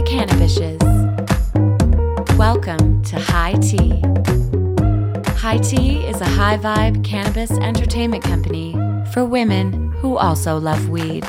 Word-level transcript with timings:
the 0.00 0.06
Cannabishes. 0.06 0.78
Welcome 2.38 3.02
to 3.04 3.18
High 3.18 3.52
Tea. 3.54 4.00
High 5.36 5.58
Tea 5.58 6.06
is 6.06 6.20
a 6.22 6.26
high 6.26 6.56
vibe 6.56 7.04
cannabis 7.04 7.50
entertainment 7.50 8.24
company 8.24 8.72
for 9.12 9.26
women 9.26 9.92
who 9.92 10.16
also 10.16 10.56
love 10.58 10.88
weed. 10.88 11.24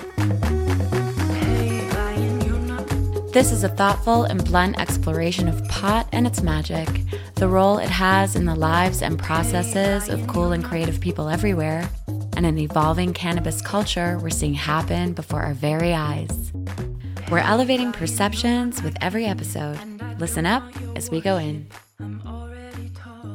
This 3.33 3.51
is 3.51 3.65
a 3.65 3.69
thoughtful 3.69 4.23
and 4.23 4.43
blunt 4.45 4.79
exploration 4.79 5.49
of 5.49 5.67
pot 5.67 6.07
and 6.13 6.25
its 6.25 6.41
magic, 6.41 6.87
the 7.35 7.49
role 7.49 7.77
it 7.77 7.89
has 7.89 8.37
in 8.37 8.45
the 8.45 8.55
lives 8.55 9.01
and 9.01 9.19
processes 9.19 10.07
of 10.07 10.25
cool 10.27 10.53
and 10.53 10.63
creative 10.63 11.01
people 11.01 11.27
everywhere, 11.27 11.89
and 12.37 12.45
an 12.45 12.57
evolving 12.57 13.13
cannabis 13.13 13.61
culture 13.61 14.17
we're 14.21 14.29
seeing 14.29 14.53
happen 14.53 15.11
before 15.11 15.41
our 15.41 15.53
very 15.53 15.93
eyes. 15.93 16.53
We're 17.31 17.37
elevating 17.37 17.93
perceptions 17.93 18.83
with 18.83 18.97
every 18.99 19.25
episode. 19.25 19.79
Listen 20.19 20.45
up 20.45 20.63
as 20.97 21.09
we 21.09 21.21
go 21.21 21.37
in. 21.37 21.65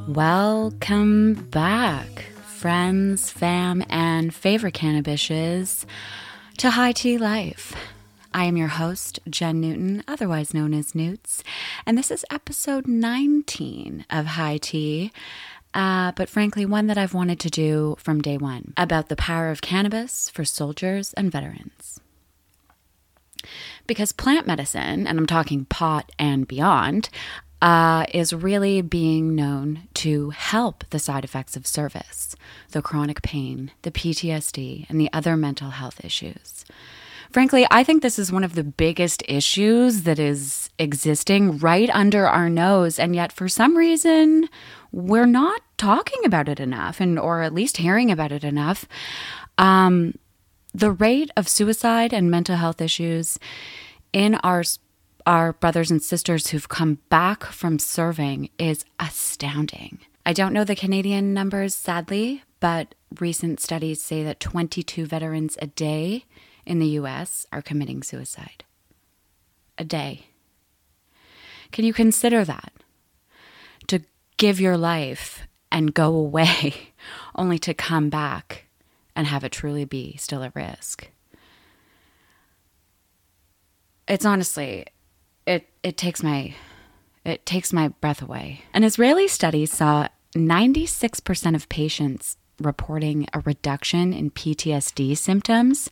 Welcome 0.07 1.33
back, 1.51 2.27
friends, 2.45 3.31
fam, 3.31 3.83
and 3.89 4.35
favorite 4.35 4.75
cannabishes, 4.75 5.87
to 6.59 6.69
High 6.73 6.93
Tea 6.93 7.17
Life. 7.17 7.75
I 8.35 8.45
am 8.45 8.59
your 8.59 8.69
host, 8.69 9.19
Jen 9.31 9.63
Newton, 9.63 10.05
otherwise 10.07 10.53
known 10.53 10.75
as 10.75 10.95
Newts, 10.95 11.43
and 11.87 11.97
this 11.97 12.11
is 12.11 12.23
episode 12.31 12.87
19 12.87 14.05
of 14.11 14.27
High 14.27 14.59
Tea. 14.59 15.11
Uh, 15.73 16.13
but 16.13 16.29
frankly, 16.29 16.67
one 16.67 16.87
that 16.89 16.99
I've 16.99 17.15
wanted 17.15 17.41
to 17.41 17.49
do 17.49 17.97
from 17.99 18.21
day 18.21 18.37
one 18.37 18.75
about 18.77 19.09
the 19.09 19.17
power 19.17 19.49
of 19.49 19.63
cannabis 19.63 20.29
for 20.29 20.45
soldiers 20.45 21.15
and 21.15 21.33
veterans. 21.33 21.99
Because 23.87 24.13
plant 24.13 24.47
medicine, 24.47 25.07
and 25.07 25.19
I'm 25.19 25.27
talking 25.27 25.65
pot 25.67 26.11
and 26.19 26.47
beyond, 26.47 27.09
uh, 27.63 28.05
is 28.13 28.33
really 28.33 28.83
being 28.83 29.35
known 29.35 29.89
to 29.95 30.31
help 30.31 30.85
the 30.91 30.99
side 30.99 31.25
effects 31.25 31.57
of 31.57 31.67
service, 31.67 32.37
the 32.73 32.83
chronic 32.83 33.23
pain, 33.23 33.71
the 33.83 33.91
PTSD, 33.91 34.87
and 34.89 35.01
the 35.01 35.11
other 35.13 35.37
mental 35.37 35.71
health 35.71 36.05
issues. 36.05 36.65
Frankly, 37.33 37.67
I 37.71 37.83
think 37.83 38.03
this 38.03 38.19
is 38.19 38.33
one 38.33 38.45
of 38.45 38.55
the 38.55 38.65
biggest 38.65 39.23
issues 39.27 40.03
that 40.03 40.19
is 40.19 40.71
existing 40.79 41.59
right 41.59 41.91
under 41.91 42.27
our 42.27 42.49
nose, 42.49 42.99
and 42.99 43.15
yet 43.15 43.33
for 43.33 43.49
some 43.49 43.77
reason, 43.77 44.49
we're 44.93 45.27
not 45.27 45.61
talking 45.77 46.25
about 46.25 46.49
it 46.49 46.61
enough, 46.61 47.01
and 47.01 47.19
or 47.19 47.43
at 47.43 47.55
least 47.55 47.79
hearing 47.79 48.11
about 48.11 48.33
it 48.33 48.45
enough. 48.45 48.87
Um, 49.59 50.15
the 50.77 50.91
rate 50.93 51.31
of 51.39 51.49
suicide 51.49 52.13
and 52.13 52.31
mental 52.31 52.57
health 52.57 52.83
issues 52.83 53.39
in 54.13 54.35
our 54.37 54.63
our 55.25 55.55
brothers 55.55 55.91
and 55.91 56.03
sisters 56.03 56.49
who've 56.49 56.69
come 56.69 56.99
back 57.09 57.43
from 57.45 57.81
serving 57.81 58.49
is 58.59 58.85
astounding. 59.01 59.99
I 60.25 60.33
don't 60.33 60.53
know 60.53 60.63
the 60.63 60.77
Canadian 60.77 61.35
numbers, 61.35 61.75
sadly, 61.75 62.45
but 62.61 62.95
recent 63.19 63.59
studies 63.59 64.01
say 64.01 64.23
that 64.23 64.39
22 64.39 65.07
veterans 65.07 65.59
a 65.61 65.67
day 65.67 66.27
in 66.65 66.79
the 66.79 66.87
US 67.01 67.45
are 67.51 67.63
committing 67.63 68.05
suicide. 68.05 68.63
A 69.79 69.85
day. 69.85 70.27
Can 71.73 71.85
you 71.85 71.93
consider 71.93 72.45
that? 72.45 72.73
To 73.89 74.03
give 74.37 74.61
your 74.61 74.77
life 74.77 75.49
and 75.73 75.93
go 75.93 76.15
away 76.15 76.93
only 77.35 77.59
to 77.61 77.75
come 77.75 78.11
back 78.11 78.66
and 79.17 79.27
have 79.27 79.43
it 79.43 79.51
truly 79.51 79.85
be 79.85 80.17
still 80.19 80.45
at 80.45 80.55
risk. 80.55 81.09
It's 84.07 84.25
honestly 84.25 84.87
it 85.47 85.69
it 85.83 85.97
takes 85.97 86.23
my 86.23 86.55
it 87.25 87.45
takes 87.45 87.73
my 87.73 87.89
breath 87.89 88.23
away. 88.23 88.63
An 88.73 88.85
Israeli 88.85 89.27
study 89.27 89.67
saw 89.67 90.07
96% 90.37 91.55
of 91.57 91.69
patients 91.69 92.37
reporting 92.61 93.27
a 93.33 93.41
reduction 93.41 94.13
in 94.13 94.31
PTSD 94.31 95.17
symptoms, 95.17 95.91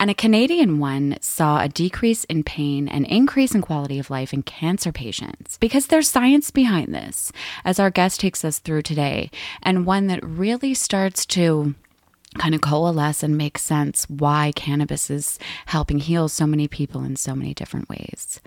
and 0.00 0.10
a 0.10 0.14
Canadian 0.14 0.78
one 0.78 1.18
saw 1.20 1.60
a 1.60 1.68
decrease 1.68 2.24
in 2.24 2.42
pain 2.44 2.88
and 2.88 3.06
increase 3.06 3.54
in 3.54 3.60
quality 3.60 3.98
of 3.98 4.08
life 4.08 4.32
in 4.32 4.42
cancer 4.42 4.92
patients. 4.92 5.58
Because 5.58 5.88
there's 5.88 6.08
science 6.08 6.50
behind 6.50 6.94
this, 6.94 7.32
as 7.64 7.78
our 7.78 7.90
guest 7.90 8.20
takes 8.20 8.44
us 8.44 8.58
through 8.58 8.82
today, 8.82 9.30
and 9.62 9.84
one 9.84 10.06
that 10.06 10.24
really 10.24 10.74
starts 10.74 11.26
to 11.26 11.74
kind 12.38 12.54
of 12.54 12.60
coalesce 12.60 13.22
and 13.22 13.36
make 13.36 13.58
sense 13.58 14.04
why 14.08 14.52
cannabis 14.54 15.10
is 15.10 15.38
helping 15.66 15.98
heal 15.98 16.28
so 16.28 16.46
many 16.46 16.68
people 16.68 17.04
in 17.04 17.16
so 17.16 17.34
many 17.34 17.54
different 17.54 17.88
ways. 17.88 18.40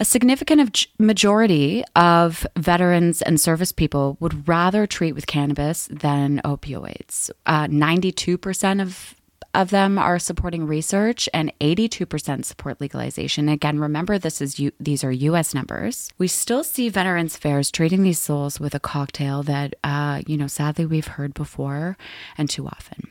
A 0.00 0.04
significant 0.04 0.86
majority 0.98 1.84
of 1.94 2.46
veterans 2.56 3.22
and 3.22 3.40
service 3.40 3.72
people 3.72 4.16
would 4.20 4.48
rather 4.48 4.86
treat 4.86 5.12
with 5.12 5.26
cannabis 5.26 5.88
than 5.92 6.40
opioids. 6.44 7.30
Uh, 7.46 7.66
92% 7.66 8.82
of 8.82 9.14
of 9.54 9.70
them 9.70 9.98
are 9.98 10.18
supporting 10.18 10.66
research 10.66 11.28
and 11.34 11.52
82% 11.60 12.44
support 12.44 12.80
legalization. 12.80 13.48
Again, 13.48 13.78
remember 13.78 14.18
this 14.18 14.40
is 14.40 14.58
U- 14.58 14.72
these 14.80 15.04
are 15.04 15.12
US 15.12 15.54
numbers. 15.54 16.10
We 16.18 16.28
still 16.28 16.64
see 16.64 16.88
Veterans 16.88 17.36
Affairs 17.36 17.70
treating 17.70 18.02
these 18.02 18.20
souls 18.20 18.58
with 18.58 18.74
a 18.74 18.80
cocktail 18.80 19.42
that 19.44 19.74
uh, 19.84 20.22
you 20.26 20.36
know, 20.36 20.46
sadly 20.46 20.86
we've 20.86 21.06
heard 21.06 21.34
before 21.34 21.96
and 22.38 22.48
too 22.48 22.66
often 22.66 23.08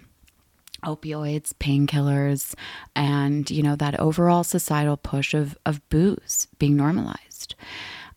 opioids, 0.84 1.54
painkillers, 1.60 2.56
and 2.96 3.50
you 3.52 3.62
know 3.62 3.76
that 3.76 4.00
overall 4.00 4.44
societal 4.44 4.98
push 4.98 5.34
of 5.34 5.58
of 5.66 5.88
booze 5.90 6.48
being 6.58 6.76
normalized. 6.76 7.56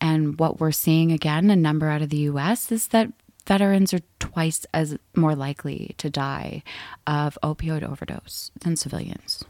And 0.01 0.39
what 0.39 0.61
we're 0.61 0.73
seeing 0.73 1.13
again, 1.13 1.51
a 1.51 1.57
number 1.57 1.89
out 1.89 2.03
of 2.03 2.11
the 2.11 2.19
US 2.19 2.73
is 2.73 2.89
that 2.89 3.13
veterans 3.47 3.93
are 3.95 4.01
twice 4.19 4.67
as 4.73 4.97
more 5.15 5.35
likely 5.35 5.95
to 5.99 6.11
die 6.11 6.63
of 7.07 7.39
opioid 7.43 7.83
overdose 7.83 8.51
than 8.61 8.77
civilians. 8.77 9.45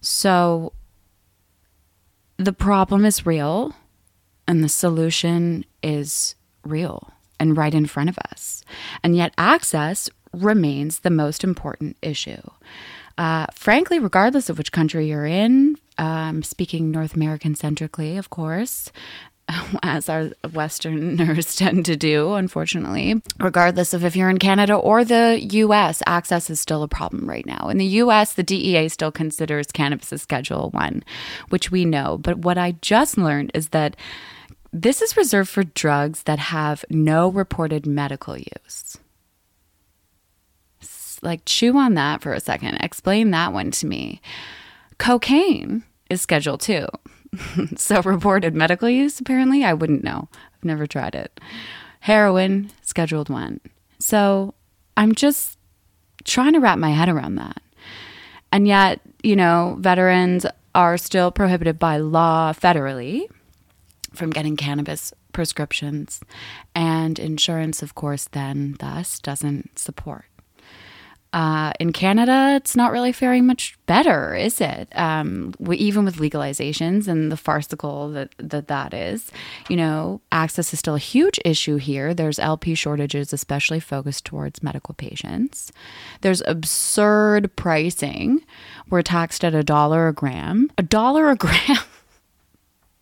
So 0.00 0.72
the 2.36 2.52
problem 2.52 3.04
is 3.04 3.26
real 3.26 3.74
and 4.46 4.62
the 4.62 4.68
solution 4.68 5.64
is 5.82 6.34
real 6.64 7.12
and 7.40 7.56
right 7.56 7.74
in 7.74 7.86
front 7.86 8.08
of 8.08 8.18
us. 8.30 8.64
And 9.02 9.16
yet 9.16 9.34
access 9.38 10.08
remains 10.32 11.00
the 11.00 11.10
most 11.10 11.44
important 11.44 11.96
issue. 12.02 12.42
Uh, 13.16 13.46
frankly, 13.52 13.98
regardless 13.98 14.48
of 14.48 14.58
which 14.58 14.72
country 14.72 15.08
you're 15.08 15.26
in, 15.26 15.76
um, 15.98 16.42
speaking 16.44 16.90
North 16.90 17.14
American 17.14 17.54
centrically, 17.56 18.16
of 18.16 18.30
course, 18.30 18.92
as 19.82 20.08
our 20.08 20.30
Westerners 20.52 21.56
tend 21.56 21.84
to 21.86 21.96
do, 21.96 22.34
unfortunately. 22.34 23.20
Regardless 23.38 23.94
of 23.94 24.04
if 24.04 24.16
you're 24.16 24.30
in 24.30 24.38
Canada 24.38 24.74
or 24.74 25.04
the 25.04 25.38
US, 25.40 26.02
access 26.06 26.50
is 26.50 26.60
still 26.60 26.82
a 26.82 26.88
problem 26.88 27.28
right 27.28 27.46
now. 27.46 27.68
In 27.68 27.78
the 27.78 27.86
US, 27.86 28.34
the 28.34 28.42
DEA 28.42 28.88
still 28.88 29.12
considers 29.12 29.66
cannabis 29.68 30.12
a 30.12 30.18
Schedule 30.18 30.70
1, 30.70 31.02
which 31.48 31.70
we 31.70 31.84
know. 31.84 32.18
But 32.18 32.38
what 32.38 32.58
I 32.58 32.72
just 32.82 33.18
learned 33.18 33.50
is 33.54 33.70
that 33.70 33.96
this 34.72 35.00
is 35.00 35.16
reserved 35.16 35.48
for 35.48 35.64
drugs 35.64 36.24
that 36.24 36.38
have 36.38 36.84
no 36.90 37.28
reported 37.28 37.86
medical 37.86 38.36
use 38.36 38.98
like 41.22 41.42
chew 41.44 41.76
on 41.76 41.94
that 41.94 42.22
for 42.22 42.32
a 42.32 42.40
second. 42.40 42.76
Explain 42.76 43.30
that 43.30 43.52
one 43.52 43.70
to 43.72 43.86
me. 43.86 44.20
Cocaine 44.98 45.84
is 46.10 46.20
Schedule 46.20 46.58
2. 46.58 46.86
so 47.76 48.00
reported 48.02 48.54
medical 48.54 48.88
use 48.88 49.20
apparently 49.20 49.64
I 49.64 49.74
wouldn't 49.74 50.04
know. 50.04 50.28
I've 50.54 50.64
never 50.64 50.86
tried 50.86 51.14
it. 51.14 51.40
Heroin 52.00 52.70
scheduled 52.82 53.28
1. 53.28 53.60
So 53.98 54.54
I'm 54.96 55.14
just 55.14 55.58
trying 56.24 56.52
to 56.52 56.60
wrap 56.60 56.78
my 56.78 56.90
head 56.90 57.08
around 57.08 57.36
that. 57.36 57.62
And 58.50 58.66
yet, 58.66 59.00
you 59.22 59.36
know, 59.36 59.76
veterans 59.78 60.46
are 60.74 60.96
still 60.96 61.30
prohibited 61.30 61.78
by 61.78 61.96
law 61.96 62.52
federally 62.52 63.26
from 64.12 64.30
getting 64.30 64.56
cannabis 64.56 65.12
prescriptions 65.32 66.20
and 66.74 67.18
insurance 67.18 67.82
of 67.82 67.94
course 67.94 68.28
then 68.32 68.74
thus 68.80 69.18
doesn't 69.20 69.78
support 69.78 70.24
uh, 71.38 71.72
in 71.78 71.92
Canada, 71.92 72.54
it's 72.56 72.74
not 72.74 72.90
really 72.90 73.12
faring 73.12 73.46
much 73.46 73.78
better, 73.86 74.34
is 74.34 74.60
it? 74.60 74.88
Um, 74.98 75.54
we, 75.60 75.76
even 75.76 76.04
with 76.04 76.16
legalizations 76.16 77.06
and 77.06 77.30
the 77.30 77.36
farcical 77.36 78.10
that, 78.10 78.34
that 78.38 78.66
that 78.66 78.92
is, 78.92 79.30
you 79.68 79.76
know, 79.76 80.20
access 80.32 80.72
is 80.72 80.80
still 80.80 80.96
a 80.96 80.98
huge 80.98 81.38
issue 81.44 81.76
here. 81.76 82.12
There's 82.12 82.40
LP 82.40 82.74
shortages, 82.74 83.32
especially 83.32 83.78
focused 83.78 84.24
towards 84.24 84.64
medical 84.64 84.94
patients. 84.94 85.70
There's 86.22 86.42
absurd 86.44 87.54
pricing. 87.54 88.44
We're 88.90 89.02
taxed 89.02 89.44
at 89.44 89.54
a 89.54 89.62
dollar 89.62 90.08
a 90.08 90.12
gram. 90.12 90.72
A 90.76 90.82
dollar 90.82 91.30
a 91.30 91.36
gram. 91.46 91.78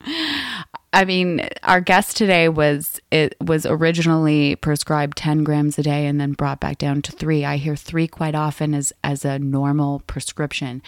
I 0.03 1.05
mean, 1.05 1.49
our 1.63 1.81
guest 1.81 2.17
today 2.17 2.49
was 2.49 3.01
it 3.11 3.37
was 3.41 3.67
originally 3.67 4.57
prescribed 4.57 5.17
10 5.19 5.45
grams 5.45 5.79
a 5.79 5.83
day 5.83 6.07
and 6.07 6.21
then 6.21 6.33
brought 6.33 6.61
back 6.61 6.79
down 6.79 7.03
to 7.03 7.13
3. 7.13 7.45
I 7.45 7.57
hear 7.57 7.77
3 7.77 8.09
quite 8.09 8.35
often 8.35 8.75
as 8.75 8.93
as 9.05 9.25
a 9.25 9.39
normal 9.39 10.01
prescription. 10.07 10.83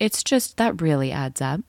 It's 0.00 0.22
just 0.22 0.56
that 0.56 0.80
really 0.80 1.12
adds 1.12 1.40
up. 1.40 1.60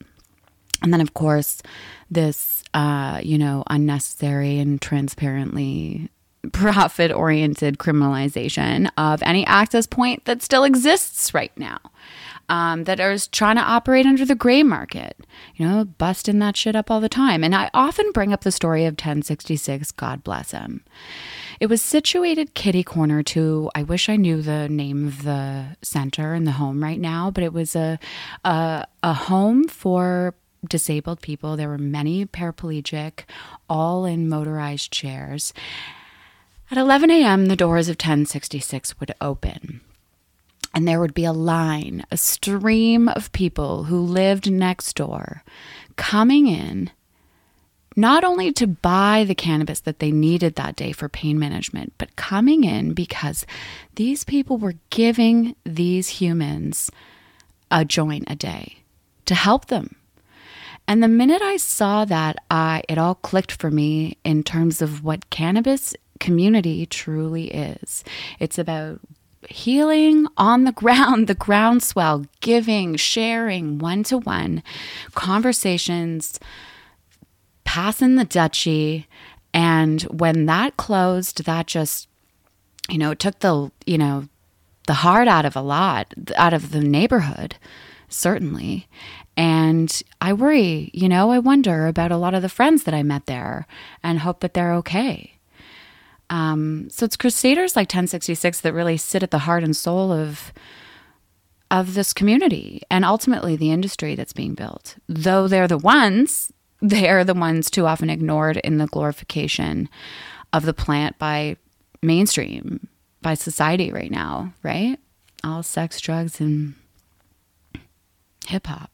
And 0.82 0.92
then, 0.92 1.00
of 1.00 1.14
course, 1.14 1.62
this, 2.10 2.62
uh, 2.72 3.20
you 3.22 3.38
know, 3.38 3.64
unnecessary 3.68 4.58
and 4.58 4.80
transparently 4.80 6.10
profit 6.52 7.10
oriented 7.10 7.78
criminalization 7.78 8.88
of 8.96 9.22
any 9.22 9.44
access 9.46 9.86
point 9.86 10.24
that 10.24 10.42
still 10.42 10.64
exists 10.64 11.34
right 11.34 11.52
now. 11.56 11.78
Um, 12.50 12.84
that 12.84 12.98
is 12.98 13.28
trying 13.28 13.56
to 13.56 13.62
operate 13.62 14.06
under 14.06 14.24
the 14.24 14.34
gray 14.34 14.62
market, 14.62 15.18
you 15.56 15.68
know, 15.68 15.84
busting 15.84 16.38
that 16.38 16.56
shit 16.56 16.74
up 16.74 16.90
all 16.90 16.98
the 16.98 17.08
time. 17.08 17.44
And 17.44 17.54
I 17.54 17.68
often 17.74 18.10
bring 18.12 18.32
up 18.32 18.40
the 18.40 18.50
story 18.50 18.86
of 18.86 18.92
1066, 18.92 19.92
God 19.92 20.24
bless 20.24 20.52
him. 20.52 20.82
It 21.60 21.66
was 21.66 21.82
situated 21.82 22.54
kitty 22.54 22.82
corner 22.82 23.22
to, 23.24 23.70
I 23.74 23.82
wish 23.82 24.08
I 24.08 24.16
knew 24.16 24.40
the 24.40 24.66
name 24.68 25.06
of 25.06 25.24
the 25.24 25.76
center 25.82 26.32
and 26.32 26.46
the 26.46 26.52
home 26.52 26.82
right 26.82 26.98
now, 26.98 27.30
but 27.30 27.44
it 27.44 27.52
was 27.52 27.76
a, 27.76 27.98
a, 28.44 28.86
a 29.02 29.12
home 29.12 29.68
for 29.68 30.34
disabled 30.66 31.20
people. 31.20 31.56
There 31.56 31.68
were 31.68 31.78
many 31.78 32.26
paraplegic, 32.26 33.24
all 33.68 34.04
in 34.04 34.28
motorized 34.28 34.92
chairs. 34.92 35.52
At 36.70 36.78
11 36.78 37.10
a.m., 37.10 37.46
the 37.46 37.56
doors 37.56 37.88
of 37.88 37.94
1066 37.94 39.00
would 39.00 39.14
open. 39.20 39.80
And 40.74 40.86
there 40.86 41.00
would 41.00 41.14
be 41.14 41.24
a 41.24 41.32
line, 41.32 42.04
a 42.10 42.16
stream 42.16 43.08
of 43.08 43.32
people 43.32 43.84
who 43.84 44.00
lived 44.00 44.50
next 44.50 44.94
door 44.94 45.42
coming 45.96 46.46
in, 46.46 46.90
not 47.96 48.22
only 48.22 48.52
to 48.52 48.66
buy 48.66 49.24
the 49.26 49.34
cannabis 49.34 49.80
that 49.80 49.98
they 49.98 50.12
needed 50.12 50.54
that 50.54 50.76
day 50.76 50.92
for 50.92 51.08
pain 51.08 51.38
management, 51.38 51.94
but 51.98 52.14
coming 52.16 52.64
in 52.64 52.92
because 52.92 53.44
these 53.96 54.24
people 54.24 54.56
were 54.58 54.74
giving 54.90 55.56
these 55.64 56.08
humans 56.08 56.90
a 57.70 57.84
joint 57.84 58.24
a 58.28 58.36
day 58.36 58.76
to 59.24 59.34
help 59.34 59.66
them. 59.66 59.96
And 60.86 61.02
the 61.02 61.08
minute 61.08 61.42
I 61.42 61.56
saw 61.58 62.04
that, 62.06 62.36
I 62.50 62.82
it 62.88 62.98
all 62.98 63.16
clicked 63.16 63.52
for 63.52 63.70
me 63.70 64.16
in 64.24 64.42
terms 64.42 64.80
of 64.80 65.04
what 65.04 65.28
cannabis 65.28 65.94
community 66.18 66.86
truly 66.86 67.50
is. 67.50 68.04
It's 68.38 68.58
about 68.58 69.00
healing 69.48 70.26
on 70.36 70.64
the 70.64 70.72
ground, 70.72 71.26
the 71.28 71.34
groundswell, 71.34 72.26
giving, 72.40 72.96
sharing, 72.96 73.78
one 73.78 74.02
to 74.04 74.18
one, 74.18 74.62
conversations, 75.14 76.38
passing 77.64 78.16
the 78.16 78.24
dutchie. 78.24 79.06
And 79.54 80.02
when 80.02 80.46
that 80.46 80.76
closed, 80.76 81.44
that 81.44 81.66
just, 81.66 82.08
you 82.88 82.98
know, 82.98 83.14
took 83.14 83.38
the, 83.40 83.70
you 83.86 83.98
know, 83.98 84.28
the 84.86 84.94
heart 84.94 85.28
out 85.28 85.44
of 85.44 85.54
a 85.54 85.60
lot, 85.60 86.12
out 86.36 86.54
of 86.54 86.72
the 86.72 86.80
neighborhood, 86.80 87.56
certainly. 88.08 88.88
And 89.36 90.02
I 90.20 90.32
worry, 90.32 90.90
you 90.92 91.08
know, 91.08 91.30
I 91.30 91.38
wonder 91.38 91.86
about 91.86 92.10
a 92.10 92.16
lot 92.16 92.34
of 92.34 92.42
the 92.42 92.48
friends 92.48 92.84
that 92.84 92.94
I 92.94 93.02
met 93.02 93.26
there 93.26 93.66
and 94.02 94.18
hope 94.18 94.40
that 94.40 94.54
they're 94.54 94.74
okay. 94.74 95.37
Um, 96.30 96.88
so 96.90 97.04
it's 97.04 97.16
crusaders 97.16 97.74
like 97.74 97.86
1066 97.86 98.60
that 98.60 98.72
really 98.72 98.96
sit 98.96 99.22
at 99.22 99.30
the 99.30 99.38
heart 99.40 99.64
and 99.64 99.76
soul 99.76 100.12
of 100.12 100.52
of 101.70 101.92
this 101.92 102.14
community 102.14 102.80
and 102.90 103.04
ultimately 103.04 103.54
the 103.54 103.70
industry 103.70 104.14
that's 104.14 104.32
being 104.32 104.54
built. 104.54 104.96
Though 105.06 105.46
they're 105.48 105.68
the 105.68 105.76
ones, 105.78 106.50
they 106.82 107.08
are 107.08 107.24
the 107.24 107.34
ones 107.34 107.70
too 107.70 107.86
often 107.86 108.10
ignored 108.10 108.56
in 108.58 108.78
the 108.78 108.86
glorification 108.86 109.88
of 110.52 110.64
the 110.64 110.74
plant 110.74 111.18
by 111.18 111.56
mainstream, 112.02 112.88
by 113.20 113.34
society 113.34 113.92
right 113.92 114.10
now, 114.10 114.54
right? 114.62 114.98
All 115.44 115.62
sex, 115.62 116.00
drugs, 116.00 116.40
and 116.40 116.74
hip 118.46 118.66
hop. 118.66 118.90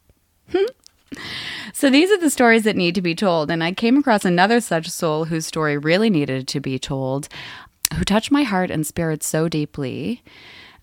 So 1.73 1.89
these 1.89 2.09
are 2.09 2.17
the 2.17 2.29
stories 2.29 2.63
that 2.63 2.77
need 2.77 2.95
to 2.95 3.01
be 3.01 3.15
told. 3.15 3.51
And 3.51 3.61
I 3.61 3.73
came 3.73 3.97
across 3.97 4.23
another 4.23 4.61
such 4.61 4.89
soul 4.89 5.25
whose 5.25 5.45
story 5.45 5.77
really 5.77 6.09
needed 6.09 6.47
to 6.47 6.61
be 6.61 6.79
told, 6.79 7.27
who 7.95 8.05
touched 8.05 8.31
my 8.31 8.43
heart 8.43 8.71
and 8.71 8.87
spirit 8.87 9.23
so 9.23 9.49
deeply 9.49 10.23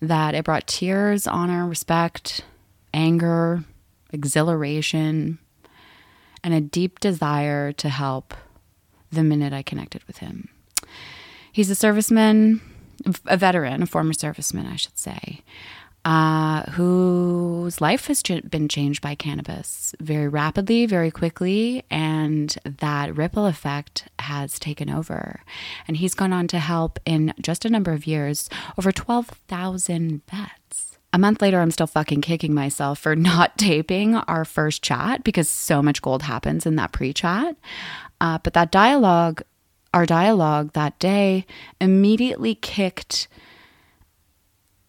that 0.01 0.35
it 0.35 0.45
brought 0.45 0.67
tears, 0.67 1.25
honor, 1.25 1.67
respect, 1.67 2.45
anger, 2.93 3.63
exhilaration, 4.11 5.39
and 6.43 6.53
a 6.53 6.61
deep 6.61 6.99
desire 6.99 7.71
to 7.71 7.89
help 7.89 8.35
the 9.11 9.23
minute 9.23 9.51
I 9.51 9.63
connected 9.63 10.03
with 10.03 10.17
him. 10.17 10.49
He's 11.51 11.71
a 11.71 11.75
serviceman, 11.75 12.61
a 13.25 13.35
veteran, 13.35 13.81
a 13.81 13.87
former 13.87 14.13
serviceman, 14.13 14.71
I 14.71 14.75
should 14.75 14.99
say 14.99 15.41
uh, 16.05 16.63
whose 16.71 17.79
life 17.79 18.07
has 18.07 18.21
ch- 18.21 18.41
been 18.49 18.67
changed 18.67 19.01
by 19.01 19.15
cannabis 19.15 19.95
very 20.01 20.27
rapidly, 20.27 20.85
very 20.85 21.11
quickly, 21.11 21.83
and 21.89 22.57
that 22.65 23.15
ripple 23.15 23.45
effect 23.45 24.09
has 24.19 24.59
taken 24.59 24.89
over. 24.89 25.41
And 25.87 25.97
he's 25.97 26.13
gone 26.13 26.33
on 26.33 26.47
to 26.47 26.59
help 26.59 26.99
in 27.05 27.33
just 27.41 27.63
a 27.63 27.69
number 27.69 27.93
of 27.93 28.05
years 28.05 28.49
over 28.77 28.91
12,000 28.91 30.21
vets. 30.29 30.97
A 31.13 31.19
month 31.19 31.41
later, 31.41 31.61
I'm 31.61 31.71
still 31.71 31.87
fucking 31.87 32.21
kicking 32.21 32.53
myself 32.53 32.99
for 32.99 33.15
not 33.15 33.57
taping 33.57 34.15
our 34.15 34.43
first 34.43 34.83
chat 34.83 35.23
because 35.23 35.47
so 35.47 35.81
much 35.81 36.01
gold 36.01 36.23
happens 36.23 36.65
in 36.65 36.75
that 36.75 36.91
pre 36.91 37.13
chat. 37.13 37.55
Uh, 38.19 38.39
but 38.43 38.53
that 38.53 38.71
dialogue, 38.71 39.41
our 39.93 40.05
dialogue 40.05 40.73
that 40.73 40.99
day, 40.99 41.45
immediately 41.79 42.55
kicked 42.55 43.27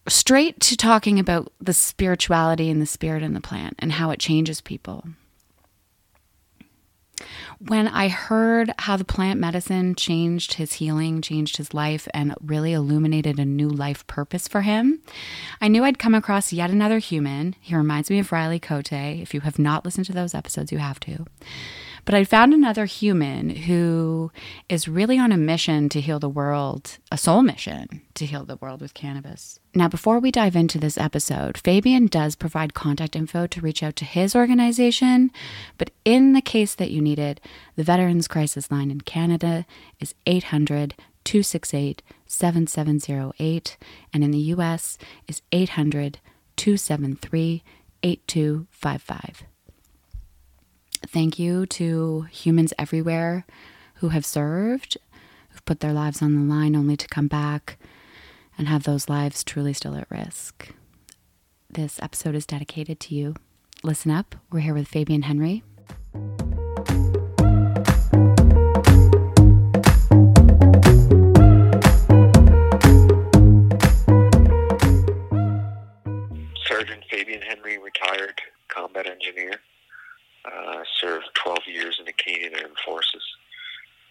straight 0.07 0.59
to 0.61 0.77
talking 0.77 1.19
about 1.19 1.51
the 1.59 1.73
spirituality 1.73 2.69
and 2.69 2.81
the 2.81 2.85
spirit 2.85 3.23
in 3.23 3.33
the 3.33 3.41
plant 3.41 3.75
and 3.79 3.93
how 3.93 4.11
it 4.11 4.19
changes 4.19 4.61
people. 4.61 5.05
When 7.59 7.87
I 7.87 8.09
heard 8.09 8.73
how 8.79 8.97
the 8.97 9.05
plant 9.05 9.39
medicine 9.39 9.95
changed 9.95 10.55
his 10.55 10.73
healing, 10.73 11.21
changed 11.21 11.55
his 11.55 11.73
life, 11.73 12.07
and 12.13 12.35
really 12.43 12.73
illuminated 12.73 13.39
a 13.39 13.45
new 13.45 13.69
life 13.69 14.05
purpose 14.07 14.47
for 14.47 14.61
him, 14.61 15.01
I 15.61 15.69
knew 15.69 15.85
I'd 15.85 15.97
come 15.97 16.13
across 16.13 16.51
yet 16.51 16.69
another 16.69 16.99
human. 16.99 17.55
He 17.61 17.73
reminds 17.73 18.09
me 18.09 18.19
of 18.19 18.31
Riley 18.33 18.59
Cote. 18.59 18.91
If 18.91 19.33
you 19.33 19.39
have 19.41 19.57
not 19.57 19.85
listened 19.85 20.05
to 20.07 20.13
those 20.13 20.35
episodes, 20.35 20.73
you 20.73 20.79
have 20.79 20.99
to. 21.01 21.25
But 22.05 22.13
I 22.13 22.23
found 22.23 22.53
another 22.53 22.85
human 22.85 23.49
who 23.49 24.31
is 24.69 24.87
really 24.87 25.17
on 25.17 25.31
a 25.31 25.37
mission 25.37 25.89
to 25.89 25.99
heal 25.99 26.19
the 26.19 26.29
world, 26.29 26.99
a 27.11 27.17
soul 27.17 27.41
mission 27.41 28.01
to 28.13 28.27
heal 28.27 28.45
the 28.45 28.57
world 28.57 28.79
with 28.79 28.93
cannabis. 28.93 29.59
Now, 29.73 29.87
before 29.87 30.19
we 30.19 30.29
dive 30.29 30.55
into 30.55 30.77
this 30.77 30.99
episode, 30.99 31.57
Fabian 31.57 32.05
does 32.05 32.35
provide 32.35 32.75
contact 32.75 33.15
info 33.15 33.47
to 33.47 33.59
reach 33.59 33.81
out 33.81 33.95
to 33.97 34.05
his 34.05 34.35
organization. 34.35 35.31
But 35.79 35.89
in 36.05 36.33
the 36.33 36.41
case 36.41 36.75
that 36.75 36.91
you 36.91 37.01
need 37.01 37.17
it, 37.17 37.41
the 37.75 37.83
Veterans 37.83 38.27
Crisis 38.27 38.69
Line 38.69 38.91
in 38.91 39.01
Canada 39.01 39.65
is 39.99 40.13
800 40.27 40.93
268 41.23 42.03
7708, 42.27 43.77
and 44.13 44.23
in 44.23 44.29
the 44.29 44.37
US 44.37 44.99
is 45.27 45.41
800 45.51 46.19
273 46.55 47.63
8255. 48.03 49.43
Thank 51.07 51.39
you 51.39 51.65
to 51.67 52.23
humans 52.23 52.73
everywhere 52.77 53.45
who 53.95 54.09
have 54.09 54.25
served, 54.25 54.97
who've 55.49 55.63
put 55.65 55.79
their 55.79 55.93
lives 55.93 56.21
on 56.21 56.35
the 56.35 56.53
line 56.53 56.75
only 56.75 56.97
to 56.97 57.07
come 57.07 57.27
back 57.27 57.77
and 58.57 58.67
have 58.67 58.83
those 58.83 59.07
lives 59.07 59.43
truly 59.43 59.71
still 59.71 59.95
at 59.95 60.11
risk. 60.11 60.73
This 61.69 62.01
episode 62.01 62.35
is 62.35 62.45
dedicated 62.45 62.99
to 63.01 63.15
you. 63.15 63.35
Listen 63.81 64.11
up. 64.11 64.35
We're 64.51 64.59
here 64.59 64.73
with 64.73 64.87
Fabian 64.89 65.21
Henry. 65.21 65.63
Sergeant 76.67 77.03
Fabian 77.09 77.41
Henry, 77.41 77.77
retired 77.77 78.41
combat 78.67 79.07
engineer. 79.07 79.59
Uh, 80.45 80.83
served 81.01 81.25
12 81.33 81.59
years 81.67 81.95
in 81.99 82.05
the 82.05 82.13
Canadian 82.13 82.53
Armed 82.55 82.77
Forces. 82.85 83.23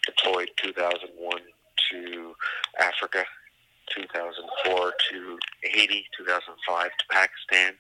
Deployed 0.05 0.51
2001 0.57 1.39
to 1.91 2.35
Africa, 2.81 3.25
2004 3.95 4.93
to 5.11 5.39
Haiti, 5.63 6.07
2005 6.17 6.91
to 6.91 7.05
Pakistan, 7.11 7.75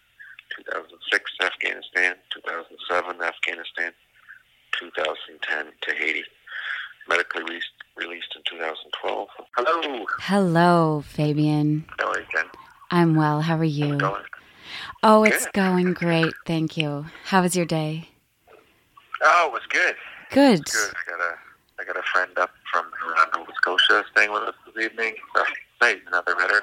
2006 0.57 1.31
Afghanistan, 1.43 2.15
2007 2.33 3.23
Afghanistan, 3.23 3.93
2010 4.79 5.67
to 5.83 5.95
Haiti. 5.95 6.25
Medically 7.09 7.43
re- 7.43 7.61
released 7.97 8.35
in 8.37 8.43
2012. 8.49 9.29
Hello. 9.57 10.07
Hello, 10.21 11.05
Fabian. 11.07 11.85
How 11.99 12.11
are 12.11 12.21
you, 12.21 12.27
Jen? 12.33 12.47
I'm 12.91 13.15
well. 13.15 13.41
How 13.43 13.57
are 13.57 13.65
you? 13.65 13.99
Going? 13.99 14.23
Oh, 15.03 15.25
it's 15.25 15.45
Good. 15.47 15.53
going 15.53 15.93
great. 15.93 16.33
Thank 16.47 16.77
you. 16.77 17.07
How 17.25 17.43
was 17.43 17.55
your 17.57 17.67
day? 17.67 18.09
Oh, 19.25 19.47
it 19.49 19.53
was 19.53 19.63
good. 19.71 19.95
Good. 20.31 20.65
Good. 20.65 20.93
I 20.95 21.11
got 21.11 21.21
a 21.21 21.35
I 21.81 21.85
got 21.85 21.97
a 21.97 22.03
friend 22.13 22.39
up 22.39 22.51
from 22.71 22.87
Nova 23.35 23.51
Scotia 23.57 24.05
staying 24.13 24.33
with 24.33 24.43
us 24.43 24.55
this 24.67 24.85
evening. 24.85 25.15
So 25.35 25.43
hey, 25.81 26.01
another 26.07 26.35
veteran. 26.37 26.63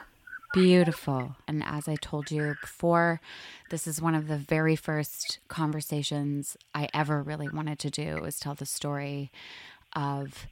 Beautiful. 0.53 1.35
And 1.47 1.63
as 1.65 1.87
I 1.87 1.95
told 1.95 2.29
you 2.29 2.55
before, 2.61 3.21
this 3.69 3.87
is 3.87 4.01
one 4.01 4.15
of 4.15 4.27
the 4.27 4.37
very 4.37 4.75
first 4.75 5.39
conversations 5.47 6.57
I 6.75 6.89
ever 6.93 7.21
really 7.21 7.49
wanted 7.49 7.79
to 7.79 7.89
do 7.89 8.19
was 8.21 8.39
tell 8.39 8.53
the 8.53 8.65
story 8.65 9.31
of 9.95 10.47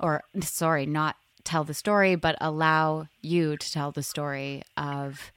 or 0.00 0.24
sorry, 0.40 0.86
not 0.86 1.16
tell 1.44 1.64
the 1.64 1.74
story, 1.74 2.14
but 2.14 2.36
allow 2.40 3.06
you 3.22 3.56
to 3.56 3.72
tell 3.72 3.92
the 3.92 4.02
story 4.02 4.62
of 4.76 5.32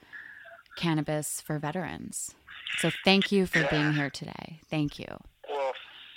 cannabis 0.75 1.41
for 1.41 1.60
veterans. 1.60 2.34
So 2.79 2.89
thank 3.03 3.31
you 3.31 3.46
for 3.46 3.67
being 3.69 3.93
here 3.93 4.10
today. 4.10 4.62
Thank 4.69 5.00
you. 5.00 5.07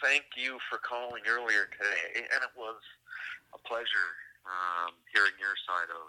Thank 0.00 0.32
you 0.32 0.56
for 0.72 0.80
calling 0.80 1.20
earlier 1.28 1.68
today, 1.76 2.24
and 2.24 2.40
it 2.40 2.54
was 2.56 2.80
a 3.52 3.60
pleasure 3.68 4.10
um, 4.48 4.96
hearing 5.12 5.36
your 5.36 5.52
side 5.68 5.92
of 5.92 6.08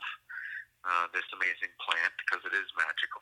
uh, 0.88 1.06
this 1.12 1.28
amazing 1.36 1.76
plant 1.76 2.16
because 2.24 2.40
it 2.48 2.56
is 2.56 2.72
magical. 2.80 3.20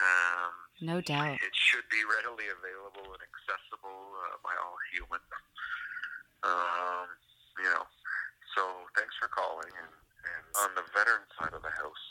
Um, 0.00 0.52
no 0.80 0.96
doubt. 1.04 1.36
It 1.36 1.52
should 1.52 1.84
be 1.92 2.00
readily 2.08 2.48
available 2.48 3.12
and 3.12 3.22
accessible 3.22 4.16
uh, 4.24 4.40
by 4.40 4.56
all 4.56 4.74
humans. 4.88 5.28
Um, 6.42 7.08
you 7.60 7.68
know, 7.68 7.84
so 8.56 8.88
thanks 8.96 9.14
for 9.20 9.28
calling. 9.28 9.68
And, 9.68 9.92
and 9.92 10.44
on 10.64 10.70
the 10.80 10.84
veteran 10.96 11.28
side 11.36 11.52
of 11.52 11.60
the 11.60 11.76
house, 11.76 12.04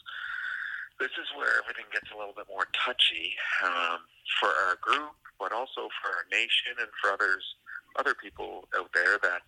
this 0.99 1.13
is 1.17 1.27
where 1.33 1.61
everything 1.61 1.89
gets 1.89 2.09
a 2.13 2.17
little 2.17 2.35
bit 2.35 2.45
more 2.49 2.69
touchy 2.73 3.33
um, 3.65 4.05
for 4.39 4.49
our 4.67 4.77
group, 4.81 5.17
but 5.39 5.51
also 5.51 5.89
for 6.01 6.09
our 6.13 6.25
nation 6.29 6.77
and 6.77 6.89
for 7.01 7.13
others, 7.13 7.43
other 7.97 8.13
people 8.13 8.67
out 8.77 8.89
there 8.93 9.17
that 9.21 9.45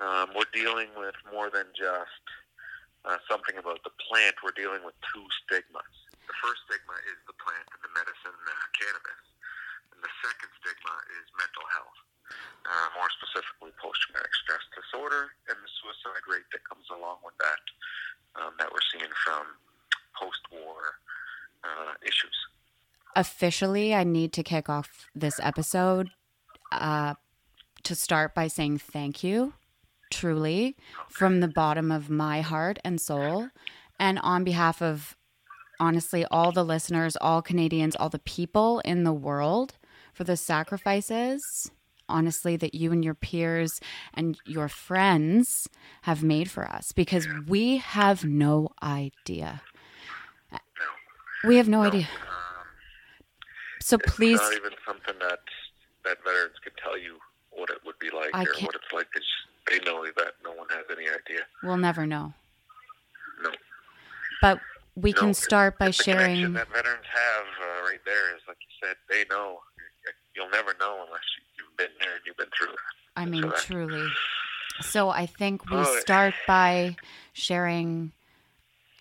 um, 0.00 0.32
we're 0.32 0.48
dealing 0.52 0.88
with 0.96 1.16
more 1.28 1.52
than 1.52 1.68
just 1.76 2.24
uh, 3.04 3.20
something 3.28 3.56
about 3.56 3.80
the 3.84 3.92
plant. 4.00 4.36
We're 4.44 4.56
dealing 4.56 4.84
with 4.84 4.96
two 5.12 5.24
stigmas. 5.44 5.94
The 6.28 6.36
first 6.40 6.64
stigma 6.68 6.96
is 7.10 7.18
the 7.24 7.36
plant 7.36 7.66
and 7.72 7.80
the 7.84 7.92
medicine, 7.92 8.36
uh, 8.36 8.66
cannabis, 8.76 9.24
and 9.92 10.00
the 10.00 10.12
second 10.24 10.52
stigma 10.60 10.94
is 11.20 11.26
mental 11.36 11.66
health. 11.72 11.98
Uh, 12.62 12.88
more 12.94 13.10
specifically, 13.18 13.74
post-traumatic 13.80 14.30
stress 14.44 14.62
disorder 14.70 15.34
and 15.50 15.58
the 15.58 15.70
suicide 15.82 16.22
rate 16.30 16.46
that 16.54 16.62
comes 16.68 16.86
along 16.94 17.18
with 17.26 17.34
that 17.42 17.64
um, 18.38 18.54
that 18.62 18.70
we're 18.70 18.84
seeing 18.94 19.10
from 19.26 19.58
post-war 20.18 20.76
uh, 21.64 21.92
issues. 22.02 22.36
Officially, 23.16 23.94
I 23.94 24.04
need 24.04 24.32
to 24.34 24.42
kick 24.42 24.68
off 24.68 25.08
this 25.14 25.40
episode 25.42 26.10
uh, 26.72 27.14
to 27.82 27.94
start 27.94 28.34
by 28.34 28.46
saying 28.46 28.78
thank 28.78 29.24
you, 29.24 29.54
truly, 30.10 30.76
from 31.08 31.40
the 31.40 31.48
bottom 31.48 31.90
of 31.90 32.08
my 32.08 32.40
heart 32.40 32.78
and 32.84 33.00
soul, 33.00 33.48
and 33.98 34.18
on 34.20 34.44
behalf 34.44 34.80
of 34.80 35.16
honestly 35.80 36.24
all 36.30 36.52
the 36.52 36.64
listeners, 36.64 37.16
all 37.20 37.42
Canadians, 37.42 37.96
all 37.96 38.10
the 38.10 38.18
people 38.20 38.80
in 38.84 39.04
the 39.04 39.12
world 39.12 39.74
for 40.12 40.24
the 40.24 40.36
sacrifices 40.36 41.70
honestly 42.10 42.56
that 42.56 42.74
you 42.74 42.92
and 42.92 43.04
your 43.04 43.14
peers 43.14 43.80
and 44.12 44.38
your 44.44 44.68
friends 44.68 45.68
have 46.02 46.22
made 46.22 46.50
for 46.50 46.66
us 46.66 46.92
because 46.92 47.26
we 47.46 47.78
have 47.78 48.24
no 48.24 48.68
idea. 48.82 49.62
We 51.44 51.56
have 51.56 51.68
no, 51.68 51.80
No, 51.82 51.88
idea. 51.88 52.08
Um, 52.28 52.66
So 53.80 53.96
it's 53.96 54.14
please, 54.16 54.40
not 54.40 54.52
even 54.54 54.72
something 54.86 55.14
that 55.20 55.40
that 56.04 56.18
veterans 56.24 56.56
could 56.62 56.76
tell 56.82 56.98
you 56.98 57.18
what 57.50 57.70
it 57.70 57.78
would 57.84 57.98
be 57.98 58.10
like 58.10 58.30
I 58.34 58.42
or 58.42 58.46
can't- 58.52 58.62
what 58.66 58.74
it's 58.74 58.92
like. 58.92 59.08
It's, 59.14 59.26
they 59.68 59.78
know 59.84 60.04
that 60.16 60.34
no 60.42 60.52
one 60.52 60.68
has 60.70 60.84
any 60.90 61.08
idea. 61.08 61.46
we'll 61.62 61.76
never 61.76 62.06
know. 62.06 62.32
No. 63.42 63.50
But 64.42 64.60
we 64.94 65.12
No, 65.12 65.20
can 65.20 65.34
start 65.34 65.78
by 65.78 65.88
it's 65.88 65.98
the 65.98 66.04
sharing. 66.04 66.52
that 66.54 66.68
veterans 66.68 67.04
have 67.06 67.46
uh, 67.62 67.82
right 67.88 68.00
there 68.04 68.34
is 68.36 68.42
like 68.48 68.56
you 68.60 68.86
said. 68.88 68.96
They 69.08 69.24
know. 69.30 69.60
You'll 70.34 70.50
never 70.50 70.74
know 70.80 71.04
unless 71.06 71.22
you've 71.58 71.76
been 71.76 71.90
there 72.00 72.12
and 72.14 72.20
you've 72.24 72.36
been 72.36 72.48
through 72.56 72.72
it. 72.72 72.78
I 73.16 73.24
mean, 73.26 73.42
So 73.42 73.50
truly. 73.56 74.08
So 74.80 75.10
I 75.10 75.26
think 75.26 75.68
we 75.70 75.76
Oh, 75.78 75.98
start 76.00 76.34
by 76.46 76.96
sharing 77.34 78.12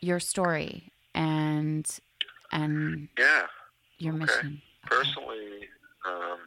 your 0.01 0.19
story 0.19 0.91
and 1.15 1.87
and 2.51 3.07
Yeah. 3.17 3.47
your 3.97 4.13
Okay. 4.13 4.25
mission. 4.25 4.61
Personally, 4.85 5.69
um, 6.05 6.39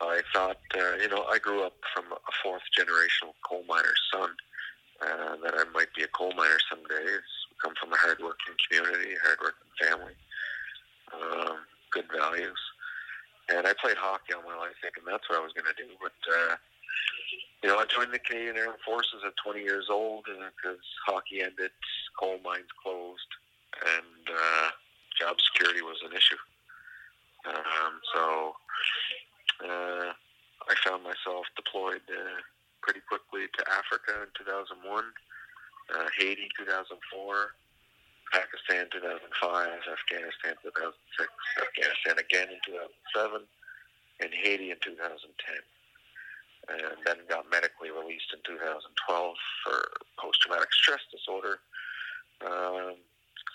I 0.00 0.22
thought, 0.32 0.60
uh, 0.74 0.96
you 0.96 1.08
know, 1.08 1.24
I 1.24 1.38
grew 1.38 1.64
up 1.64 1.74
from 1.94 2.12
a 2.12 2.32
fourth 2.42 2.62
generational 2.78 3.34
coal 3.42 3.64
miner's 3.68 4.00
son, 4.12 4.36
uh, 5.00 5.36
that 5.36 5.54
I 5.54 5.64
might 5.72 5.92
be 5.94 6.02
a 6.02 6.08
coal 6.08 6.32
miner 6.34 6.58
someday. 6.68 7.02
It's 7.02 7.46
come 7.62 7.74
from 7.80 7.92
a 7.92 7.96
hardworking 7.96 8.54
community, 8.68 9.14
hardworking 9.22 9.70
family, 9.80 10.14
um, 11.12 11.58
good 11.90 12.06
values. 12.14 12.58
And 13.48 13.66
I 13.66 13.72
played 13.80 13.96
hockey 13.96 14.34
all 14.34 14.42
my 14.42 14.56
life 14.56 14.76
thinking 14.82 15.04
that's 15.06 15.28
what 15.28 15.38
I 15.38 15.42
was 15.42 15.52
going 15.52 15.66
to 15.66 15.82
do. 15.82 15.88
But, 16.00 16.18
uh, 16.28 16.56
you 17.62 17.68
know, 17.68 17.78
I 17.78 17.86
joined 17.86 18.12
the 18.12 18.18
Canadian 18.18 18.58
Armed 18.58 18.78
Forces 18.84 19.22
at 19.26 19.32
20 19.42 19.62
years 19.62 19.86
old 19.90 20.26
because 20.26 20.78
hockey 21.06 21.42
ended, 21.42 21.70
coal 22.20 22.38
mines 22.44 22.70
closed, 22.82 23.30
and 23.82 24.28
uh, 24.30 24.70
job 25.18 25.36
security 25.42 25.82
was 25.82 25.98
an 26.06 26.14
issue. 26.14 26.38
Um, 27.46 27.92
so 28.14 28.22
uh, 29.66 30.10
I 30.14 30.74
found 30.86 31.02
myself 31.02 31.46
deployed 31.58 32.06
uh, 32.06 32.38
pretty 32.82 33.02
quickly 33.02 33.50
to 33.50 33.62
Africa 33.66 34.22
in 34.22 34.30
2001, 34.38 34.78
uh, 34.78 36.08
Haiti 36.18 36.46
2004, 36.54 36.94
Pakistan 38.30 38.86
2005, 38.94 39.90
Afghanistan 39.90 40.54
2006, 40.62 41.26
Afghanistan 41.66 42.16
again 42.22 42.48
in 42.54 42.60
2007, 42.62 43.42
and 44.22 44.30
Haiti 44.30 44.70
in 44.70 44.78
2010. 44.78 45.18
And 46.68 47.00
then 47.08 47.24
got 47.32 47.48
medically 47.48 47.88
released 47.88 48.28
in 48.36 48.44
2012 48.44 48.84
for 49.64 49.78
post-traumatic 50.20 50.68
stress 50.76 51.00
disorder 51.08 51.64
because 52.38 53.00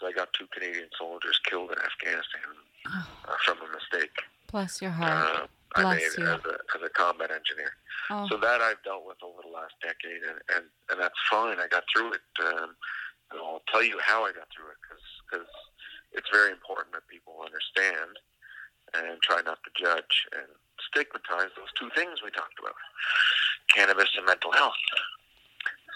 I 0.05 0.11
got 0.11 0.31
two 0.33 0.47
Canadian 0.53 0.89
soldiers 0.97 1.39
killed 1.49 1.71
in 1.71 1.77
Afghanistan 1.79 2.51
Oh, 2.85 3.07
uh, 3.29 3.35
from 3.45 3.57
a 3.63 3.71
mistake 3.71 4.11
bless 4.51 4.81
your 4.81 4.91
heart. 4.91 5.09
uh, 5.11 5.47
I 5.75 5.81
Bless 5.81 5.97
made 6.17 6.21
you. 6.23 6.29
as 6.29 6.41
a, 6.45 6.53
as 6.77 6.81
a 6.85 6.89
combat 6.93 7.31
engineer. 7.31 7.73
Oh, 8.11 8.27
So 8.29 8.37
that 8.37 8.61
I've 8.61 8.83
dealt 8.83 9.05
with 9.07 9.17
over 9.23 9.41
the 9.41 9.49
last 9.49 9.73
decade, 9.81 10.21
and, 10.21 10.37
and, 10.53 10.65
and 10.91 11.01
that's 11.01 11.17
fine. 11.31 11.57
I 11.57 11.65
got 11.67 11.83
through 11.89 12.13
it. 12.13 12.21
Um, 12.45 12.75
and 13.31 13.39
I'll 13.41 13.63
tell 13.71 13.81
you 13.81 13.97
how 14.05 14.25
I 14.25 14.31
got 14.31 14.45
through 14.53 14.69
it 14.69 14.77
because 14.85 15.47
it's 16.13 16.29
very 16.31 16.51
important 16.51 16.93
that 16.93 17.07
people 17.09 17.41
understand 17.41 18.13
and 18.93 19.17
try 19.25 19.41
not 19.41 19.57
to 19.65 19.71
judge 19.73 20.27
and 20.37 20.45
stigmatize 20.93 21.49
those 21.57 21.73
two 21.73 21.89
things 21.97 22.21
we 22.21 22.29
talked 22.29 22.59
about 22.61 22.75
cannabis 23.73 24.13
and 24.15 24.27
mental 24.27 24.51
health. 24.51 24.77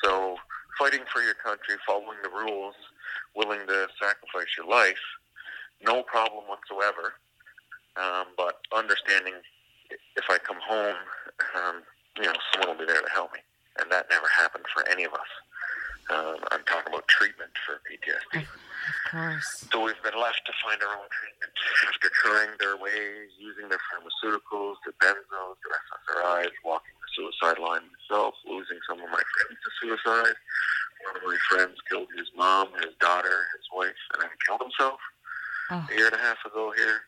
So, 0.03 0.37
fighting 0.77 1.01
for 1.11 1.21
your 1.21 1.33
country, 1.33 1.75
following 1.85 2.17
the 2.23 2.29
rules, 2.29 2.75
willing 3.35 3.65
to 3.67 3.87
sacrifice 3.99 4.49
your 4.57 4.67
life, 4.67 5.01
no 5.81 6.03
problem 6.03 6.43
whatsoever. 6.47 7.13
Um, 7.97 8.27
but 8.37 8.61
understanding 8.75 9.33
if 9.89 10.25
I 10.29 10.37
come 10.37 10.59
home, 10.61 10.97
um, 11.55 11.81
you 12.17 12.23
know, 12.23 12.33
someone 12.53 12.77
will 12.77 12.85
be 12.85 12.91
there 12.91 13.01
to 13.01 13.09
help 13.13 13.33
me. 13.33 13.39
And 13.79 13.91
that 13.91 14.09
never 14.09 14.27
happened 14.27 14.65
for 14.73 14.87
any 14.89 15.03
of 15.03 15.13
us. 15.13 15.31
Um, 16.09 16.39
I'm 16.51 16.63
talking 16.63 16.93
about 16.93 17.07
treatment 17.07 17.51
for 17.65 17.83
PTSD. 17.83 18.41
of 18.41 19.11
course. 19.11 19.67
So 19.71 19.83
we've 19.83 20.01
been 20.01 20.17
left 20.17 20.41
to 20.47 20.53
find 20.63 20.79
our 20.81 20.95
own 20.97 21.09
treatment 21.11 21.51
after 21.85 22.09
trying 22.23 22.55
their 22.59 22.77
ways, 22.79 23.35
using 23.37 23.67
their 23.67 23.81
pharmaceuticals, 23.91 24.79
their 24.87 24.95
benzos, 25.03 25.59
their 25.61 25.77
SSRIs, 25.83 26.55
walking 26.63 26.96
suicide 27.17 27.57
line 27.59 27.81
myself, 27.89 28.35
losing 28.45 28.77
some 28.87 28.99
of 29.01 29.09
my 29.09 29.21
friends 29.33 29.57
to 29.63 29.69
suicide. 29.81 30.35
One 31.05 31.15
of 31.17 31.23
my 31.25 31.37
friends 31.49 31.75
killed 31.89 32.07
his 32.17 32.27
mom, 32.37 32.67
his 32.83 32.93
daughter, 33.01 33.45
his 33.57 33.65
wife, 33.73 33.97
and 34.13 34.21
then 34.21 34.29
killed 34.47 34.61
himself 34.61 34.99
Oh, 35.69 35.85
a 35.91 35.95
year 35.95 36.05
and 36.07 36.15
a 36.15 36.19
half 36.19 36.37
ago 36.45 36.71
here. 36.75 37.01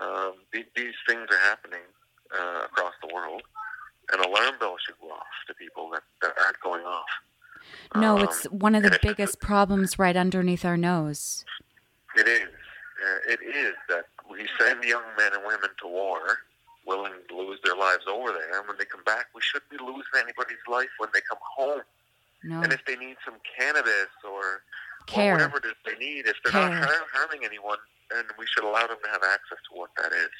Um, 0.00 0.34
these, 0.52 0.64
these 0.76 0.94
things 1.08 1.26
are 1.30 1.38
happening 1.48 1.82
uh, 2.32 2.62
across 2.64 2.92
the 3.02 3.12
world. 3.12 3.42
An 4.12 4.20
alarm 4.20 4.54
bell 4.60 4.76
should 4.86 4.94
go 5.00 5.08
off 5.10 5.26
to 5.48 5.54
people 5.54 5.90
that, 5.92 6.02
that 6.22 6.32
aren't 6.44 6.60
going 6.60 6.84
off. 6.84 7.08
no, 7.96 8.18
Um, 8.18 8.24
it's 8.24 8.44
one 8.44 8.74
of 8.74 8.82
the 8.82 8.88
and 8.88 8.94
if 8.96 9.04
it's- 9.04 9.14
biggest 9.16 9.40
problems 9.40 9.98
right 9.98 10.16
underneath 10.16 10.64
our 10.64 10.76
nose. 10.76 11.44
It 12.16 12.26
is. 12.28 12.42
Uh, 12.48 13.32
it 13.32 13.40
is 13.42 13.74
that 13.88 14.06
we 14.30 14.46
send 14.58 14.84
young 14.84 15.02
men 15.16 15.32
and 15.32 15.42
women 15.46 15.70
to 15.82 15.88
war, 15.88 16.20
willing 16.90 17.14
to 17.30 17.34
lose 17.38 17.62
their 17.62 17.78
lives 17.78 18.02
over 18.10 18.34
there, 18.34 18.58
and 18.58 18.66
when 18.66 18.74
they 18.76 18.84
come 18.84 19.06
back, 19.06 19.30
we 19.30 19.40
shouldn't 19.46 19.70
be 19.70 19.78
losing 19.78 20.18
anybody's 20.18 20.64
life 20.66 20.90
when 20.98 21.08
they 21.14 21.22
come 21.30 21.38
home. 21.38 21.86
No 22.42 22.62
And 22.66 22.72
if 22.74 22.82
they 22.84 22.96
need 22.96 23.14
some 23.24 23.38
cannabis 23.46 24.10
or, 24.26 24.66
or 25.14 25.22
whatever 25.38 25.62
it 25.62 25.70
is 25.70 25.78
they 25.86 25.94
need, 26.02 26.26
if 26.26 26.34
they're 26.42 26.50
Care. 26.50 26.66
not 26.66 26.90
har- 26.90 27.10
harming 27.14 27.46
anyone, 27.46 27.78
then 28.10 28.24
we 28.34 28.46
should 28.50 28.64
allow 28.64 28.90
them 28.90 28.98
to 28.98 29.10
have 29.10 29.22
access 29.22 29.62
to 29.70 29.78
what 29.78 29.90
that 30.02 30.10
is. 30.10 30.34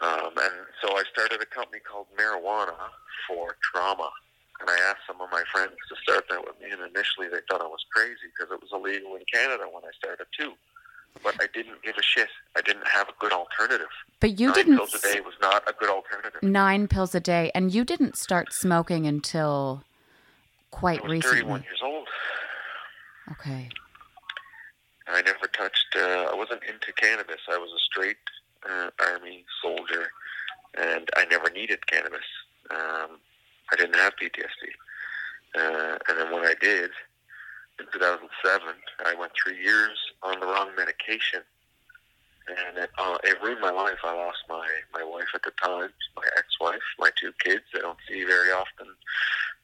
Um, 0.00 0.32
and 0.32 0.64
so 0.80 0.96
I 0.96 1.04
started 1.12 1.44
a 1.44 1.50
company 1.52 1.80
called 1.84 2.08
Marijuana 2.16 2.88
for 3.28 3.56
Trauma. 3.60 4.08
And 4.60 4.68
I 4.68 4.76
asked 4.88 5.04
some 5.08 5.20
of 5.20 5.28
my 5.32 5.42
friends 5.52 5.72
to 5.88 5.94
start 6.04 6.24
that 6.28 6.40
with 6.44 6.56
me, 6.60 6.68
and 6.68 6.80
initially 6.84 7.28
they 7.28 7.40
thought 7.48 7.64
I 7.64 7.68
was 7.68 7.84
crazy 7.92 8.28
because 8.28 8.52
it 8.52 8.60
was 8.60 8.68
illegal 8.72 9.16
in 9.16 9.24
Canada 9.32 9.64
when 9.72 9.84
I 9.84 9.92
started 9.96 10.28
too. 10.36 10.52
But 11.22 11.34
I 11.40 11.46
didn't 11.52 11.82
give 11.82 11.96
a 11.98 12.02
shit. 12.02 12.28
I 12.56 12.60
didn't 12.62 12.86
have 12.86 13.08
a 13.08 13.12
good 13.18 13.32
alternative. 13.32 13.88
But 14.20 14.38
you 14.38 14.46
Nine 14.48 14.54
didn't 14.54 14.76
pills 14.76 14.94
a 14.94 15.00
day 15.00 15.20
was 15.20 15.34
not 15.42 15.62
a 15.68 15.72
good 15.72 15.90
alternative. 15.90 16.42
nine 16.42 16.88
pills 16.88 17.14
a 17.14 17.20
day, 17.20 17.50
and 17.54 17.72
you 17.74 17.84
didn't 17.84 18.16
start 18.16 18.52
smoking 18.52 19.06
until 19.06 19.82
quite 20.70 21.00
I 21.00 21.02
was 21.04 21.12
recently. 21.12 21.38
31 21.40 21.62
years 21.64 21.80
old. 21.82 22.08
Okay. 23.32 23.68
I 25.08 25.22
never 25.22 25.46
touched. 25.52 25.86
Uh, 25.96 26.28
I 26.30 26.34
wasn't 26.34 26.62
into 26.64 26.92
cannabis. 26.92 27.40
I 27.50 27.58
was 27.58 27.70
a 27.74 27.80
straight 27.80 28.16
uh, 28.68 28.90
army 29.12 29.44
soldier, 29.62 30.10
and 30.78 31.08
I 31.16 31.24
never 31.26 31.50
needed 31.50 31.86
cannabis. 31.86 32.24
Um, 32.70 33.18
I 33.72 33.76
didn't 33.76 33.96
have 33.96 34.12
PTSD, 34.16 34.70
uh, 35.58 35.98
and 36.08 36.18
then 36.18 36.32
when 36.32 36.44
I 36.46 36.54
did, 36.60 36.90
in 37.80 37.86
2007, 37.92 38.68
I 39.06 39.14
went 39.14 39.32
three 39.42 39.58
years 39.58 39.96
on 40.22 40.38
the 40.38 40.46
wrong 40.46 40.70
medication, 40.76 41.40
and 42.48 42.78
it, 42.78 42.90
uh, 42.98 43.18
it 43.24 43.40
ruined 43.42 43.60
my 43.60 43.70
life. 43.70 43.98
I 44.04 44.14
lost 44.14 44.38
my 44.48 44.66
my 44.92 45.04
wife 45.04 45.28
at 45.34 45.42
the 45.42 45.52
time, 45.62 45.90
my 46.16 46.26
ex-wife, 46.36 46.82
my 46.98 47.10
two 47.18 47.32
kids. 47.44 47.64
I 47.74 47.80
don't 47.80 47.98
see 48.08 48.24
very 48.24 48.50
often 48.50 48.86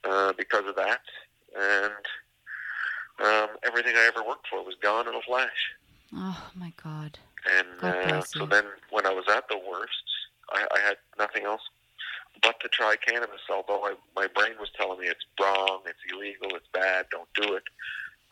uh, 0.04 0.32
because 0.36 0.66
of 0.66 0.76
that, 0.76 1.02
and 1.58 1.92
um, 3.24 3.56
everything 3.64 3.94
I 3.96 4.10
ever 4.14 4.26
worked 4.26 4.48
for 4.48 4.64
was 4.64 4.76
gone 4.80 5.08
in 5.08 5.14
a 5.14 5.22
flash. 5.22 5.74
Oh 6.14 6.50
my 6.54 6.72
God. 6.82 7.18
And 7.58 7.68
God 7.78 8.12
uh, 8.12 8.22
so 8.22 8.46
then, 8.46 8.64
when 8.90 9.06
I 9.06 9.12
was 9.12 9.26
at 9.28 9.48
the 9.48 9.58
worst, 9.58 10.04
I, 10.50 10.66
I 10.74 10.80
had 10.80 10.96
nothing 11.18 11.44
else 11.44 11.62
but 12.42 12.60
to 12.60 12.68
try 12.68 12.96
cannabis. 12.96 13.40
Although 13.50 13.96
my 14.14 14.26
brain 14.26 14.52
was 14.58 14.68
telling 14.76 15.00
me 15.00 15.06
it's 15.06 15.24
wrong, 15.40 15.80
it's 15.86 15.98
illegal, 16.12 16.56
it's 16.56 16.68
bad, 16.72 17.06
don't 17.10 17.28
do 17.34 17.54
it. 17.54 17.64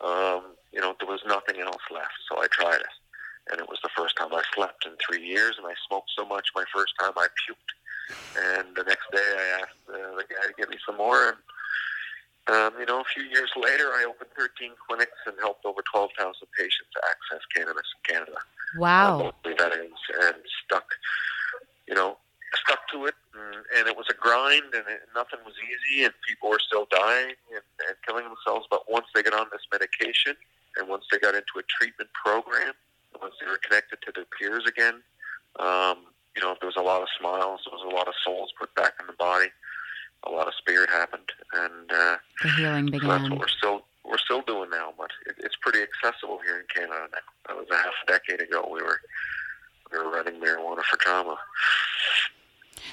Um, 0.01 0.55
you 0.71 0.81
know, 0.81 0.95
there 0.99 1.07
was 1.07 1.21
nothing 1.25 1.61
else 1.61 1.81
left, 1.91 2.13
so 2.29 2.41
I 2.41 2.47
tried 2.51 2.81
it. 2.81 2.95
And 3.51 3.59
it 3.61 3.69
was 3.69 3.79
the 3.83 3.93
first 3.95 4.17
time 4.17 4.33
I 4.33 4.41
slept 4.53 4.85
in 4.85 4.93
three 4.97 5.23
years, 5.25 5.55
and 5.57 5.67
I 5.67 5.73
smoked 5.87 6.11
so 6.17 6.25
much. 6.25 6.49
My 6.55 6.65
first 6.73 6.93
time, 6.99 7.13
I 7.15 7.27
puked. 7.45 7.71
And 8.35 8.75
the 8.75 8.83
next 8.83 9.05
day, 9.11 9.21
I 9.23 9.61
asked 9.61 9.79
uh, 9.87 10.15
the 10.17 10.25
guy 10.27 10.47
to 10.47 10.53
give 10.57 10.69
me 10.69 10.77
some 10.85 10.97
more. 10.97 11.29
And 11.29 11.37
um, 12.47 12.73
you 12.79 12.85
know, 12.85 12.99
a 13.01 13.09
few 13.13 13.23
years 13.23 13.49
later, 13.55 13.89
I 13.89 14.05
opened 14.07 14.29
13 14.37 14.71
clinics 14.87 15.17
and 15.25 15.35
helped 15.39 15.65
over 15.65 15.81
12,000 15.91 16.13
patients 16.57 16.93
access 17.09 17.41
cannabis 17.55 17.87
in 17.95 18.13
Canada 18.13 18.37
Wow. 18.77 19.19
uh, 19.19 19.23
mostly 19.23 19.53
veterans, 19.57 19.99
and 20.21 20.35
stuck, 20.65 20.85
you 21.87 21.95
know, 21.95 22.17
stuck 22.55 22.87
to 22.91 23.05
it. 23.05 23.15
And, 23.33 23.63
and 23.77 23.87
it 23.87 23.97
was 23.97 24.07
a 24.09 24.13
grind, 24.13 24.73
and 24.73 24.85
it, 24.87 25.01
nothing 25.13 25.39
was 25.45 25.55
easy, 25.59 26.03
and 26.03 26.13
people 26.27 26.49
were 26.49 26.59
still 26.59 26.87
dying 26.89 27.35
and, 27.51 27.65
and 27.87 27.95
killing 28.05 28.25
themselves. 28.25 28.67
But 28.69 28.89
once 28.89 29.07
they 29.13 29.23
got 29.23 29.33
on 29.33 29.47
this 29.51 29.65
medication, 29.71 30.35
and 30.77 30.87
once 30.87 31.05
they 31.11 31.19
got 31.19 31.35
into 31.35 31.59
a 31.59 31.63
treatment 31.63 32.09
program, 32.13 32.73
once 33.21 33.35
they 33.39 33.47
were 33.47 33.59
connected 33.63 33.99
to 34.03 34.11
their 34.11 34.25
peers 34.37 34.65
again, 34.67 35.01
um, 35.59 36.07
you 36.35 36.41
know, 36.41 36.55
there 36.59 36.67
was 36.67 36.75
a 36.75 36.83
lot 36.83 37.01
of 37.01 37.07
smiles, 37.17 37.61
there 37.65 37.77
was 37.77 37.85
a 37.85 37.95
lot 37.95 38.07
of 38.07 38.13
souls 38.23 38.53
put 38.59 38.73
back 38.75 38.93
in 38.99 39.07
the 39.07 39.13
body, 39.13 39.47
a 40.23 40.31
lot 40.31 40.47
of 40.47 40.53
spirit 40.55 40.89
happened, 40.89 41.29
and 41.53 41.91
uh, 41.91 42.17
The 42.41 42.49
healing 42.49 42.91
so 42.99 43.07
that's 43.07 43.29
what 43.29 43.39
we're 43.39 43.47
still 43.47 43.85
we're 44.03 44.17
still 44.17 44.41
doing 44.41 44.69
now, 44.69 44.93
but 44.97 45.09
it, 45.25 45.35
it's 45.39 45.55
pretty 45.61 45.79
accessible 45.81 46.39
here 46.45 46.59
in 46.59 46.65
Canada 46.73 47.07
now. 47.11 47.25
That 47.47 47.57
was 47.57 47.67
a 47.71 47.75
half 47.75 47.93
a 48.03 48.11
decade 48.11 48.41
ago. 48.41 48.67
We 48.71 48.81
were 48.81 48.99
we 49.91 49.97
were 49.97 50.11
running 50.11 50.35
marijuana 50.35 50.83
for 50.83 50.97
trauma. 50.97 51.37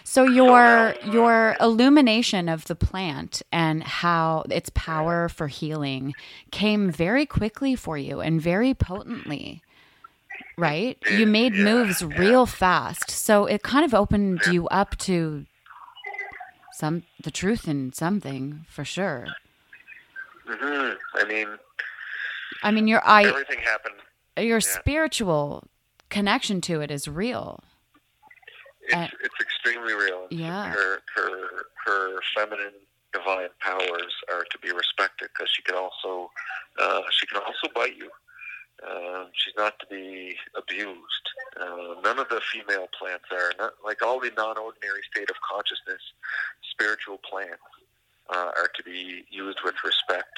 So 0.04 0.24
your 0.24 0.94
your 1.12 1.56
illumination 1.60 2.48
of 2.48 2.66
the 2.66 2.74
plant 2.74 3.42
and 3.52 3.82
how 3.82 4.44
its 4.50 4.70
power 4.74 5.28
for 5.28 5.48
healing 5.48 6.14
came 6.50 6.90
very 6.90 7.24
quickly 7.26 7.74
for 7.76 7.96
you 7.96 8.20
and 8.20 8.40
very 8.40 8.74
potently. 8.74 9.62
Right? 10.58 10.98
You 11.08 11.26
made 11.26 11.54
Yeah, 11.56 11.64
moves 11.64 12.02
yeah. 12.02 12.08
real 12.14 12.46
fast. 12.46 13.10
So 13.10 13.46
it 13.46 13.62
kind 13.62 13.84
of 13.84 13.94
opened 13.94 14.46
you 14.46 14.68
up 14.68 14.96
to 14.98 15.46
some 16.70 17.02
the 17.22 17.30
truth 17.30 17.68
in 17.68 17.92
something 17.92 18.64
for 18.68 18.84
sure. 18.84 19.26
hmm 20.46 20.92
I 21.14 21.24
mean, 21.24 21.48
I 22.62 22.70
mean 22.70 22.86
your 22.86 23.02
I 23.04 23.24
everything 23.24 23.60
happened. 23.60 23.94
your 24.38 24.60
spiritual 24.60 25.64
connection 26.10 26.60
to 26.62 26.80
it 26.80 26.90
is 26.90 27.08
real. 27.08 27.62
It's 28.92 29.12
Uh, 29.12 29.16
it's 29.24 29.40
extremely 29.40 29.94
real. 29.94 30.26
Yeah. 30.30 30.70
Her 30.70 31.02
her 31.14 31.66
her 31.86 32.20
feminine 32.34 32.74
divine 33.12 33.48
powers 33.60 34.14
are 34.32 34.44
to 34.50 34.58
be 34.58 34.70
respected 34.72 35.28
because 35.32 35.50
she 35.50 35.62
can 35.62 35.74
also 35.74 36.30
uh, 36.78 37.02
she 37.10 37.26
can 37.26 37.40
also 37.42 37.68
bite 37.74 37.96
you. 37.96 38.10
Um, 38.88 39.28
she's 39.34 39.54
not 39.56 39.78
to 39.78 39.86
be 39.86 40.36
abused. 40.56 41.26
Uh, 41.60 42.00
none 42.02 42.18
of 42.18 42.28
the 42.28 42.40
female 42.52 42.88
plants 42.98 43.26
are. 43.30 43.52
Not, 43.58 43.74
like 43.84 44.02
all 44.02 44.18
the 44.18 44.32
non-ordinary 44.36 45.02
state 45.10 45.30
of 45.30 45.36
consciousness, 45.40 46.02
spiritual 46.72 47.18
plants 47.18 47.62
uh, 48.28 48.50
are 48.56 48.70
to 48.74 48.82
be 48.82 49.24
used 49.30 49.58
with 49.64 49.76
respect 49.84 50.36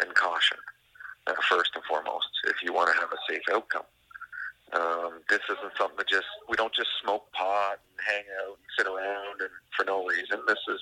and 0.00 0.12
caution, 0.14 0.58
uh, 1.28 1.34
first 1.48 1.70
and 1.76 1.84
foremost, 1.84 2.28
if 2.48 2.56
you 2.64 2.72
want 2.72 2.92
to 2.92 3.00
have 3.00 3.12
a 3.12 3.18
safe 3.30 3.42
outcome. 3.52 3.84
Um, 4.72 5.20
this 5.28 5.40
isn't 5.44 5.76
something 5.76 5.98
that 5.98 6.08
just 6.08 6.26
we 6.48 6.56
don't 6.56 6.74
just 6.74 6.88
smoke 7.02 7.30
pot 7.32 7.78
and 7.78 7.98
hang 8.00 8.24
out 8.42 8.56
and 8.58 8.68
sit 8.76 8.86
around 8.86 9.40
and 9.40 9.52
for 9.76 9.84
no 9.84 10.06
reason. 10.06 10.40
This 10.48 10.62
is 10.68 10.80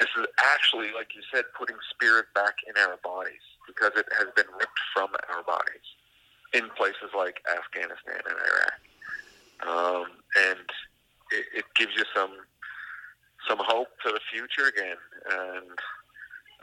this 0.00 0.10
is 0.18 0.26
actually, 0.52 0.90
like 0.92 1.14
you 1.14 1.22
said, 1.32 1.44
putting 1.56 1.76
spirit 1.94 2.26
back 2.34 2.56
in 2.66 2.74
our 2.82 2.98
bodies 3.04 3.44
because 3.66 3.92
it 3.96 4.06
has 4.18 4.26
been 4.34 4.50
ripped 4.58 4.82
from 4.92 5.10
our 5.30 5.42
bodies 5.44 5.86
in 6.52 6.68
places 6.76 7.14
like 7.16 7.40
Afghanistan 7.48 8.20
and 8.26 8.36
Iraq, 8.50 8.76
um, 9.62 10.06
and 10.50 10.66
it, 11.30 11.62
it 11.62 11.64
gives 11.76 11.92
you 11.96 12.04
some 12.14 12.32
some 13.48 13.58
hope 13.60 13.88
for 14.02 14.12
the 14.12 14.20
future 14.32 14.68
again. 14.68 15.00
And 15.30 15.78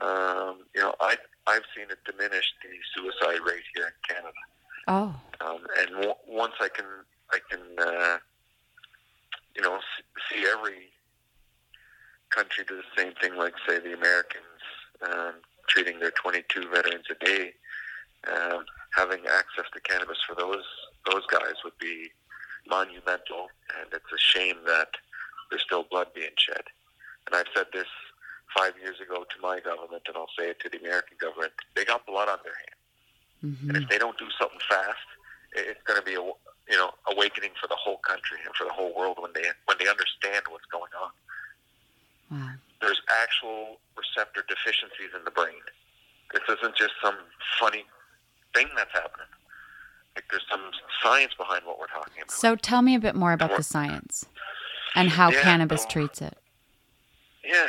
um, 0.01 0.55
you 0.75 0.82
know, 0.82 0.93
I 0.99 1.15
I've 1.47 1.65
seen 1.75 1.86
it 1.89 1.99
diminish 2.05 2.45
the 2.62 2.75
suicide 2.93 3.39
rate 3.45 3.63
here 3.73 3.88
in 3.88 4.15
Canada. 4.15 4.43
Oh. 4.87 5.15
Um, 5.41 5.59
and 5.79 5.89
w- 5.89 6.13
once 6.27 6.53
I 6.59 6.69
can, 6.69 6.85
I 7.31 7.39
can, 7.49 7.61
uh, 7.79 8.17
you 9.55 9.61
know, 9.61 9.79
see 10.31 10.45
every 10.51 10.89
country 12.29 12.63
do 12.67 12.77
the 12.77 13.01
same 13.01 13.13
thing, 13.21 13.35
like 13.35 13.53
say 13.67 13.79
the 13.79 13.93
Americans 13.93 14.43
um, 15.01 15.33
treating 15.67 15.99
their 15.99 16.11
22 16.11 16.69
veterans 16.69 17.05
a 17.09 17.25
day. 17.25 17.53
Um, 18.27 18.65
having 18.95 19.21
access 19.27 19.65
to 19.73 19.79
cannabis 19.79 20.17
for 20.27 20.35
those 20.35 20.65
those 21.09 21.25
guys 21.27 21.55
would 21.63 21.77
be 21.79 22.09
monumental, 22.67 23.47
and 23.79 23.87
it's 23.93 24.11
a 24.13 24.17
shame 24.17 24.57
that 24.65 24.89
there's 25.49 25.63
still 25.63 25.85
blood 25.89 26.07
being 26.13 26.35
shed. 26.37 26.63
And 27.27 27.35
I've 27.35 27.47
said 27.55 27.67
this 27.71 27.87
five 28.55 28.73
years 28.81 28.99
ago 28.99 29.23
to 29.23 29.41
my 29.41 29.59
government, 29.59 30.03
and 30.07 30.17
I'll 30.17 30.29
say 30.37 30.49
it 30.49 30.59
to 30.61 30.69
the 30.69 30.79
American 30.79 31.17
government. 31.19 31.53
They 31.75 31.85
got 31.85 32.05
blood 32.05 32.27
on 32.29 32.39
their 32.43 32.53
hands. 32.53 32.78
Hmm 33.41 33.69
And 33.69 33.78
if 33.78 33.89
they 33.89 33.97
don't 33.97 34.17
do 34.17 34.28
something 34.39 34.60
fast, 34.69 34.97
it's 35.54 35.82
going 35.88 35.99
to 35.99 36.06
be 36.06 36.13
a 36.15 36.21
you 36.69 36.78
know 36.78 36.91
awakening 37.12 37.52
for 37.60 37.67
the 37.67 37.75
whole 37.75 37.97
country 37.97 38.38
and 38.45 38.54
for 38.56 38.63
the 38.65 38.73
whole 38.73 38.93
world 38.95 39.17
when 39.19 39.32
they 39.34 39.43
when 39.65 39.78
they 39.80 39.88
understand 39.88 40.43
what's 40.49 40.65
going 40.71 40.91
on. 41.02 41.12
Wow. 42.32 42.52
There's 42.82 43.02
actual 43.21 43.78
receptor 43.97 44.43
deficiencies 44.47 45.12
in 45.17 45.23
the 45.25 45.32
brain. 45.32 45.62
This 46.34 46.43
isn't 46.58 46.75
just 46.75 46.93
some 47.04 47.15
funny 47.60 47.84
thing 48.54 48.67
that's 48.75 48.91
happening. 48.93 49.28
Like 50.15 50.25
there's 50.30 50.45
some 50.49 50.62
science 51.02 51.34
behind 51.38 51.63
what 51.65 51.80
we're 51.80 51.88
talking 51.88 52.21
about. 52.21 52.32
So 52.32 52.56
tell 52.56 52.82
me 52.82 52.95
a 52.95 52.99
bit 52.99 53.15
more 53.15 53.34
about 53.34 53.56
the 53.58 53.63
science 53.63 54.25
and 54.95 55.10
how 55.10 55.32
Yeah, 55.32 55.41
cannabis 55.41 55.82
well- 55.82 55.88
treats 55.89 56.21
it. 56.21 56.38
Yeah, 57.43 57.67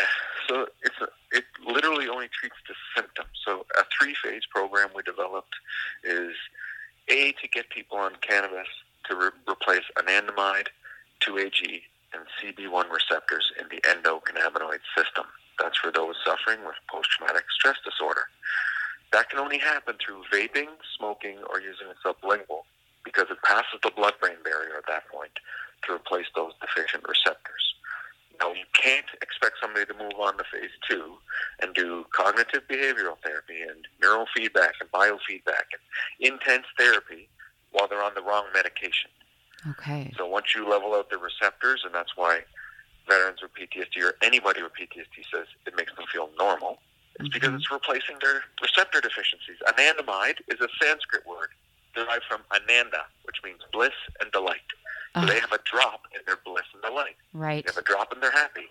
so 0.48 0.66
it's 0.82 1.00
a, 1.00 1.08
it 1.32 1.44
literally 1.66 2.08
only 2.08 2.28
treats 2.28 2.56
the 2.68 2.74
symptoms. 2.94 3.30
So 3.44 3.66
a 3.78 3.84
three 3.98 4.14
phase 4.22 4.42
program 4.50 4.88
we 4.94 5.02
developed 5.02 5.54
is 6.04 6.34
a 7.08 7.32
to 7.32 7.48
get 7.48 7.70
people 7.70 7.98
on 7.98 8.12
cannabis 8.20 8.68
to 9.08 9.16
re- 9.16 9.30
replace 9.48 9.84
anandamide, 9.96 10.68
2AG, 11.20 11.82
and 12.12 12.22
CB1 12.38 12.90
receptors 12.90 13.52
in 13.60 13.66
the 13.68 13.80
endocannabinoid 13.82 14.80
system. 14.96 15.24
That's 15.58 15.78
for 15.78 15.92
those 15.92 16.16
suffering 16.24 16.64
with 16.64 16.74
post 16.90 17.10
traumatic 17.10 17.44
stress 17.50 17.76
disorder. 17.84 18.26
That 19.12 19.28
can 19.28 19.38
only 19.38 19.58
happen 19.58 19.96
through 19.98 20.22
vaping, 20.32 20.68
smoking, 20.96 21.38
or 21.50 21.60
using 21.60 21.88
a 21.90 21.98
sublingual 22.06 22.62
because 23.04 23.26
it 23.30 23.42
passes 23.42 23.80
the 23.82 23.90
blood 23.90 24.14
brain 24.20 24.36
barrier 24.44 24.76
at 24.76 24.86
that 24.88 25.08
point 25.08 25.32
to 25.86 25.94
replace 25.94 26.26
those 26.34 26.52
deficient 26.60 27.04
receptors. 27.08 27.74
Now, 28.40 28.52
you 28.52 28.64
can't 28.72 29.06
expect 29.20 29.56
somebody 29.60 29.86
to 29.86 29.94
move 29.94 30.16
on 30.18 30.38
to 30.38 30.44
phase 30.44 30.70
two 30.88 31.09
cognitive 32.40 32.68
behavioral 32.68 33.16
therapy 33.22 33.62
and 33.62 33.86
neurofeedback 34.02 34.72
and 34.80 34.90
biofeedback 34.92 35.68
and 35.72 36.32
intense 36.32 36.66
therapy 36.78 37.28
while 37.72 37.88
they're 37.88 38.02
on 38.02 38.14
the 38.14 38.22
wrong 38.22 38.44
medication. 38.54 39.10
Okay. 39.70 40.12
So 40.16 40.26
once 40.26 40.54
you 40.54 40.68
level 40.68 40.94
out 40.94 41.10
the 41.10 41.18
receptors, 41.18 41.82
and 41.84 41.94
that's 41.94 42.16
why 42.16 42.40
veterans 43.08 43.40
with 43.42 43.52
PTSD 43.54 44.02
or 44.02 44.14
anybody 44.22 44.62
with 44.62 44.72
PTSD 44.72 45.24
says 45.32 45.46
it 45.66 45.74
makes 45.76 45.94
them 45.94 46.06
feel 46.12 46.30
normal, 46.38 46.78
it's 47.14 47.28
mm-hmm. 47.28 47.34
because 47.34 47.54
it's 47.54 47.70
replacing 47.70 48.16
their 48.22 48.42
receptor 48.62 49.00
deficiencies. 49.00 49.58
Anandamide 49.66 50.40
is 50.48 50.60
a 50.60 50.68
Sanskrit 50.82 51.26
word 51.26 51.50
derived 51.94 52.24
from 52.28 52.40
ananda, 52.54 53.04
which 53.24 53.36
means 53.44 53.60
bliss 53.72 53.92
and 54.20 54.30
delight. 54.32 54.60
So 55.16 55.26
they 55.26 55.40
have 55.40 55.50
a 55.50 55.58
drop 55.64 56.02
in 56.14 56.20
their 56.24 56.38
bliss 56.44 56.66
and 56.72 56.82
delight. 56.82 57.16
Right. 57.34 57.66
They 57.66 57.72
have 57.72 57.82
a 57.82 57.82
drop 57.82 58.12
and 58.12 58.22
they're 58.22 58.30
happy. 58.30 58.69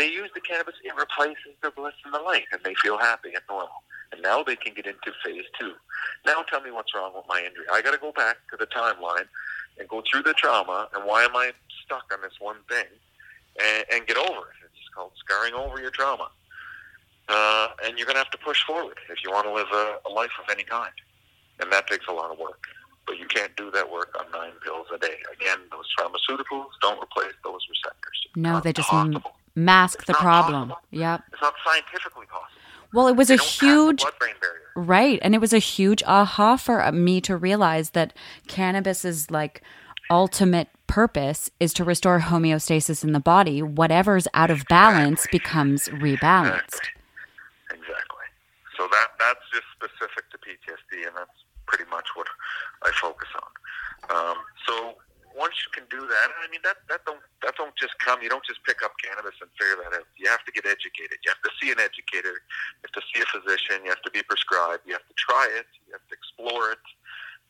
They 0.00 0.08
use 0.10 0.30
the 0.32 0.40
cannabis, 0.40 0.76
it 0.82 0.96
replaces 0.96 1.52
their 1.60 1.72
bliss 1.72 1.92
and 2.06 2.14
delight, 2.14 2.44
and 2.52 2.62
they 2.64 2.74
feel 2.82 2.96
happy 2.96 3.34
and 3.34 3.42
normal. 3.50 3.84
And 4.12 4.22
now 4.22 4.42
they 4.42 4.56
can 4.56 4.72
get 4.72 4.86
into 4.86 5.12
phase 5.22 5.44
two. 5.60 5.74
Now 6.24 6.40
tell 6.48 6.62
me 6.62 6.70
what's 6.70 6.94
wrong 6.94 7.12
with 7.14 7.26
my 7.28 7.40
injury. 7.40 7.66
I 7.70 7.82
got 7.82 7.90
to 7.90 7.98
go 7.98 8.10
back 8.10 8.38
to 8.50 8.56
the 8.56 8.64
timeline 8.64 9.28
and 9.78 9.86
go 9.90 10.02
through 10.10 10.22
the 10.22 10.32
trauma, 10.32 10.88
and 10.94 11.04
why 11.04 11.24
am 11.24 11.36
I 11.36 11.52
stuck 11.84 12.10
on 12.14 12.22
this 12.22 12.32
one 12.40 12.56
thing, 12.66 12.86
and, 13.62 13.84
and 13.92 14.06
get 14.06 14.16
over 14.16 14.40
it. 14.48 14.64
It's 14.64 14.88
called 14.94 15.12
scarring 15.18 15.52
over 15.52 15.78
your 15.78 15.90
trauma. 15.90 16.30
Uh, 17.28 17.68
and 17.84 17.98
you're 17.98 18.06
going 18.06 18.16
to 18.16 18.22
have 18.24 18.30
to 18.30 18.38
push 18.38 18.64
forward 18.64 18.96
if 19.10 19.22
you 19.22 19.30
want 19.30 19.46
to 19.48 19.52
live 19.52 19.68
a, 19.70 19.98
a 20.08 20.10
life 20.10 20.32
of 20.42 20.48
any 20.50 20.64
kind. 20.64 20.94
And 21.60 21.70
that 21.74 21.88
takes 21.88 22.06
a 22.08 22.12
lot 22.12 22.32
of 22.32 22.38
work. 22.38 22.62
But 23.06 23.18
you 23.18 23.26
can't 23.26 23.54
do 23.54 23.70
that 23.72 23.92
work 23.92 24.16
on 24.18 24.30
nine 24.32 24.52
pills 24.64 24.86
a 24.94 24.98
day. 24.98 25.18
Again, 25.30 25.58
those 25.70 25.92
pharmaceuticals 25.98 26.70
don't 26.80 27.02
replace 27.02 27.34
those 27.44 27.60
receptors. 27.68 28.26
No, 28.34 28.60
they 28.60 28.72
just 28.72 28.90
m- 28.92 29.22
mask 29.54 30.06
the 30.06 30.14
problem. 30.14 30.68
Possible. 30.68 30.88
Yep. 30.90 31.22
It's 31.32 31.42
not 31.42 31.54
scientifically 31.64 32.26
possible. 32.26 32.46
Well, 32.92 33.06
it 33.06 33.16
was 33.16 33.28
they 33.28 33.34
a 33.34 33.38
huge 33.38 34.04
right, 34.74 35.18
and 35.22 35.34
it 35.34 35.40
was 35.40 35.52
a 35.52 35.58
huge 35.58 36.02
aha 36.04 36.56
for 36.56 36.90
me 36.92 37.20
to 37.22 37.36
realize 37.36 37.90
that 37.90 38.12
cannabis's 38.48 39.30
like 39.30 39.62
ultimate 40.10 40.68
purpose 40.88 41.50
is 41.60 41.72
to 41.74 41.84
restore 41.84 42.18
homeostasis 42.18 43.04
in 43.04 43.12
the 43.12 43.20
body. 43.20 43.62
Whatever's 43.62 44.26
out 44.34 44.50
of 44.50 44.64
balance 44.68 45.24
exactly. 45.24 45.38
becomes 45.38 45.88
rebalanced. 45.88 46.82
Exactly. 47.70 47.78
exactly. 47.78 48.26
So 48.76 48.88
that 48.90 49.08
that's 49.20 49.44
just 49.52 49.66
specific 49.76 50.28
to 50.32 50.38
PTSD, 50.38 51.06
and 51.06 51.16
that's 51.16 51.30
pretty 51.66 51.88
much 51.90 52.08
what 52.14 52.26
I 52.82 52.90
focus 53.00 53.28
on. 53.36 54.16
Um, 54.16 54.36
so 54.66 54.94
once 55.40 55.56
you 55.64 55.72
can 55.72 55.88
do 55.88 56.04
that, 56.04 56.28
I 56.36 56.44
mean 56.52 56.60
that 56.68 56.84
that 56.92 57.00
don't 57.08 57.24
that 57.40 57.56
don't 57.56 57.72
just 57.80 57.96
come. 58.04 58.20
You 58.20 58.28
don't 58.28 58.44
just 58.44 58.60
pick 58.68 58.84
up 58.84 58.92
cannabis 59.00 59.40
and 59.40 59.48
figure 59.56 59.80
that 59.80 59.96
out. 59.96 60.04
You 60.20 60.28
have 60.28 60.44
to 60.44 60.52
get 60.52 60.68
educated. 60.68 61.16
You 61.24 61.32
have 61.32 61.40
to 61.40 61.52
see 61.56 61.72
an 61.72 61.80
educator. 61.80 62.44
You 62.44 62.84
have 62.84 62.92
to 63.00 63.04
see 63.08 63.24
a 63.24 63.28
physician. 63.32 63.80
You 63.88 63.90
have 63.90 64.04
to 64.04 64.12
be 64.12 64.20
prescribed. 64.20 64.84
You 64.84 64.92
have 64.92 65.08
to 65.08 65.16
try 65.16 65.48
it. 65.48 65.64
You 65.88 65.96
have 65.96 66.04
to 66.04 66.14
explore 66.14 66.76
it. 66.76 66.84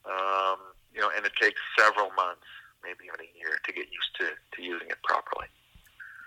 Um, 0.06 0.70
you 0.94 1.02
know, 1.02 1.10
and 1.10 1.26
it 1.26 1.34
takes 1.34 1.58
several 1.74 2.14
months, 2.14 2.46
maybe 2.86 3.10
even 3.10 3.20
a 3.20 3.30
year, 3.34 3.58
to 3.58 3.70
get 3.74 3.90
used 3.90 4.14
to, 4.22 4.38
to 4.38 4.58
using 4.62 4.88
it 4.88 5.02
properly. 5.02 5.50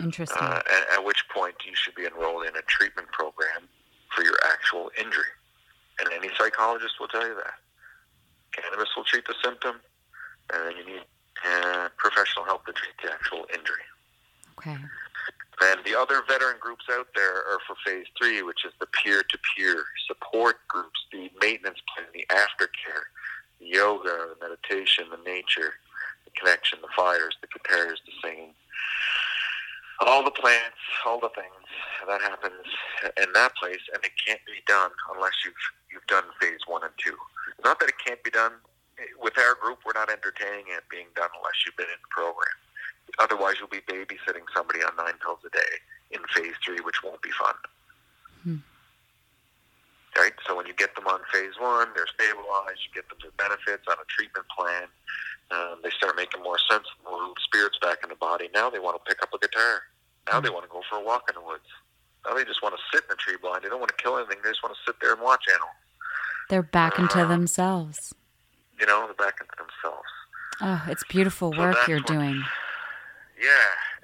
Interesting. 0.04 0.44
Uh, 0.44 0.62
at, 0.68 1.00
at 1.00 1.02
which 1.08 1.24
point 1.32 1.56
you 1.66 1.74
should 1.74 1.96
be 1.96 2.06
enrolled 2.06 2.44
in 2.44 2.56
a 2.60 2.62
treatment 2.68 3.08
program 3.16 3.72
for 4.12 4.24
your 4.24 4.38
actual 4.52 4.92
injury. 5.00 5.32
And 6.00 6.12
any 6.12 6.30
psychologist 6.38 7.00
will 7.00 7.08
tell 7.08 7.26
you 7.26 7.36
that. 7.36 7.56
Cannabis 8.52 8.90
will 8.96 9.04
treat 9.04 9.26
the 9.26 9.34
symptom, 9.44 9.82
and 10.54 10.60
then 10.68 10.78
you 10.78 10.86
need 10.86 11.04
uh, 11.46 11.90
professional 11.98 12.46
help 12.46 12.66
to 12.66 12.74
treat 12.74 12.94
the 13.04 13.12
actual 13.12 13.46
injury. 13.54 13.84
Okay. 14.58 14.78
And 15.62 15.80
the 15.86 15.98
other 15.98 16.22
veteran 16.28 16.58
groups 16.60 16.86
out 16.92 17.08
there 17.16 17.38
are 17.38 17.60
for 17.68 17.76
phase 17.86 18.08
three, 18.18 18.42
which 18.42 18.66
is 18.66 18.74
the 18.80 18.88
peer 18.88 19.24
to 19.24 19.38
peer 19.56 19.86
support 20.08 20.58
groups, 20.68 21.00
the 21.12 21.30
maintenance 21.40 21.80
plan, 21.94 22.08
the 22.14 22.26
aftercare, 22.34 23.08
the 23.60 23.68
yoga, 23.68 24.34
the 24.34 24.48
meditation, 24.48 25.06
the 25.12 25.24
nature, 25.30 25.74
the 26.26 26.32
connection, 26.38 26.80
the 26.82 26.90
fires, 26.96 27.38
the 27.42 27.48
guitars, 27.48 28.02
the 28.06 28.12
singing. 28.22 28.54
All 30.02 30.24
the 30.24 30.32
plants, 30.32 30.82
all 31.06 31.20
the 31.20 31.30
things 31.36 31.64
that 32.08 32.20
happens 32.22 32.66
in 33.22 33.32
that 33.34 33.56
place, 33.56 33.80
and 33.94 34.04
it 34.04 34.12
can't 34.26 34.42
be 34.46 34.60
done 34.68 34.92
unless 35.16 35.34
you've 35.46 35.54
you've 35.94 36.08
done 36.08 36.24
phase 36.42 36.60
one 36.68 36.84
and 36.84 36.92
two. 36.98 37.16
Not 37.64 37.80
that 37.80 37.88
it 37.88 37.96
can't 38.04 38.22
be 38.24 38.32
done 38.32 38.54
with 39.22 39.38
our 39.38 39.56
group, 39.56 39.80
we're 39.86 39.98
not 39.98 40.10
entertaining 40.10 40.70
it 40.70 40.86
being 40.90 41.10
done 41.16 41.30
unless 41.34 41.58
you've 41.66 41.78
been 41.78 41.90
in 41.90 42.02
the 42.02 42.14
program. 42.14 42.58
Otherwise, 43.20 43.58
you'll 43.60 43.72
be 43.72 43.84
babysitting 43.86 44.46
somebody 44.56 44.82
on 44.82 44.96
nine 44.96 45.18
pills 45.22 45.42
a 45.46 45.52
day 45.52 45.74
in 46.12 46.22
phase 46.34 46.56
three, 46.66 46.80
which 46.82 47.04
won't 47.04 47.22
be 47.22 47.34
fun. 47.34 47.56
Hmm. 48.44 48.62
Right? 50.18 50.34
So 50.46 50.56
when 50.56 50.68
you 50.68 50.74
get 50.74 50.94
them 50.96 51.08
on 51.08 51.20
phase 51.34 51.58
one, 51.60 51.90
they're 51.96 52.10
stabilized, 52.14 52.82
you 52.86 52.94
get 52.94 53.10
them 53.10 53.18
their 53.22 53.34
benefits 53.38 53.86
on 53.90 53.98
a 53.98 54.08
treatment 54.08 54.46
plan. 54.54 54.88
Um, 55.52 55.82
they 55.84 55.90
start 55.90 56.16
making 56.16 56.42
more 56.42 56.58
sense, 56.70 56.86
more 57.04 57.34
spirits 57.44 57.78
back 57.82 58.00
in 58.04 58.10
the 58.10 58.18
body. 58.18 58.50
Now 58.54 58.70
they 58.70 58.80
want 58.80 58.98
to 58.98 59.04
pick 59.06 59.22
up 59.22 59.34
a 59.34 59.40
guitar. 59.42 59.90
Now 60.30 60.40
hmm. 60.40 60.46
they 60.46 60.52
want 60.54 60.66
to 60.66 60.72
go 60.72 60.82
for 60.90 61.02
a 61.02 61.04
walk 61.04 61.30
in 61.30 61.36
the 61.36 61.46
woods. 61.46 61.70
Now 62.26 62.34
they 62.34 62.46
just 62.46 62.64
want 62.64 62.74
to 62.78 62.82
sit 62.94 63.04
in 63.10 63.14
a 63.14 63.18
tree 63.18 63.38
blind. 63.42 63.66
They 63.66 63.70
don't 63.70 63.82
want 63.82 63.92
to 63.92 64.02
kill 64.02 64.18
anything. 64.18 64.38
They 64.44 64.50
just 64.50 64.64
want 64.64 64.74
to 64.74 64.82
sit 64.86 64.96
there 65.02 65.14
and 65.14 65.22
watch 65.22 65.44
animals. 65.50 65.82
They're 66.50 66.64
back 66.64 67.00
into 67.00 67.22
uh, 67.22 67.28
themselves 67.28 68.14
you 68.80 68.86
know, 68.86 69.08
the 69.08 69.14
back 69.14 69.40
into 69.40 69.54
themselves. 69.58 70.08
Oh, 70.62 70.84
it's 70.88 71.04
beautiful 71.06 71.52
work 71.52 71.76
so 71.76 71.84
you're 71.88 72.00
what, 72.00 72.08
doing. 72.08 72.44
Yeah. 73.42 73.50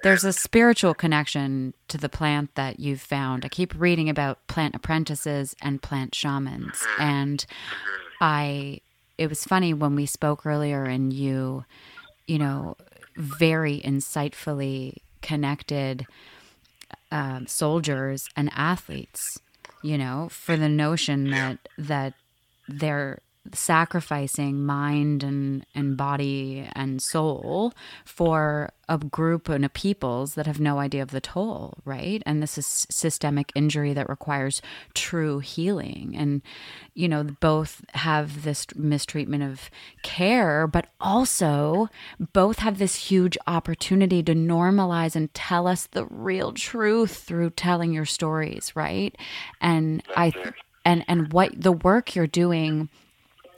There's 0.02 0.24
a 0.24 0.32
spiritual 0.32 0.94
connection 0.94 1.74
to 1.88 1.98
the 1.98 2.08
plant 2.08 2.54
that 2.54 2.80
you've 2.80 3.00
found. 3.00 3.44
I 3.44 3.48
keep 3.48 3.78
reading 3.78 4.08
about 4.08 4.46
plant 4.46 4.74
apprentices 4.74 5.54
and 5.60 5.82
plant 5.82 6.14
shamans. 6.14 6.72
Mm-hmm. 6.72 7.02
And 7.02 7.38
mm-hmm. 7.38 8.24
I, 8.24 8.80
it 9.18 9.28
was 9.28 9.44
funny 9.44 9.74
when 9.74 9.94
we 9.94 10.06
spoke 10.06 10.46
earlier 10.46 10.84
and 10.84 11.12
you, 11.12 11.64
you 12.26 12.38
know, 12.38 12.76
very 13.16 13.80
insightfully 13.80 14.94
connected 15.20 16.06
um, 17.12 17.46
soldiers 17.46 18.28
and 18.36 18.50
athletes, 18.54 19.20
you 19.82 19.98
know, 19.98 20.28
for 20.30 20.56
the 20.56 20.68
notion 20.68 21.30
that, 21.30 21.58
that 21.76 22.14
they're 22.68 23.20
sacrificing 23.54 24.64
mind 24.64 25.22
and, 25.22 25.64
and 25.74 25.96
body 25.96 26.68
and 26.74 27.02
soul 27.02 27.72
for 28.04 28.70
a 28.88 28.98
group 28.98 29.48
and 29.48 29.64
a 29.64 29.68
peoples 29.68 30.34
that 30.34 30.46
have 30.46 30.60
no 30.60 30.78
idea 30.78 31.02
of 31.02 31.10
the 31.10 31.20
toll, 31.20 31.78
right? 31.84 32.22
And 32.26 32.42
this 32.42 32.58
is 32.58 32.86
systemic 32.90 33.50
injury 33.54 33.94
that 33.94 34.08
requires 34.08 34.60
true 34.94 35.38
healing. 35.38 36.14
And, 36.16 36.42
you 36.94 37.08
know, 37.08 37.24
both 37.24 37.82
have 37.94 38.42
this 38.42 38.66
mistreatment 38.74 39.42
of 39.42 39.70
care, 40.02 40.66
but 40.66 40.88
also 41.00 41.88
both 42.32 42.58
have 42.58 42.78
this 42.78 42.96
huge 42.96 43.38
opportunity 43.46 44.22
to 44.22 44.34
normalize 44.34 45.16
and 45.16 45.32
tell 45.32 45.66
us 45.66 45.86
the 45.86 46.04
real 46.06 46.52
truth 46.52 47.16
through 47.16 47.50
telling 47.50 47.92
your 47.92 48.06
stories, 48.06 48.76
right? 48.76 49.16
And 49.60 50.02
I, 50.14 50.32
and, 50.84 51.04
and 51.08 51.32
what 51.32 51.58
the 51.58 51.72
work 51.72 52.14
you're 52.14 52.26
doing 52.26 52.90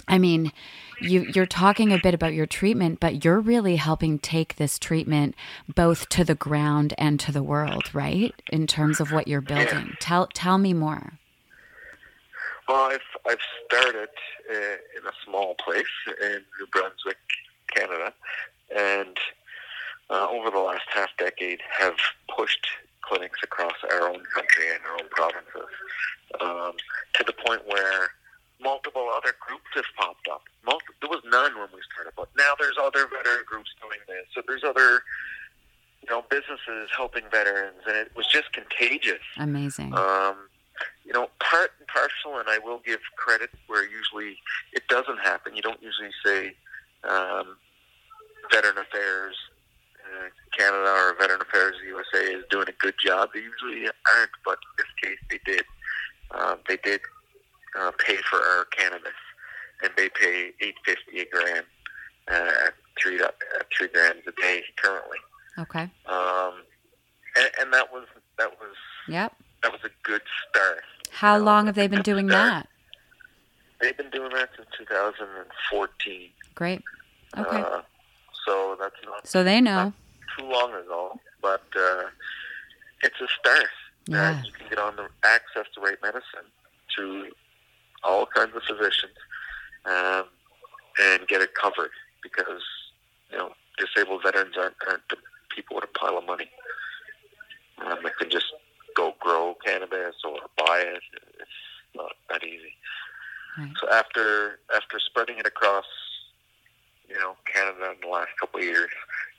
I 0.09 0.19
mean, 0.19 0.53
you, 1.01 1.27
you're 1.35 1.47
talking 1.47 1.93
a 1.93 1.99
bit 1.99 2.15
about 2.15 2.35
your 2.35 2.47
treatment, 2.47 3.01
but 3.01 3.25
you're 3.25 3.41
really 3.41 3.77
helping 3.77 4.19
take 4.19 4.57
this 4.57 4.79
treatment 4.79 5.35
both 5.75 6.09
to 6.11 6.25
the 6.25 6.35
ground 6.35 6.95
and 6.99 7.19
to 7.21 7.33
the 7.33 7.43
world, 7.43 7.95
right? 7.95 8.35
In 8.51 8.67
terms 8.67 9.01
of 9.01 9.13
what 9.13 9.29
you're 9.29 9.41
building. 9.41 9.87
Yeah. 9.89 9.95
Tell 10.01 10.27
tell 10.29 10.59
me 10.59 10.73
more. 10.73 11.15
Well, 12.69 12.91
I've 12.91 13.01
I've 13.29 13.41
started 13.67 14.09
uh, 14.51 14.55
in 14.55 15.07
a 15.07 15.13
small 15.25 15.55
place 15.55 15.85
in 16.21 16.43
New 16.59 16.67
Brunswick, 16.71 17.19
Canada, 17.75 18.13
and 18.77 19.17
uh, 20.11 20.27
over 20.31 20.51
the 20.51 20.59
last 20.59 20.85
half 20.95 21.11
decade 21.19 21.61
have 21.79 21.97
pushed 22.35 22.67
clinics 23.03 23.41
across 23.43 23.75
our 23.91 24.09
own 24.09 24.23
country 24.35 24.65
and 24.73 24.81
our 24.87 24.93
own 24.95 25.09
provinces 25.11 25.69
um, 26.41 26.73
to 27.15 27.25
the 27.25 27.33
point 27.33 27.63
where 27.67 28.11
multiple 28.63 29.09
other 29.17 29.35
groups 29.41 29.67
have 29.75 29.85
popped 29.97 30.29
up. 30.29 30.43
Multi- 30.65 30.95
there 31.01 31.11
was 31.11 31.23
none 31.25 31.55
when 31.59 31.69
we 31.75 31.81
started, 31.93 32.13
but 32.17 32.29
now 32.37 32.53
there's 32.59 32.77
other 32.81 33.07
veteran 33.07 33.45
groups 33.47 33.71
doing 33.81 33.99
this. 34.07 34.27
So 34.35 34.43
there's 34.47 34.65
other, 34.65 35.03
you 36.03 36.11
know, 36.11 36.25
businesses 36.31 36.89
helping 36.97 37.25
veterans, 37.31 37.83
and 37.87 37.97
it 37.97 38.13
was 38.17 38.27
just 38.27 38.53
contagious. 38.53 39.23
Amazing. 39.37 39.95
Um, 39.95 40.49
you 41.05 41.13
know, 41.13 41.29
part 41.41 41.73
and 41.79 41.87
parcel, 41.89 42.39
and 42.39 42.49
I 42.49 42.59
will 42.59 42.81
give 42.85 43.01
credit 43.17 43.51
where 43.67 43.85
usually 43.85 44.39
it 44.73 44.87
doesn't 44.89 45.19
happen. 45.19 45.55
You 45.55 45.63
don't 45.63 45.83
usually 45.83 46.11
say 46.25 46.55
um, 47.05 47.57
Veteran 48.51 48.79
Affairs 48.79 49.37
uh, 50.03 50.29
Canada 50.57 50.91
or 50.91 51.17
Veteran 51.19 51.41
Affairs 51.41 51.75
USA 51.87 52.19
is 52.19 52.45
doing 52.51 52.67
a 52.69 52.73
good 52.73 52.95
job. 53.05 53.31
They 53.35 53.41
usually 53.41 53.87
aren't, 53.87 54.31
but 54.45 54.59
in 54.63 54.85
this 54.85 54.93
case, 55.03 55.19
they 55.31 55.41
did. 55.45 55.65
Uh, 56.31 56.57
they 56.67 56.79
did 56.79 57.01
uh, 57.79 57.91
pay 57.99 58.17
for 58.17 58.39
our 58.39 58.65
cannabis, 58.67 59.13
and 59.83 59.93
they 59.97 60.09
pay 60.09 60.53
eight 60.61 60.75
fifty 60.85 61.21
a 61.21 61.25
gram, 61.27 61.65
uh, 62.29 62.71
three 63.01 63.21
uh, 63.21 63.29
three 63.77 63.89
grams 63.89 64.23
a 64.27 64.41
day 64.41 64.63
currently. 64.77 65.19
Okay. 65.59 65.91
Um, 66.07 66.55
and, 67.37 67.51
and 67.61 67.73
that 67.73 67.93
was 67.93 68.07
that 68.39 68.51
was 68.61 68.77
yep 69.09 69.35
that 69.63 69.73
was 69.73 69.81
a 69.85 69.91
good 70.03 70.23
start. 70.49 70.83
How 71.11 71.35
you 71.35 71.41
know, 71.41 71.47
long 71.47 71.67
have 71.67 71.75
they 71.75 71.87
been 71.87 72.03
doing 72.03 72.29
start. 72.29 72.51
that? 72.51 72.69
They've 73.81 73.97
been 73.97 74.11
doing 74.11 74.33
that 74.35 74.51
since 74.57 74.69
2014. 74.79 76.31
Great. 76.55 76.83
Okay. 77.37 77.61
Uh, 77.61 77.81
so 78.47 78.77
that's 78.81 78.95
not 79.05 79.27
so 79.27 79.43
they 79.43 79.61
know 79.61 79.93
too 80.39 80.47
long 80.47 80.73
ago, 80.73 81.19
but 81.41 81.63
uh, 81.77 82.05
it's 83.03 83.21
a 83.21 83.29
start. 83.41 83.67
Yeah. 84.07 84.33
That 84.33 84.47
you 84.47 84.53
can 84.53 84.69
get 84.69 84.79
on 84.79 84.97
the 84.97 85.09
access 85.25 85.67
to 85.75 85.81
right 85.81 85.97
medicine 86.03 86.51
to 86.97 87.31
all 88.05 88.27
kinds 88.27 88.53
of 88.57 88.63
physicians 88.63 89.17
um, 89.85 90.25
and 91.01 91.27
get 91.29 91.41
it 91.41 91.55
covered 91.55 91.91
because 92.23 92.63
you 93.31 93.39
know 93.39 93.53
disabled 93.79 94.23
veterans 94.23 94.55
aren't, 94.57 94.77
aren't 94.89 95.03
people 95.55 95.77
with 95.77 95.85
a 95.85 95.99
pile 95.99 96.19
of 96.19 96.27
money. 96.27 96.51
Um, 97.85 97.99
they 98.03 98.11
can 98.19 98.31
just 98.31 98.47
go 98.97 99.15
grow 99.21 99.57
cannabis 99.65 100.17
or 100.25 100.39
buy 100.57 100.83
it. 100.87 101.03
It's 101.41 101.51
not 101.95 102.13
that 102.31 102.45
easy. 102.45 102.75
Right. 103.59 103.73
So 103.81 103.91
after 103.91 104.61
after 104.75 104.99
spreading 104.99 105.39
it 105.39 105.47
across, 105.47 105.85
you 107.09 107.19
know, 107.19 107.37
Canada 107.53 107.93
in 107.93 108.01
the 108.03 108.09
last 108.09 108.31
couple 108.41 108.61
of 108.61 108.67
years, 108.67 108.91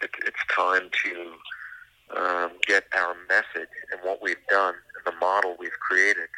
it, 0.02 0.12
it's 0.26 0.38
time 0.56 0.89
to 1.06 2.19
um, 2.19 2.52
get 2.67 2.86
our 2.95 3.15
message 3.28 3.69
and 3.91 4.02
what 4.04 4.21
we've 4.21 4.45
done 4.49 4.73
and 4.73 5.13
the 5.13 5.17
model 5.19 5.56
we've 5.60 5.80
created 5.80 6.30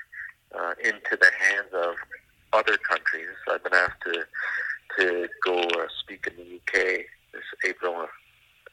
uh, 0.57 0.73
into 0.83 1.17
the 1.19 1.29
hands 1.39 1.67
other 2.55 2.77
countries. 2.77 3.27
I've 3.51 3.63
been 3.63 3.73
asked 3.73 4.01
to 4.05 4.25
to 4.99 5.27
go 5.43 5.59
uh, 5.59 5.87
speak 5.99 6.27
in 6.27 6.35
the 6.37 6.55
UK 6.55 7.05
this 7.33 7.43
April, 7.65 8.07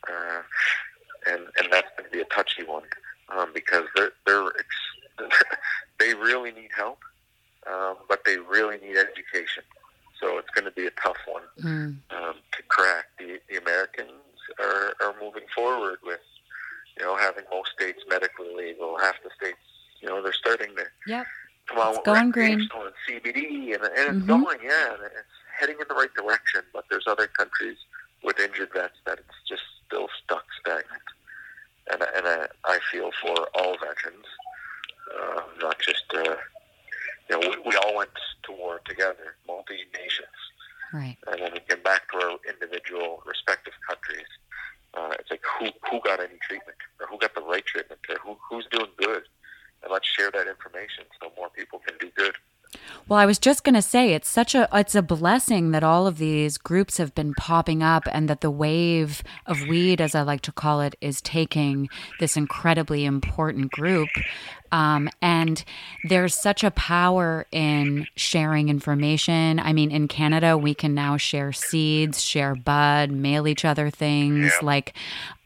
uh, 0.08 0.42
and 1.26 1.40
and 1.58 1.72
that's 1.72 1.88
going 1.96 2.08
to 2.10 2.16
be 2.16 2.20
a 2.20 2.24
touchy 2.26 2.64
one 2.64 2.84
um, 3.28 3.50
because 3.54 3.84
they're 3.96 4.12
they're 4.26 4.46
ex- 4.58 5.30
they 5.98 6.14
really 6.14 6.52
need 6.52 6.70
help, 6.76 6.98
um, 7.72 7.96
but 8.08 8.24
they 8.24 8.38
really 8.38 8.78
need 8.78 8.96
education. 8.96 9.62
So 10.20 10.38
it's 10.38 10.50
going 10.54 10.64
to 10.66 10.70
be 10.70 10.86
a 10.86 10.90
tough 11.02 11.16
one 11.26 11.42
Mm. 11.60 11.96
um, 12.10 12.34
to 12.56 12.62
crack. 12.68 13.06
The, 13.18 13.40
the 13.50 13.56
Americans 13.56 14.10
are, 14.60 14.94
are 15.00 15.14
moving 15.20 15.42
forward 15.54 15.98
with, 16.04 16.20
you 16.96 17.04
know, 17.04 17.16
having 17.16 17.44
most 17.50 17.70
states 17.76 18.00
medically 18.08 18.54
legal. 18.56 18.96
Half 18.98 19.16
the 19.24 19.30
states, 19.36 19.58
you 20.00 20.08
know, 20.08 20.22
they're 20.22 20.32
starting 20.32 20.74
to 20.76 20.84
Yep. 21.08 21.26
come 21.66 21.78
out 21.78 21.88
It's 21.90 21.98
with 21.98 22.04
going 22.06 22.30
green. 22.30 22.60
And 24.08 24.22
CBD, 24.22 24.30
and, 24.30 24.40
and 24.40 24.40
it's 24.42 24.42
Mhm. 24.42 24.44
going, 24.44 24.60
yeah, 24.62 24.94
and 24.94 25.02
it's 25.04 25.28
heading 25.58 25.76
in 25.80 25.86
the 25.88 25.94
right 25.94 26.12
direction. 26.14 26.62
But 26.72 26.84
there's 26.90 27.06
other 27.06 27.26
countries 27.26 27.78
with 28.22 28.38
injured 28.38 28.72
vets 28.72 28.98
that 29.06 29.18
it's 29.18 29.48
just 29.48 29.62
still 29.86 30.08
stuck 30.22 30.44
stagnant. 30.60 31.02
And, 31.90 32.02
and 32.02 32.26
I, 32.26 32.46
I 32.64 32.78
feel 32.90 33.10
for 33.20 33.48
all 33.54 33.76
veterans, 33.78 34.26
uh, 35.14 35.42
not 35.60 35.78
just, 35.80 36.04
uh, 36.14 36.36
you 37.28 37.40
know, 37.40 37.40
we, 37.40 37.70
we 37.70 37.76
all 37.76 37.94
went 37.96 38.10
to 38.44 38.52
war 38.52 38.80
together, 38.84 39.36
multi 39.46 39.84
nations 39.94 40.28
Right. 40.92 41.16
and 41.26 41.40
when 41.40 41.52
we 41.54 41.60
get 41.68 41.82
back 41.82 42.10
to 42.12 42.18
our 42.18 42.38
individual 42.48 43.22
respective 43.26 43.72
countries, 43.88 44.26
uh, 44.94 45.14
it's 45.18 45.30
like 45.30 45.42
who 45.58 45.70
who 45.90 46.00
got 46.02 46.20
any 46.20 46.36
treatment 46.46 46.76
or 47.00 47.06
who 47.06 47.18
got 47.18 47.34
the 47.34 47.40
right 47.40 47.64
treatment 47.64 48.00
or 48.10 48.16
who 48.16 48.36
who's 48.48 48.66
doing 48.70 48.90
good, 48.98 49.22
and 49.82 49.90
let's 49.90 50.06
share 50.06 50.30
that 50.30 50.46
information 50.46 51.04
so 51.20 51.32
more 51.36 51.48
people 51.48 51.78
can 51.78 51.96
do 51.98 52.10
good. 52.14 52.36
Well, 53.12 53.20
I 53.20 53.26
was 53.26 53.38
just 53.38 53.62
going 53.62 53.74
to 53.74 53.82
say 53.82 54.14
it's 54.14 54.26
such 54.30 54.54
a 54.54 54.66
it's 54.72 54.94
a 54.94 55.02
blessing 55.02 55.72
that 55.72 55.84
all 55.84 56.06
of 56.06 56.16
these 56.16 56.56
groups 56.56 56.96
have 56.96 57.14
been 57.14 57.34
popping 57.34 57.82
up 57.82 58.04
and 58.10 58.26
that 58.30 58.40
the 58.40 58.50
wave 58.50 59.22
of 59.44 59.60
weed 59.68 60.00
as 60.00 60.14
I 60.14 60.22
like 60.22 60.40
to 60.42 60.50
call 60.50 60.80
it 60.80 60.94
is 61.02 61.20
taking 61.20 61.90
this 62.20 62.38
incredibly 62.38 63.04
important 63.04 63.70
group. 63.70 64.08
Um, 64.72 65.10
and 65.20 65.62
there's 66.08 66.34
such 66.34 66.64
a 66.64 66.70
power 66.70 67.44
in 67.52 68.06
sharing 68.16 68.70
information. 68.70 69.58
I 69.60 69.74
mean, 69.74 69.90
in 69.90 70.08
Canada, 70.08 70.56
we 70.56 70.74
can 70.74 70.94
now 70.94 71.18
share 71.18 71.52
seeds, 71.52 72.22
share 72.22 72.54
bud, 72.54 73.10
mail 73.10 73.46
each 73.46 73.66
other 73.66 73.90
things 73.90 74.52
Yeah. 74.58 74.66
like 74.66 74.94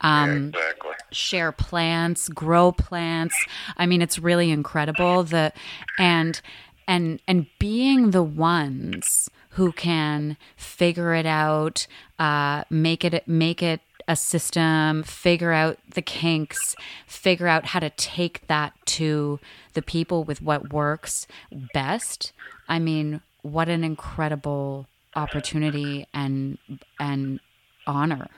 um, 0.03 0.53
yeah, 0.55 0.61
exactly. 0.61 0.93
share 1.11 1.51
plants, 1.51 2.29
grow 2.29 2.71
plants. 2.71 3.35
I 3.77 3.87
mean, 3.87 4.03
it's 4.03 4.21
really 4.21 4.53
incredible. 4.53 5.25
The 5.25 5.53
and 5.99 6.41
and 6.87 7.21
and 7.27 7.47
being 7.59 8.11
the 8.11 8.23
ones 8.23 9.31
who 9.51 9.73
can 9.73 10.37
figure 10.57 11.15
it 11.15 11.27
out, 11.27 11.87
uh, 12.19 12.65
make 12.71 13.05
it 13.05 13.27
make 13.27 13.63
it 13.63 13.81
a 14.09 14.17
system, 14.17 15.03
figure 15.03 15.53
out 15.53 15.79
the 15.95 16.03
kinks, 16.03 16.77
figure 17.07 17.49
out 17.49 17.67
how 17.67 17.81
to 17.81 17.91
take 17.91 18.47
that 18.47 18.73
to 18.87 19.41
the 19.73 19.83
people 19.83 20.25
with 20.25 20.41
what 20.41 20.73
works 20.73 21.27
best. 21.75 22.33
I 22.69 22.79
mean, 22.79 23.21
what 23.43 23.69
an 23.69 23.83
incredible 23.83 24.87
opportunity 25.15 26.07
and 26.13 26.59
and 27.01 27.41
honor. 27.87 28.29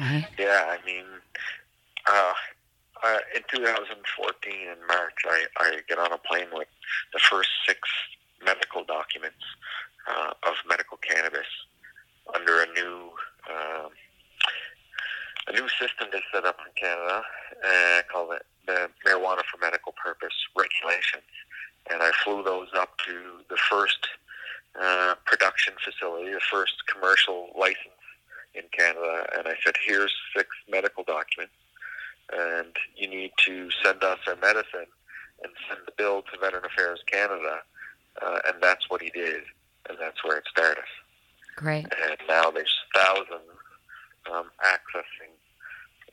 Right? 0.00 0.26
Yeah, 0.38 0.76
I 0.80 0.86
mean, 0.86 1.04
uh, 2.10 2.32
uh, 3.04 3.18
in 3.34 3.42
2014 3.50 4.52
in 4.52 4.86
March, 4.86 5.18
I, 5.26 5.44
I 5.58 5.80
get 5.88 5.98
on 5.98 6.12
a 6.12 6.18
plane 6.18 6.48
with 6.52 6.68
the 7.12 7.18
first 7.18 7.50
six 7.66 7.80
medical 8.44 8.84
documents 8.84 9.42
uh, 10.08 10.32
of 10.46 10.54
medical 10.68 10.98
cannabis 10.98 11.46
under 12.34 12.62
a 12.62 12.66
new 12.72 13.10
um, 13.50 13.90
a 15.48 15.52
new 15.52 15.68
system 15.68 16.06
they 16.12 16.22
set 16.32 16.44
up 16.44 16.58
in 16.64 16.72
Canada 16.80 17.22
uh, 17.64 18.02
called 18.12 18.32
it 18.34 18.46
the 18.66 18.88
Marijuana 19.04 19.42
for 19.50 19.58
Medical 19.60 19.92
Purpose 19.92 20.34
regulations, 20.56 21.26
and 21.90 22.00
I 22.00 22.12
flew 22.22 22.44
those 22.44 22.68
up 22.76 22.96
to 23.06 23.42
the 23.50 23.56
first 23.56 24.06
uh, 24.80 25.16
production 25.24 25.74
facility, 25.82 26.32
the 26.32 26.40
first 26.48 26.86
commercial 26.86 27.48
license 27.58 27.98
in 28.54 28.62
Canada, 28.70 29.26
and 29.36 29.48
I 29.48 29.54
said, 29.64 29.74
"Here's 29.84 30.12
six 30.36 30.48
medical 30.70 31.02
documents, 31.02 31.54
and 32.32 32.74
you 32.96 33.08
need 33.08 33.32
to 33.46 33.70
send 33.84 34.02
us 34.02 34.18
our 34.26 34.36
medicine 34.36 34.86
and 35.42 35.52
send 35.68 35.80
the 35.86 35.92
bill 35.96 36.22
to 36.22 36.38
Veteran 36.40 36.64
Affairs 36.64 37.00
Canada." 37.06 37.60
Uh, 38.20 38.38
and 38.46 38.56
that's 38.62 38.90
what 38.90 39.00
he 39.00 39.10
did, 39.10 39.42
and 39.88 39.98
that's 39.98 40.22
where 40.24 40.38
it 40.38 40.44
started. 40.48 40.84
Great. 41.56 41.84
And 41.84 42.16
now 42.28 42.50
there's 42.50 42.74
thousands 42.94 43.48
um, 44.30 44.50
accessing 44.64 45.32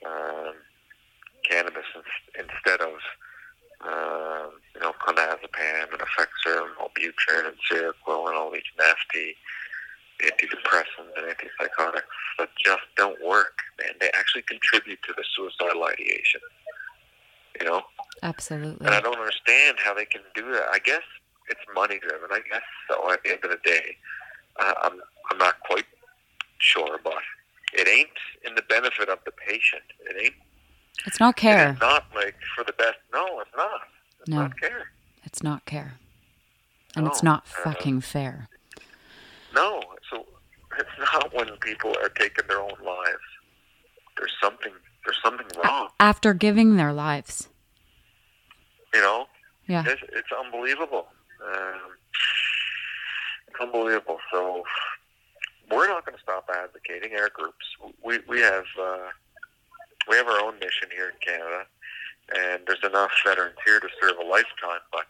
um, 0.06 0.54
cannabis 1.50 1.86
in, 1.96 2.46
instead 2.46 2.82
of 2.82 2.94
um, 3.82 4.52
you 4.76 4.82
know 4.82 4.94
clonazepam 5.02 5.92
and 5.92 6.02
Effexor 6.02 6.64
and 6.64 6.76
Wellbutrin 6.78 7.48
and 7.48 7.56
Seroquel 7.70 8.28
and 8.28 8.36
all 8.36 8.52
these 8.52 8.64
nasty 8.78 9.36
antidepressants 10.24 11.16
and 11.18 11.26
antipsychotics 11.28 12.02
that 12.38 12.50
just 12.64 12.84
don't 12.98 13.18
work, 13.26 13.58
man. 13.80 13.94
They 14.00 14.10
actually 14.18 14.44
contribute 14.44 15.00
to 15.04 15.14
the 15.16 15.24
suicidal 15.36 15.84
ideation. 15.86 16.42
You 17.60 17.68
know, 17.68 17.82
Absolutely. 18.24 18.86
and 18.86 18.96
I 18.96 19.02
don't 19.02 19.18
understand 19.18 19.78
how 19.84 19.94
they 19.94 20.06
can 20.06 20.22
do 20.36 20.52
that. 20.52 20.68
I 20.72 20.80
guess 20.80 21.02
it's 21.50 21.60
money 21.76 22.00
driven. 22.00 22.30
I 22.32 22.40
guess 22.52 22.62
so. 22.90 23.12
At 23.12 23.24
the 23.24 23.32
end 23.32 23.40
of 23.44 23.50
the 23.52 23.60
day, 23.66 23.98
uh, 24.60 24.74
I'm 24.84 25.00
I'm 25.32 25.38
not 25.38 25.60
quite 25.62 25.86
sure, 26.60 27.00
but 27.04 27.16
it 27.74 27.88
ain't 27.88 28.10
in 28.46 28.56
the 28.56 28.62
benefit 28.64 29.10
of 29.10 29.20
the 29.26 29.32
patient. 29.32 29.84
It 30.10 30.16
ain't. 30.24 30.36
It's 31.06 31.20
not 31.20 31.36
care. 31.38 31.74
is 31.74 31.80
not 31.80 32.06
like 32.16 32.36
for 32.56 32.64
the 32.64 32.74
best. 32.74 32.98
No, 33.14 33.40
it's 33.40 33.52
not. 33.56 33.82
It's 34.22 34.30
No. 34.30 34.38
not 34.44 34.60
care. 34.60 34.92
It's 35.24 35.44
not 35.44 35.66
care. 35.66 35.94
And 36.96 37.08
it's 37.08 37.24
No, 37.24 37.32
not 37.32 37.44
uh, 37.44 37.64
fucking 37.64 38.02
fair. 38.02 38.48
No. 39.54 39.82
So 40.10 40.26
it's 40.78 41.14
not 41.14 41.34
when 41.34 41.48
people 41.58 41.96
are 42.02 42.10
taking 42.10 42.46
their 42.48 42.62
own 42.62 42.78
lives. 42.86 43.28
There's 44.18 44.34
something. 44.42 44.72
There's 45.06 45.20
something 45.24 45.48
wrong. 45.64 45.90
After 46.00 46.34
giving 46.34 46.76
their 46.76 46.94
lives. 46.94 47.50
You 48.94 49.02
know. 49.02 49.26
Yeah. 49.68 49.84
It's, 49.86 50.02
it's 50.12 50.30
unbelievable. 50.44 51.08
Um, 51.46 51.80
it's 53.48 53.60
unbelievable. 53.62 54.18
So 54.32 54.64
we're 55.72 55.88
not 55.88 56.06
going 56.06 56.18
to 56.18 56.22
stop 56.22 56.50
advocating 56.54 57.18
our 57.18 57.30
groups. 57.30 57.66
We 58.04 58.20
we 58.28 58.42
have 58.42 58.66
uh, 58.82 59.10
we 60.08 60.16
have 60.18 60.28
our 60.28 60.44
own 60.44 60.56
mission 60.56 60.90
here 60.92 61.10
in 61.10 61.16
Canada, 61.22 61.66
and 62.36 62.64
there's 62.68 62.84
enough 62.84 63.12
veterans 63.26 63.58
here 63.66 63.80
to 63.80 63.88
serve 64.02 64.18
a 64.18 64.28
lifetime. 64.28 64.82
But 64.92 65.06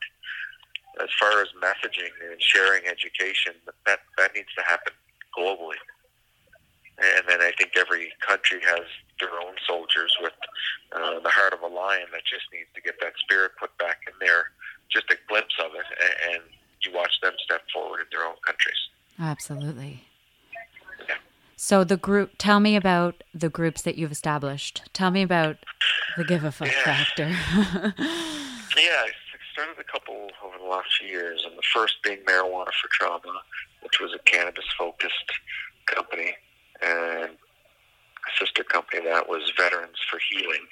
as 1.02 1.10
far 1.20 1.42
as 1.42 1.48
messaging 1.62 2.12
and 2.32 2.42
sharing 2.42 2.86
education, 2.88 3.54
that 3.86 4.00
that 4.18 4.34
needs 4.36 4.50
to 4.58 4.64
happen 4.64 4.94
globally. 5.38 5.80
And 7.02 7.24
then 7.28 7.40
I 7.42 7.52
think 7.58 7.72
every 7.78 8.12
country 8.28 8.60
has 8.66 8.82
their 9.20 9.32
own 9.32 9.56
soldiers 9.66 10.14
with 10.22 10.34
uh, 10.92 11.20
the 11.22 11.30
heart 11.30 11.54
of 11.54 11.62
a 11.62 11.68
lion 11.68 12.08
that 12.12 12.22
just 12.30 12.44
needs 12.52 12.68
to 12.76 12.82
get 12.82 12.96
that 13.02 13.14
spirit 13.20 13.52
put 13.60 13.76
back 13.78 14.00
in 14.08 14.14
there 14.20 14.46
just 14.92 15.06
a 15.12 15.16
glimpse 15.30 15.54
of 15.64 15.72
it, 15.76 15.86
and, 16.02 16.34
and 16.36 16.44
you 16.82 16.92
watch 16.94 17.12
them 17.22 17.34
step 17.46 17.62
forward 17.72 18.00
in 18.00 18.06
their 18.12 18.26
own 18.28 18.36
countries. 18.46 18.76
Absolutely. 19.20 20.04
Yeah. 21.08 21.16
So 21.56 21.84
the 21.84 21.96
group 21.98 22.32
tell 22.38 22.60
me 22.60 22.76
about 22.76 23.24
the 23.34 23.50
groups 23.50 23.82
that 23.84 23.98
you've 23.98 24.12
established. 24.12 24.82
Tell 24.94 25.12
me 25.12 25.22
about 25.22 25.58
the 26.18 26.24
give 26.24 26.44
a 26.44 26.52
fuck 26.52 26.70
Yeah. 26.70 26.84
factor. 26.84 27.94
Yeah, 28.78 29.04
I 29.04 29.10
started 29.52 29.76
a 29.80 29.84
couple 29.84 30.30
over 30.44 30.56
last 30.70 30.90
few 31.00 31.08
years, 31.10 31.44
and 31.46 31.58
the 31.58 31.64
first 31.74 31.96
being 32.04 32.20
Marijuana 32.20 32.72
for 32.82 32.90
Trauma, 32.92 33.42
which 33.82 34.00
was 34.00 34.14
a 34.14 34.20
cannabis-focused 34.30 35.32
company, 35.86 36.36
and 36.82 37.32
a 37.32 38.32
sister 38.40 38.64
company 38.64 39.04
that 39.04 39.28
was 39.28 39.52
Veterans 39.58 39.98
for 40.10 40.20
Healing, 40.32 40.68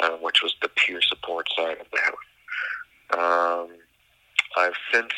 uh, 0.00 0.16
which 0.16 0.42
was 0.42 0.54
the 0.62 0.68
peer 0.68 1.00
support 1.02 1.48
side 1.56 1.78
of 1.80 1.86
the 1.92 2.00
house. 2.00 2.14
Um, 3.12 3.76
I've 4.56 4.74
since 4.92 5.12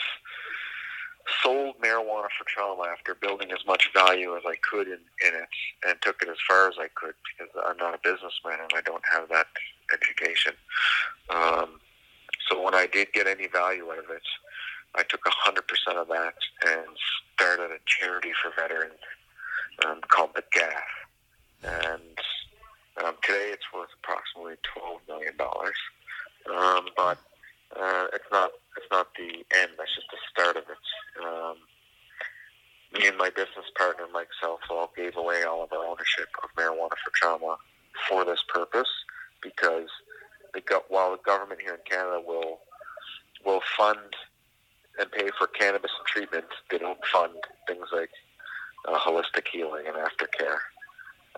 sold 1.42 1.76
marijuana 1.78 2.28
for 2.36 2.44
trauma 2.46 2.84
after 2.90 3.14
building 3.14 3.52
as 3.52 3.64
much 3.66 3.90
value 3.94 4.36
as 4.36 4.42
I 4.46 4.56
could 4.68 4.86
in, 4.86 5.00
in 5.26 5.34
it 5.34 5.48
and 5.86 6.00
took 6.00 6.22
it 6.22 6.28
as 6.28 6.36
far 6.48 6.68
as 6.68 6.76
I 6.78 6.88
could 6.94 7.14
because 7.38 7.52
I'm 7.66 7.76
not 7.76 7.94
a 7.94 7.98
businessman 8.02 8.60
and 8.60 8.72
I 8.74 8.80
don't 8.82 9.04
have 9.12 9.28
that 9.28 9.46
education. 9.92 10.52
Um, 11.30 11.80
so 12.48 12.62
when 12.62 12.74
I 12.74 12.87
did 12.87 13.12
get 13.12 13.26
any 13.26 13.46
value 13.46 13.90
out 13.90 13.98
of 13.98 14.11
it, 14.11 14.22
I 14.94 15.02
took 15.02 15.22
100% 15.24 15.61
of 15.96 16.08
that 16.08 16.34
and 16.66 16.87
started 17.34 17.70
a 17.70 17.78
charity 17.87 18.32
for 18.42 18.50
veterans 18.61 18.98
um, 19.87 20.00
called 20.08 20.30
the 20.34 20.42
GAF. 20.54 20.82
And 21.62 22.18
um, 23.04 23.14
today 23.22 23.50
it's 23.52 23.66
worth 23.74 23.90
approximately 24.02 24.54
$12 24.76 25.00
million. 25.08 25.34
Um, 25.38 26.88
but 26.96 27.18
uh, 27.76 28.06
it's 28.12 28.24
not 28.32 28.50
it's 28.76 28.87
not 28.90 29.08
the 29.18 29.44
end. 29.61 29.72
That's 29.76 29.94
just 29.94 30.06
the 30.11 30.18
start 30.30 30.56
of 30.56 30.64
it. 30.64 31.24
Um, 31.24 31.56
me 32.94 33.06
and 33.06 33.18
my 33.18 33.28
business 33.28 33.68
partner 33.76 34.06
Mike 34.12 34.32
Southall 34.40 34.90
gave 34.96 35.16
away 35.16 35.42
all 35.42 35.64
of 35.64 35.72
our 35.72 35.84
ownership 35.84 36.28
of 36.42 36.50
marijuana 36.56 36.96
for 37.04 37.12
trauma 37.14 37.56
for 38.08 38.24
this 38.24 38.42
purpose 38.48 38.88
because 39.42 39.88
the 40.54 40.62
while 40.88 41.12
the 41.12 41.22
government 41.24 41.61
here 41.61 41.74
in 41.74 41.80
Canada 41.88 42.20
will 42.24 42.61
will 43.44 43.62
fund 43.76 43.98
and 44.98 45.11
pay 45.12 45.30
for 45.38 45.46
cannabis 45.46 45.92
and 45.96 46.06
treatment, 46.06 46.44
they 46.70 46.78
don't 46.78 46.98
fund 47.06 47.34
things 47.68 47.87
like 47.92 48.11
uh, 48.88 48.98
holistic 48.98 49.46
healing 49.52 49.84
and 49.87 49.96
aftercare. 49.96 50.58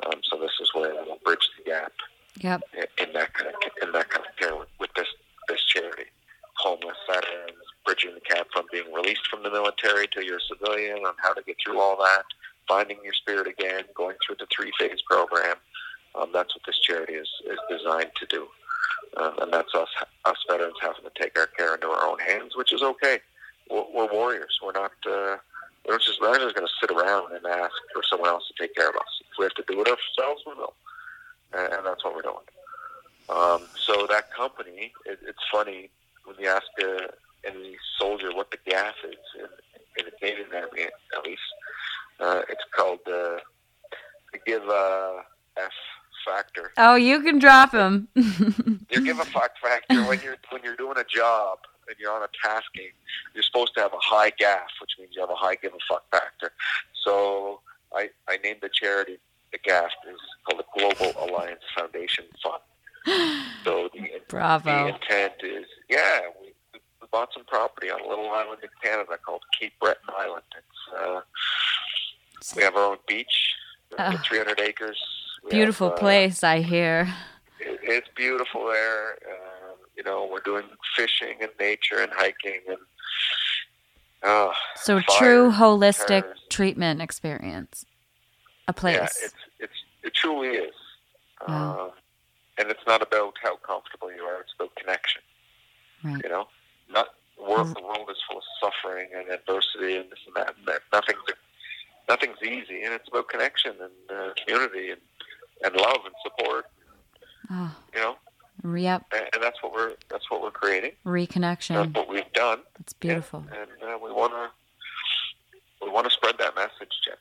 Um, 0.07 0.21
so 0.23 0.39
this 0.39 0.53
is 0.61 0.71
where 0.75 0.95
we'll 0.95 1.19
bridge 1.25 1.47
the 1.59 1.71
gap. 1.71 1.93
Yep. 2.41 2.63
In, 2.75 3.09
in 3.09 3.13
that 3.15 3.35
kind 3.35 3.49
of 3.49 3.55
in 3.83 3.93
that 3.93 4.09
kind 4.09 4.27
of 4.27 4.37
care 4.37 4.57
with, 4.57 4.69
with 4.79 4.91
this 4.97 5.09
this 5.49 5.63
charity 5.65 6.07
homeless 6.61 6.97
veterans, 7.07 7.65
bridging 7.87 8.15
the 8.15 8.21
gap 8.21 8.47
from 8.53 8.67
being 8.71 8.93
released 8.93 9.27
from 9.29 9.43
the 9.43 9.51
military 9.51 10.07
to 10.09 10.25
you're 10.25 10.41
civilian, 10.41 10.99
on 10.99 11.15
how 11.19 11.33
to 11.33 11.43
get 11.43 11.57
through 11.65 11.81
all 11.81 11.97
that, 11.97 12.25
finding 12.69 12.99
your 13.03 13.15
spirit 13.15 13.47
again, 13.47 13.85
going 13.95 14.17
through 14.25 14.37
the 14.39 14.47
three 14.55 14.71
phase 14.79 15.01
program. 15.09 15.57
Um, 16.15 16.31
that's 16.33 16.55
what 16.55 16.63
this 16.67 16.79
charity 16.81 17.15
is, 17.15 17.29
is 17.47 17.59
designed 17.71 18.11
to 18.17 18.27
do. 18.27 18.49
Um, 19.17 19.35
and 19.41 19.53
that's 19.53 19.75
us, 19.75 19.89
us 20.25 20.37
veterans 20.49 20.77
having 20.81 21.05
to 21.05 21.11
take 21.21 21.39
our 21.39 21.47
care 21.47 21.75
into 21.75 21.89
our 21.89 22.07
own 22.07 22.19
hands, 22.19 22.57
which 22.57 22.73
is 22.73 22.83
okay. 22.83 23.21
We're, 23.71 23.85
we're 23.95 24.13
warriors. 24.13 24.59
We're 24.63 24.73
not, 24.73 24.93
uh, 25.07 25.37
we're 25.87 25.99
just, 25.99 26.21
we're 26.21 26.39
just 26.39 26.55
going 26.55 26.67
to 26.67 26.73
sit 26.81 26.91
around 26.91 27.33
and 27.35 27.45
ask 27.47 27.75
for 27.93 28.03
someone 28.09 28.29
else 28.29 28.45
to 28.49 28.63
take 28.63 28.75
care 28.75 28.89
of 28.89 28.97
us. 28.97 29.21
If 29.21 29.39
we 29.39 29.45
have 29.45 29.55
to 29.55 29.65
do 29.69 29.81
it 29.81 29.89
ourselves, 29.89 30.43
we 30.47 30.55
will. 30.55 30.75
And, 31.53 31.73
and 31.73 31.87
that's 31.87 32.05
what 32.05 32.15
we're 32.15 32.23
doing. 32.23 32.37
Um, 33.29 33.63
so 33.77 34.07
that 34.09 34.33
company, 34.33 34.93
it, 35.07 35.19
it's 35.27 35.45
funny, 35.53 35.91
when 36.25 36.37
you 36.39 36.49
ask 36.49 36.67
uh, 36.83 37.07
any 37.45 37.77
soldier 37.99 38.35
what 38.35 38.51
the 38.51 38.59
GAF 38.71 38.95
is 39.05 39.17
in, 39.39 39.47
in 39.99 40.05
the 40.05 40.11
Canadian 40.19 40.49
Army, 40.55 40.83
at 41.17 41.25
least, 41.25 41.41
uh, 42.21 42.43
it's 42.49 42.65
called 42.75 43.01
uh, 43.07 43.39
the 44.33 44.39
give 44.47 44.63
a 44.69 45.23
F 45.57 45.73
factor. 46.25 46.73
Oh, 46.77 46.97
you 46.97 47.21
can 47.21 47.39
drop 47.39 47.73
him. 47.73 48.09
a 49.21 49.25
fuck 49.25 49.53
factor 49.63 50.05
when 50.05 50.21
you're 50.21 50.37
when 50.51 50.63
you're 50.63 50.77
doing 50.77 50.99
a 50.99 51.05
job 51.05 51.59
and 51.89 51.97
you're 51.99 52.13
on 52.13 52.23
a 52.23 52.29
tasking. 52.43 52.93
You're 53.35 53.43
supposed 53.43 53.75
to 53.75 53.81
have 53.81 53.93
a 53.93 54.01
high 54.01 54.31
GAF, 54.31 54.69
which 54.81 54.93
means 54.99 55.11
you 55.15 55.21
have 55.21 55.31
a 55.31 55.35
high 55.35 55.57
give 55.57 55.73
a 55.73 55.79
fuck 55.89 56.05
factor. 56.11 56.53
So 57.05 57.61
I 57.95 58.11
I 58.29 58.39
named 58.39 58.61
the 58.63 58.71
charity 58.73 59.19
the 59.53 59.59
GAF 59.59 59.91
is 60.09 60.19
called 60.45 60.61
the 60.61 60.79
Global 60.79 61.29
Alliance 61.29 61.63
Foundation 61.77 62.25
Fund. 62.43 62.63
So 63.65 63.89
the, 63.93 64.09
Bravo. 64.29 64.71
the 64.71 64.95
intent 64.95 65.35
is, 65.43 65.67
yeah, 65.89 66.21
we, 66.41 66.53
we 66.75 67.09
bought 67.11 67.33
some 67.33 67.45
property 67.45 67.91
on 67.91 68.01
a 68.01 68.09
little 68.09 68.31
island 68.31 68.61
in 68.63 68.69
Canada 68.83 69.19
called 69.25 69.43
Cape 69.59 69.73
Breton 69.81 70.15
Island. 70.19 70.43
It's 70.57 70.99
uh, 70.99 71.21
we 72.57 72.63
have 72.63 72.77
our 72.77 72.93
own 72.93 72.99
beach, 73.07 73.55
uh, 73.99 74.17
300 74.19 74.61
acres. 74.61 74.99
We 75.45 75.51
beautiful 75.51 75.89
have, 75.89 75.99
uh, 75.99 76.01
place, 76.01 76.43
I 76.43 76.61
hear. 76.61 77.13
It, 77.59 77.81
it's 77.83 78.09
beautiful 78.15 78.67
there. 78.67 79.19
Uh, 79.27 79.75
you 79.97 80.03
know, 80.03 80.29
we're 80.31 80.41
doing 80.41 80.65
fishing 80.97 81.37
and 81.41 81.51
nature 81.59 82.01
and 82.01 82.13
hiking 82.13 82.61
and. 82.69 82.79
Uh, 84.23 84.53
so 84.81 85.01
true 85.19 85.51
holistic 85.51 86.25
treatment 86.49 87.01
experience. 87.01 87.85
A 88.69 88.73
place. 88.73 88.97
Yeah, 88.97 89.05
it's, 89.05 89.35
it's 89.59 89.73
it 90.03 90.15
truly 90.15 90.49
is. 90.49 90.75
Wow. 91.47 91.81
Um, 91.81 91.91
and 92.59 92.71
it's 92.71 92.83
not 92.87 93.03
about 93.03 93.35
how 93.43 93.57
comfortable 93.57 94.13
you 94.13 94.23
are; 94.23 94.41
it's 94.41 94.53
about 94.59 94.75
connection. 94.77 95.23
Right. 96.05 96.21
You 96.23 96.31
know, 96.31 96.49
not 96.91 97.09
world, 97.39 97.75
the 97.75 97.83
world 97.83 98.09
is 98.11 98.17
full 98.29 98.39
of 98.39 98.45
suffering 98.61 99.09
and 99.17 99.29
adversity 99.29 99.97
and 99.97 100.11
this 100.11 100.19
and 100.27 100.37
that, 100.37 100.55
and 100.57 100.67
that. 100.67 100.83
Nothing's 100.93 101.21
nothing's 102.09 102.43
easy, 102.43 102.83
and 102.83 102.93
it's 102.93 103.09
about 103.09 103.29
connection 103.29 103.73
and 103.81 104.19
uh, 104.19 104.33
community 104.45 104.91
and, 104.91 105.01
and 105.65 105.75
love 105.77 105.99
and 106.05 106.15
support. 106.23 106.67
Oh. 107.51 107.75
You 107.95 108.01
know. 108.01 108.17
Yep. 108.63 109.05
And, 109.15 109.27
and, 109.33 109.43
that's 109.43 109.63
what 109.63 109.73
we're 109.73 109.95
that's 110.11 110.31
what 110.31 110.43
we're 110.43 110.51
creating. 110.51 110.93
Reconnection. 111.07 111.77
That's 111.77 111.95
what 111.95 112.09
we've 112.09 112.31
done. 112.35 112.61
It's 112.79 112.93
beautiful. 112.93 113.45
Yeah. 113.51 113.63
And 113.63 113.95
uh, 113.95 113.99
we 114.03 114.13
want 114.13 114.33
to 114.33 114.51
we 115.83 115.91
want 115.91 116.07
to 116.07 116.11
spread 116.11 116.37
that 116.39 116.55
message, 116.55 116.93
Jen. 117.05 117.15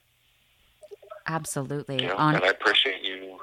Absolutely. 1.50 2.04
You 2.04 2.10
know? 2.10 2.16
On- 2.16 2.36
and 2.36 2.44
I 2.44 2.50
appreciate 2.50 3.04
you 3.04 3.40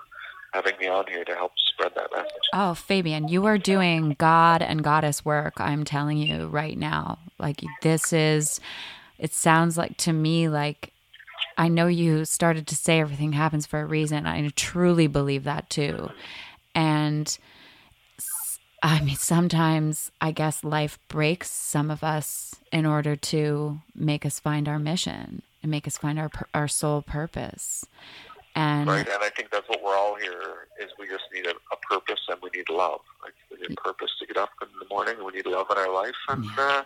having 0.52 0.78
me 0.78 0.86
on 0.86 1.06
here 1.08 1.24
to 1.24 1.34
help 1.34 1.52
spread 1.58 1.92
that 1.96 2.10
message. 2.14 2.30
Oh, 2.54 2.74
Fabian, 2.74 3.28
you 3.28 3.44
are 3.46 3.58
doing 3.58 4.14
God 4.18 4.62
and 4.62 4.82
Goddess 4.82 5.24
work. 5.24 5.54
I'm 5.58 5.84
telling 5.84 6.18
you 6.18 6.46
right 6.46 6.78
now. 6.78 7.18
Like, 7.38 7.62
this 7.82 8.12
is, 8.12 8.60
it 9.18 9.34
sounds 9.34 9.76
like 9.76 9.96
to 9.98 10.12
me 10.12 10.48
like, 10.48 10.92
I 11.58 11.68
know 11.68 11.88
you 11.88 12.24
started 12.24 12.66
to 12.68 12.76
say 12.76 13.00
everything 13.00 13.32
happens 13.32 13.66
for 13.66 13.80
a 13.80 13.86
reason. 13.86 14.26
I 14.26 14.48
truly 14.56 15.08
believe 15.08 15.44
that 15.44 15.68
too. 15.68 16.10
And 16.74 17.36
I 18.82 19.00
mean, 19.00 19.16
sometimes 19.16 20.12
I 20.20 20.30
guess 20.30 20.62
life 20.62 20.98
breaks 21.08 21.50
some 21.50 21.90
of 21.90 22.04
us 22.04 22.54
in 22.70 22.86
order 22.86 23.16
to 23.16 23.80
make 23.94 24.24
us 24.24 24.38
find 24.38 24.68
our 24.68 24.78
mission 24.78 25.42
and 25.66 25.70
make 25.72 25.86
us 25.88 25.98
find 25.98 26.16
our 26.18 26.30
our 26.54 26.68
soul 26.68 27.02
purpose. 27.02 27.84
And 28.54 28.88
right, 28.88 29.06
and 29.06 29.22
I 29.22 29.30
think 29.30 29.50
that's 29.50 29.68
what 29.68 29.82
we're 29.84 29.96
all 29.96 30.14
here 30.14 30.68
is 30.80 30.90
we 30.98 31.08
just 31.08 31.24
need 31.34 31.44
a, 31.44 31.50
a 31.50 31.76
purpose 31.90 32.20
and 32.28 32.38
we 32.40 32.50
need 32.56 32.70
love. 32.70 33.00
Like 33.22 33.34
we 33.50 33.66
need 33.66 33.76
purpose 33.76 34.10
to 34.20 34.26
get 34.26 34.36
up 34.36 34.50
in 34.62 34.68
the 34.78 34.86
morning. 34.88 35.16
We 35.24 35.32
need 35.32 35.46
love 35.46 35.66
in 35.70 35.76
our 35.76 35.92
life, 35.92 36.14
and 36.28 36.44
yeah. 36.44 36.52
uh, 36.58 36.82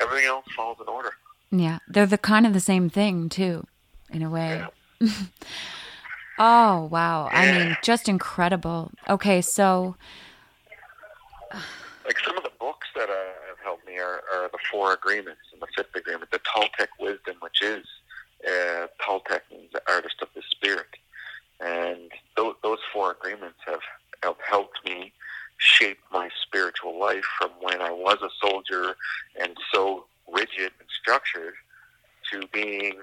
everything 0.00 0.26
else 0.26 0.44
falls 0.56 0.78
in 0.80 0.88
order. 0.88 1.10
Yeah, 1.52 1.78
they're 1.88 2.04
the 2.04 2.18
kind 2.18 2.46
of 2.46 2.52
the 2.52 2.60
same 2.60 2.90
thing 2.90 3.28
too, 3.28 3.66
in 4.10 4.22
a 4.22 4.28
way. 4.28 4.66
Yeah. 5.00 5.08
oh 6.38 6.88
wow! 6.90 7.30
Yeah. 7.32 7.38
I 7.38 7.58
mean, 7.58 7.76
just 7.82 8.08
incredible. 8.08 8.90
Okay, 9.08 9.40
so 9.40 9.94
like 12.04 12.18
some 12.26 12.36
of 12.36 12.42
the 12.42 12.52
books 12.58 12.88
that 12.96 13.08
uh, 13.08 13.14
have 13.48 13.58
helped 13.62 13.86
me 13.86 13.98
are, 13.98 14.20
are 14.34 14.50
the 14.50 14.58
Four 14.70 14.94
Agreements 14.94 15.42
and 15.52 15.62
the 15.62 15.68
Fifth 15.76 15.94
Agreement, 15.94 16.30
the 16.32 16.40
Toltec 16.40 16.88
Wisdom, 16.98 17.36
which 17.40 17.62
is 17.62 17.86
uh, 18.46 18.86
Toltec 19.00 19.40
means 19.50 19.72
the 19.72 19.82
artist 19.88 20.16
of 20.22 20.28
the 20.34 20.42
spirit. 20.50 20.88
And 21.60 22.10
those, 22.36 22.54
those 22.62 22.78
four 22.92 23.12
agreements 23.12 23.58
have, 23.66 23.80
have 24.22 24.36
helped 24.46 24.84
me 24.84 25.12
shape 25.58 25.98
my 26.12 26.28
spiritual 26.42 26.98
life 26.98 27.24
from 27.38 27.50
when 27.60 27.80
I 27.80 27.90
was 27.90 28.18
a 28.22 28.46
soldier 28.46 28.96
and 29.40 29.56
so 29.72 30.06
rigid 30.30 30.72
and 30.78 30.88
structured 31.00 31.54
to 32.30 32.46
being 32.52 33.00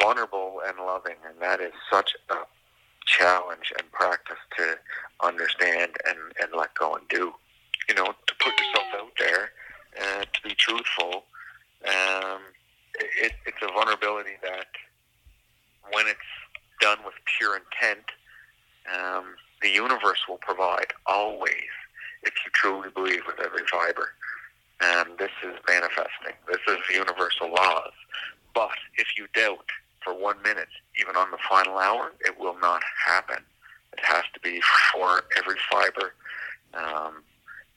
vulnerable 0.00 0.62
and 0.66 0.78
loving. 0.78 1.16
And 1.28 1.40
that 1.40 1.60
is 1.60 1.72
such 1.90 2.16
a 2.30 2.36
challenge 3.06 3.72
and 3.78 3.90
practice 3.92 4.38
to 4.56 4.78
understand 5.22 5.92
and, 6.08 6.18
and 6.42 6.52
let 6.56 6.74
go 6.74 6.94
and 6.94 7.06
do. 7.08 7.32
You 7.88 7.94
know, 7.94 8.06
to 8.06 8.34
put 8.40 8.52
yourself 8.58 8.86
out 8.96 9.12
there 9.18 9.50
and 10.18 10.26
to 10.32 10.42
be 10.42 10.54
truthful. 10.54 11.24
Um, 11.86 12.40
it, 13.00 13.32
it's 13.46 13.58
a 13.62 13.72
vulnerability 13.72 14.36
that 14.42 14.66
when 15.92 16.06
it's 16.06 16.18
done 16.80 16.98
with 17.04 17.14
pure 17.38 17.56
intent, 17.56 18.04
um, 18.92 19.34
the 19.62 19.68
universe 19.68 20.20
will 20.28 20.38
provide 20.38 20.92
always 21.06 21.70
if 22.22 22.32
you 22.44 22.50
truly 22.52 22.88
believe 22.94 23.22
with 23.26 23.40
every 23.44 23.64
fiber. 23.70 24.10
And 24.82 25.18
this 25.18 25.30
is 25.42 25.54
manifesting. 25.68 26.36
This 26.46 26.60
is 26.68 26.78
universal 26.94 27.50
laws. 27.50 27.92
But 28.54 28.76
if 28.96 29.06
you 29.16 29.26
doubt 29.34 29.66
for 30.02 30.14
one 30.14 30.40
minute, 30.42 30.68
even 31.00 31.16
on 31.16 31.30
the 31.30 31.38
final 31.48 31.78
hour, 31.78 32.12
it 32.20 32.38
will 32.38 32.58
not 32.60 32.82
happen. 33.04 33.42
It 33.92 34.04
has 34.04 34.24
to 34.34 34.40
be 34.40 34.60
for 34.92 35.22
every 35.36 35.56
fiber, 35.70 36.12
um, 36.74 37.22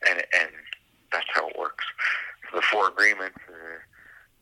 and 0.10 0.20
and 0.20 0.52
that's 1.12 1.26
how 1.34 1.48
it 1.48 1.58
works. 1.58 1.86
The 2.54 2.62
four 2.62 2.90
agreements, 2.90 3.38
uh, 3.48 3.80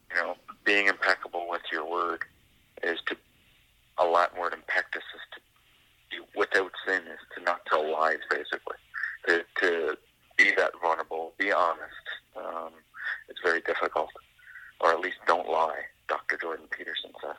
you 0.10 0.22
know, 0.22 0.36
being 0.66 0.88
impeccable 0.88 1.48
with 1.50 1.62
your 1.72 1.90
word 1.90 2.24
is 2.84 3.00
to 3.08 3.18
a 3.98 4.06
Latin 4.06 4.40
word 4.40 4.54
impectus 4.54 4.98
is 5.16 5.22
to 5.34 5.40
be 6.12 6.18
without 6.36 6.72
sin 6.86 7.02
is 7.08 7.20
to 7.36 7.44
not 7.44 7.66
tell 7.66 7.92
lies 7.92 8.20
basically. 8.30 8.78
To, 9.28 9.44
to 9.62 9.98
be 10.38 10.52
that 10.56 10.72
vulnerable, 10.82 11.34
be 11.38 11.52
honest. 11.52 11.82
Um, 12.36 12.72
it's 13.28 13.40
very 13.44 13.62
difficult, 13.62 14.10
or 14.80 14.92
at 14.92 15.00
least 15.00 15.18
don't 15.26 15.50
lie. 15.50 15.82
Dr. 16.08 16.38
Jordan 16.38 16.68
Peterson 16.70 17.12
says. 17.22 17.36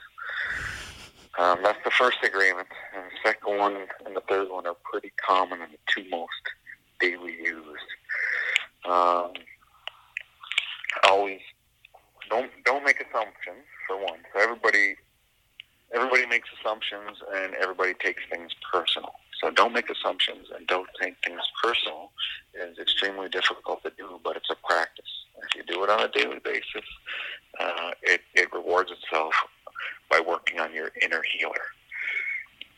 Um, 1.39 1.61
that's 1.63 1.79
the 1.85 1.91
first 1.91 2.19
agreement. 2.23 2.69
And 2.95 3.05
the 3.05 3.29
second 3.29 3.59
one 3.59 3.77
and 4.05 4.17
the 4.17 4.23
third 4.29 4.51
one 4.51 4.67
are 4.67 4.77
pretty 4.85 5.13
common 5.25 5.63
and 5.63 5.73
the 5.73 5.79
two 5.87 6.09
most 6.11 6.33
daily 7.01 7.37
used. 7.43 7.89
Um, 8.85 9.18
everybody 14.49 14.97
everybody 15.95 16.27
makes 16.27 16.49
assumptions 16.61 17.19
and 17.35 17.55
everybody 17.55 17.95
takes 17.95 18.23
things 18.31 18.53
personal. 18.73 19.13
So 19.41 19.51
don't 19.51 19.73
make 19.73 19.89
assumptions 19.89 20.49
and 20.55 20.67
don't 20.67 20.89
take 21.01 21.15
things 21.25 21.41
personal. 21.63 22.11
It's 22.55 22.79
extremely 22.79 23.29
difficult 23.29 23.83
to 23.85 23.93
do, 23.97 24.21
but 24.25 24.37
it's 24.37 24.51
a 24.51 24.57
practice. 24.67 25.07
If 25.43 25.55
you 25.55 25.63
do 25.63 25.85
it 25.85 25.91
on 25.91 26.01
a 26.01 26.09
daily 26.09 26.41
basis, 26.45 26.85
uh, 27.61 27.93
it, 28.03 28.21
it 28.35 28.53
rewards 28.53 28.91
itself 28.91 29.33
by 30.11 30.21
working 30.21 30.59
on 30.59 30.75
your 30.75 30.91
inner 31.01 31.23
healer. 31.33 31.55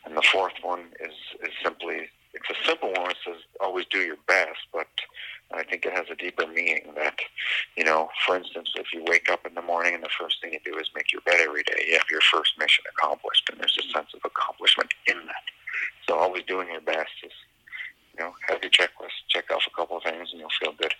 And 0.05 0.15
the 0.15 0.21
fourth 0.21 0.53
one 0.61 0.85
is, 0.99 1.13
is 1.43 1.53
simply, 1.63 2.09
it's 2.33 2.49
a 2.49 2.67
simple 2.67 2.93
one. 2.93 3.11
It 3.11 3.17
says 3.25 3.37
always 3.59 3.85
do 3.91 3.99
your 3.99 4.17
best, 4.27 4.59
but 4.71 4.87
I 5.61 5.69
think 5.69 5.85
it 5.85 5.93
has 5.93 6.07
a 6.11 6.15
deeper 6.15 6.47
meaning 6.47 6.93
that, 6.95 7.19
you 7.77 7.83
know, 7.83 8.09
for 8.25 8.35
instance, 8.35 8.69
if 8.75 8.87
you 8.93 9.03
wake 9.07 9.29
up 9.31 9.45
in 9.45 9.53
the 9.53 9.61
morning 9.61 9.93
and 9.93 10.03
the 10.03 10.09
first 10.19 10.41
thing 10.41 10.53
you 10.53 10.59
do 10.65 10.77
is 10.79 10.89
make 10.95 11.11
your 11.11 11.21
bed 11.21 11.37
every 11.39 11.63
day, 11.63 11.85
you 11.87 11.93
have 11.93 12.09
your 12.09 12.21
first 12.21 12.57
mission 12.57 12.83
accomplished, 12.97 13.49
and 13.49 13.59
there's 13.59 13.77
a 13.79 13.93
sense 13.93 14.09
of 14.13 14.21
accomplishment 14.25 14.93
in 15.07 15.17
that. 15.27 15.45
So 16.07 16.17
always 16.17 16.43
doing 16.43 16.67
your 16.69 16.81
best 16.81 17.13
is, 17.23 17.31
you 18.17 18.23
know, 18.23 18.33
have 18.49 18.61
your 18.61 18.71
checklist, 18.71 19.21
check 19.29 19.51
off 19.51 19.63
a 19.67 19.75
couple 19.75 19.97
of 19.97 20.03
things, 20.03 20.29
and 20.31 20.39
you'll 20.39 20.49
feel 20.59 20.73
good. 20.73 20.93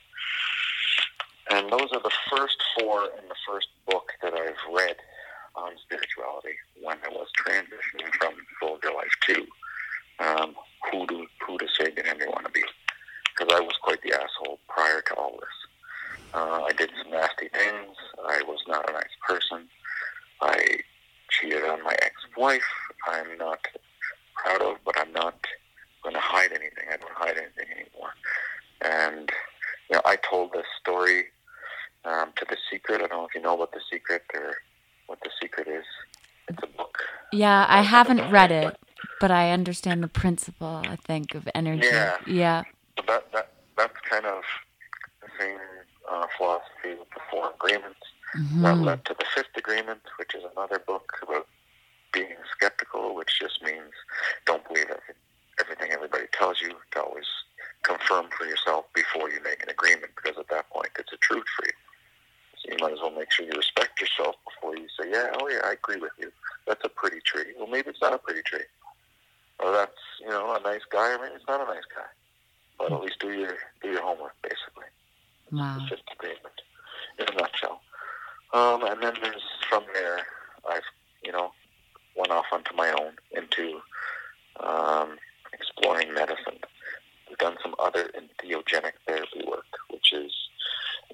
And 1.49 1.71
those 1.71 1.89
are 1.91 2.01
the 2.01 2.11
first 2.29 2.57
four 2.79 3.05
in 3.05 3.27
the 3.27 3.35
first 3.47 3.67
book 3.89 4.11
that 4.21 4.33
I've 4.33 4.73
read 4.73 4.95
on 5.55 5.71
spirituality 5.83 6.55
when 6.81 6.97
I 7.03 7.09
was 7.09 7.27
transitioning 7.45 8.13
from 8.19 8.33
Soldier 8.61 8.91
Life 8.95 9.11
to 9.27 9.47
um, 10.21 10.55
who 10.91 11.05
to 11.07 11.25
who 11.45 11.57
to 11.57 11.67
say 11.77 11.91
did 11.91 12.05
Henry 12.05 12.27
want 12.27 12.45
to 12.45 12.51
be? 12.51 12.63
Because 13.37 13.53
I 13.53 13.59
was 13.59 13.75
quite 13.81 14.01
the 14.03 14.13
asshole 14.13 14.59
prior 14.67 15.01
to 15.01 15.13
all 15.15 15.31
this. 15.31 16.23
Uh, 16.33 16.63
I 16.63 16.71
did 16.73 16.91
some 17.01 17.11
nasty 17.11 17.49
things. 17.49 17.97
I 18.25 18.41
was 18.47 18.59
not 18.67 18.89
a 18.89 18.93
nice 18.93 19.15
person. 19.27 19.67
I 20.41 20.79
cheated 21.29 21.63
on 21.63 21.83
my 21.83 21.95
ex-wife. 22.01 22.61
I'm 23.07 23.37
not 23.37 23.59
proud 24.35 24.61
of, 24.61 24.77
but 24.85 24.97
I'm 24.97 25.11
not 25.11 25.35
going 26.03 26.15
to 26.15 26.21
hide 26.21 26.51
anything. 26.51 26.85
I 26.91 26.97
don't 26.97 27.11
hide 27.13 27.37
anything 27.37 27.67
anymore. 27.71 28.11
And 28.81 29.29
you 29.89 29.95
know, 29.95 30.01
I 30.05 30.17
told 30.17 30.53
this 30.53 30.65
story 30.79 31.25
um, 32.05 32.31
to 32.37 32.45
The 32.49 32.57
Secret. 32.71 32.95
I 32.95 33.07
don't 33.07 33.11
know 33.11 33.25
if 33.25 33.35
you 33.35 33.41
know 33.41 33.55
about 33.55 33.71
The 33.73 33.81
Secret 33.91 34.23
or 34.33 34.55
what 35.07 35.19
The 35.23 35.29
Secret 35.41 35.67
is. 35.67 35.85
It's 36.47 36.63
a 36.63 36.67
book. 36.67 36.99
Yeah, 37.41 37.65
I 37.67 37.81
haven't 37.81 38.29
read 38.29 38.51
it, 38.51 38.77
but 39.19 39.31
I 39.31 39.51
understand 39.51 40.03
the 40.03 40.07
principle. 40.07 40.75
I 40.93 40.95
think 40.95 41.33
of 41.33 41.49
energy. 41.55 41.87
Yeah. 41.87 42.17
Yeah. 42.27 42.63
So 42.97 43.03
that, 43.07 43.31
that 43.33 43.47
that's 43.77 43.99
kind 44.07 44.27
of 44.27 44.43
the 45.23 45.29
same 45.39 45.57
uh, 46.11 46.27
philosophy 46.37 46.91
with 46.99 47.09
the 47.15 47.21
four 47.31 47.51
agreements. 47.57 47.99
That 48.61 48.75
Mhm. 48.77 48.85
led 48.85 49.05
to 49.05 49.13
the 49.17 49.25
fifth 49.35 49.55
agreement, 49.57 50.01
which 50.19 50.35
is 50.35 50.43
another 50.53 50.79
book 50.79 51.07
about 51.23 51.47
being 52.13 52.35
skeptical, 52.55 53.15
which 53.15 53.39
just 53.39 53.57
means 53.63 53.91
don't 54.45 54.63
believe 54.67 54.89
every, 54.97 55.15
everything 55.59 55.91
everybody 55.91 56.27
tells 56.39 56.61
you. 56.61 56.73
To 56.91 57.03
always 57.03 57.29
confirm 57.81 58.29
for 58.37 58.45
yourself 58.45 58.85
before 58.93 59.31
you 59.31 59.41
make 59.43 59.63
an 59.63 59.69
agreement, 59.69 60.11
because 60.15 60.37
at 60.37 60.49
that 60.49 60.69
point 60.69 60.91
it's 60.99 61.11
a 61.11 61.17
truth 61.17 61.47
for 61.57 61.65
you. 61.65 61.73
So 62.61 62.71
you 62.71 62.77
might 62.79 62.93
as 62.93 62.99
well 63.01 63.11
make 63.11 63.31
sure 63.31 63.45
you 63.45 63.53
respect 63.57 63.99
yourself 63.99 64.35
before 64.45 64.77
you 64.77 64.87
say, 64.97 65.09
"Yeah, 65.09 65.31
oh 65.39 65.47
yeah, 65.49 65.61
I 65.65 65.71
agree 65.73 65.97
with 65.97 66.13
you. 66.19 66.31
That's 66.67 66.83
a 66.85 66.89
pretty 66.89 67.21
tree." 67.21 67.53
Well, 67.57 67.67
maybe 67.67 67.89
it's 67.89 68.01
not 68.01 68.13
a 68.13 68.19
pretty 68.19 68.43
tree, 68.43 68.67
or 69.59 69.71
that's 69.71 70.01
you 70.19 70.29
know 70.29 70.55
a 70.55 70.60
nice 70.71 70.85
guy, 70.91 71.13
or 71.13 71.19
maybe 71.19 71.35
it's 71.35 71.47
not 71.47 71.61
a 71.61 71.65
nice 71.73 71.87
guy. 71.95 72.09
But 72.77 72.91
at 72.93 73.01
least 73.01 73.19
do 73.19 73.31
your 73.31 73.55
do 73.81 73.89
your 73.89 74.01
homework, 74.01 74.35
basically 74.41 74.89
Wow. 75.51 75.77
the 75.79 75.87
fifth 75.89 76.07
agreement 76.13 76.57
in 77.19 77.25
a 77.27 77.33
nutshell. 77.41 77.81
Um, 78.53 78.83
and 78.83 79.01
then 79.03 79.13
there's 79.21 79.43
from 79.69 79.83
there, 79.93 80.19
I've 80.69 80.83
you 81.23 81.31
know 81.31 81.51
went 82.15 82.31
off 82.31 82.45
onto 82.51 82.73
my 82.75 82.89
own 82.99 83.13
into 83.31 83.79
um, 84.59 85.17
exploring 85.53 86.13
medicine. 86.13 86.59
We've 87.29 87.37
done 87.37 87.57
some 87.61 87.75
other 87.79 88.09
entheogenic 88.19 88.93
therapy 89.07 89.43
work, 89.47 89.65
which 89.89 90.11
is 90.13 90.31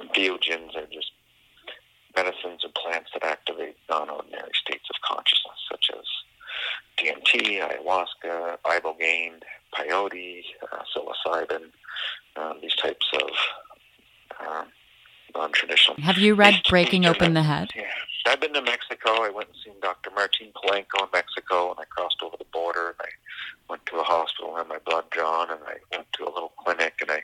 entheogens 0.01 0.75
are 0.75 0.87
just 0.91 1.11
medicines 2.15 2.61
and 2.63 2.73
plants 2.73 3.11
that 3.13 3.23
activate 3.23 3.75
non-ordinary 3.89 4.51
states 4.59 4.85
of 4.89 4.95
consciousness, 5.07 5.59
such 5.71 5.91
as 5.95 6.05
DMT, 6.97 7.61
ayahuasca, 7.61 8.57
ibogaine, 8.65 9.39
peyote, 9.75 10.41
uh, 10.71 10.81
psilocybin, 10.95 11.65
um, 12.35 12.57
these 12.61 12.75
types 12.75 13.05
of 13.13 13.29
um, 14.47 14.67
non-traditional. 15.35 15.97
Have 16.01 16.16
you 16.27 16.35
read 16.35 16.61
Breaking 16.69 17.05
Open 17.05 17.33
the 17.33 17.43
Head? 17.43 17.69
Yeah, 17.75 17.83
I've 18.25 18.41
been 18.41 18.53
to 18.53 18.61
Mexico. 18.61 19.23
I 19.23 19.29
went 19.29 19.49
and 19.49 19.57
seen 19.63 19.73
Dr. 19.81 20.11
Martin 20.11 20.51
Polanco 20.55 21.03
in 21.03 21.09
Mexico, 21.13 21.71
and 21.71 21.79
I 21.79 21.85
crossed 21.85 22.21
over 22.21 22.35
the 22.37 22.45
border, 22.51 22.87
and 22.89 22.95
I 22.99 23.09
went 23.69 23.85
to 23.87 23.97
a 23.97 24.03
hospital 24.03 24.51
and 24.51 24.59
had 24.59 24.67
my 24.67 24.79
blood 24.85 25.09
drawn, 25.09 25.49
and 25.49 25.59
I 25.65 25.75
went 25.91 26.07
to 26.13 26.23
a 26.23 26.31
little 26.31 26.53
clinic, 26.63 26.95
and 27.01 27.11
I 27.11 27.23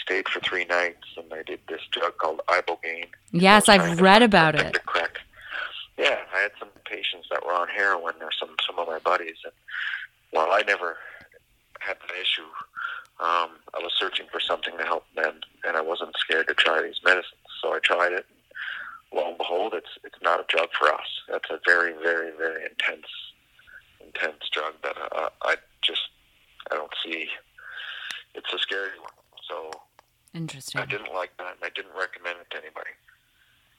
stayed 0.00 0.28
for 0.28 0.40
three 0.40 0.64
nights, 0.66 1.06
and 1.16 1.32
I 1.32 1.42
did 1.42 1.60
this 1.68 1.80
drug 1.90 2.16
called 2.18 2.40
ibogaine. 2.48 3.08
Yes, 3.32 3.68
I 3.68 3.76
was 3.76 3.84
trying 3.84 3.92
I've 3.92 4.00
read 4.00 4.22
about 4.22 4.54
it. 4.54 4.74
to 4.74 4.80
crack. 4.80 5.20
Yeah, 5.96 6.18
I 6.34 6.40
had 6.40 6.52
some 6.58 6.68
patients 6.84 7.28
that 7.30 7.44
were 7.44 7.52
on 7.52 7.68
heroin. 7.68 8.14
There's 8.18 8.36
some 8.38 8.54
some 8.66 8.78
of 8.78 8.88
my 8.88 8.98
buddies, 8.98 9.36
and 9.44 9.52
while 10.30 10.50
I 10.50 10.62
never 10.66 10.96
had 11.78 11.96
that 12.00 12.16
issue, 12.20 12.48
um, 13.20 13.50
I 13.74 13.78
was 13.80 13.92
searching 13.98 14.26
for 14.30 14.40
something 14.40 14.76
to 14.76 14.84
help 14.84 15.04
them, 15.14 15.40
and 15.66 15.76
I 15.76 15.80
wasn't 15.80 16.16
scared 16.16 16.48
to 16.48 16.54
try 16.54 16.82
these 16.82 17.00
medicines. 17.04 17.40
So 17.62 17.72
I 17.72 17.78
tried 17.78 18.12
it. 18.12 18.26
Lo 19.12 19.28
and 19.28 19.38
behold, 19.38 19.74
it's 19.74 19.90
it's 20.02 20.20
not 20.22 20.40
a 20.40 20.44
drug 20.48 20.68
for 20.78 20.92
us. 20.92 21.06
That's 21.28 21.48
a 21.50 21.60
very, 21.64 21.92
very, 22.02 22.32
very 22.36 22.64
intense, 22.64 23.06
intense 24.04 24.48
drug 24.52 24.74
that 24.82 24.96
uh, 25.12 25.28
I 25.42 25.54
just 25.82 26.02
I 26.72 26.74
don't 26.74 26.92
see. 27.04 27.28
It's 28.34 28.52
a 28.52 28.58
scary 28.58 28.98
one. 29.00 29.14
So 29.48 29.70
Interesting. 30.34 30.80
I 30.80 30.86
didn't 30.86 31.14
like 31.14 31.30
that, 31.38 31.54
and 31.54 31.62
I 31.62 31.70
didn't 31.70 31.94
recommend 31.94 32.42
it 32.42 32.50
to 32.50 32.58
anybody. 32.58 32.90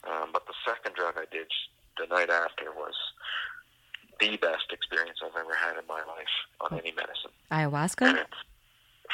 Um, 0.07 0.30
but 0.32 0.47
the 0.47 0.55
second 0.63 0.95
drug 0.95 1.16
I 1.18 1.26
did 1.30 1.51
the 1.99 2.07
night 2.07 2.30
after 2.30 2.72
was 2.72 2.95
the 4.20 4.38
best 4.38 4.72
experience 4.72 5.20
I've 5.20 5.36
ever 5.36 5.53
had 5.53 5.76
in 5.76 5.84
my 5.88 5.99
life 6.07 6.36
on 6.61 6.80
any 6.80 6.95
medicine. 6.95 7.36
And 7.51 7.72
Ayahuasca? 7.72 8.24
it's 8.24 8.41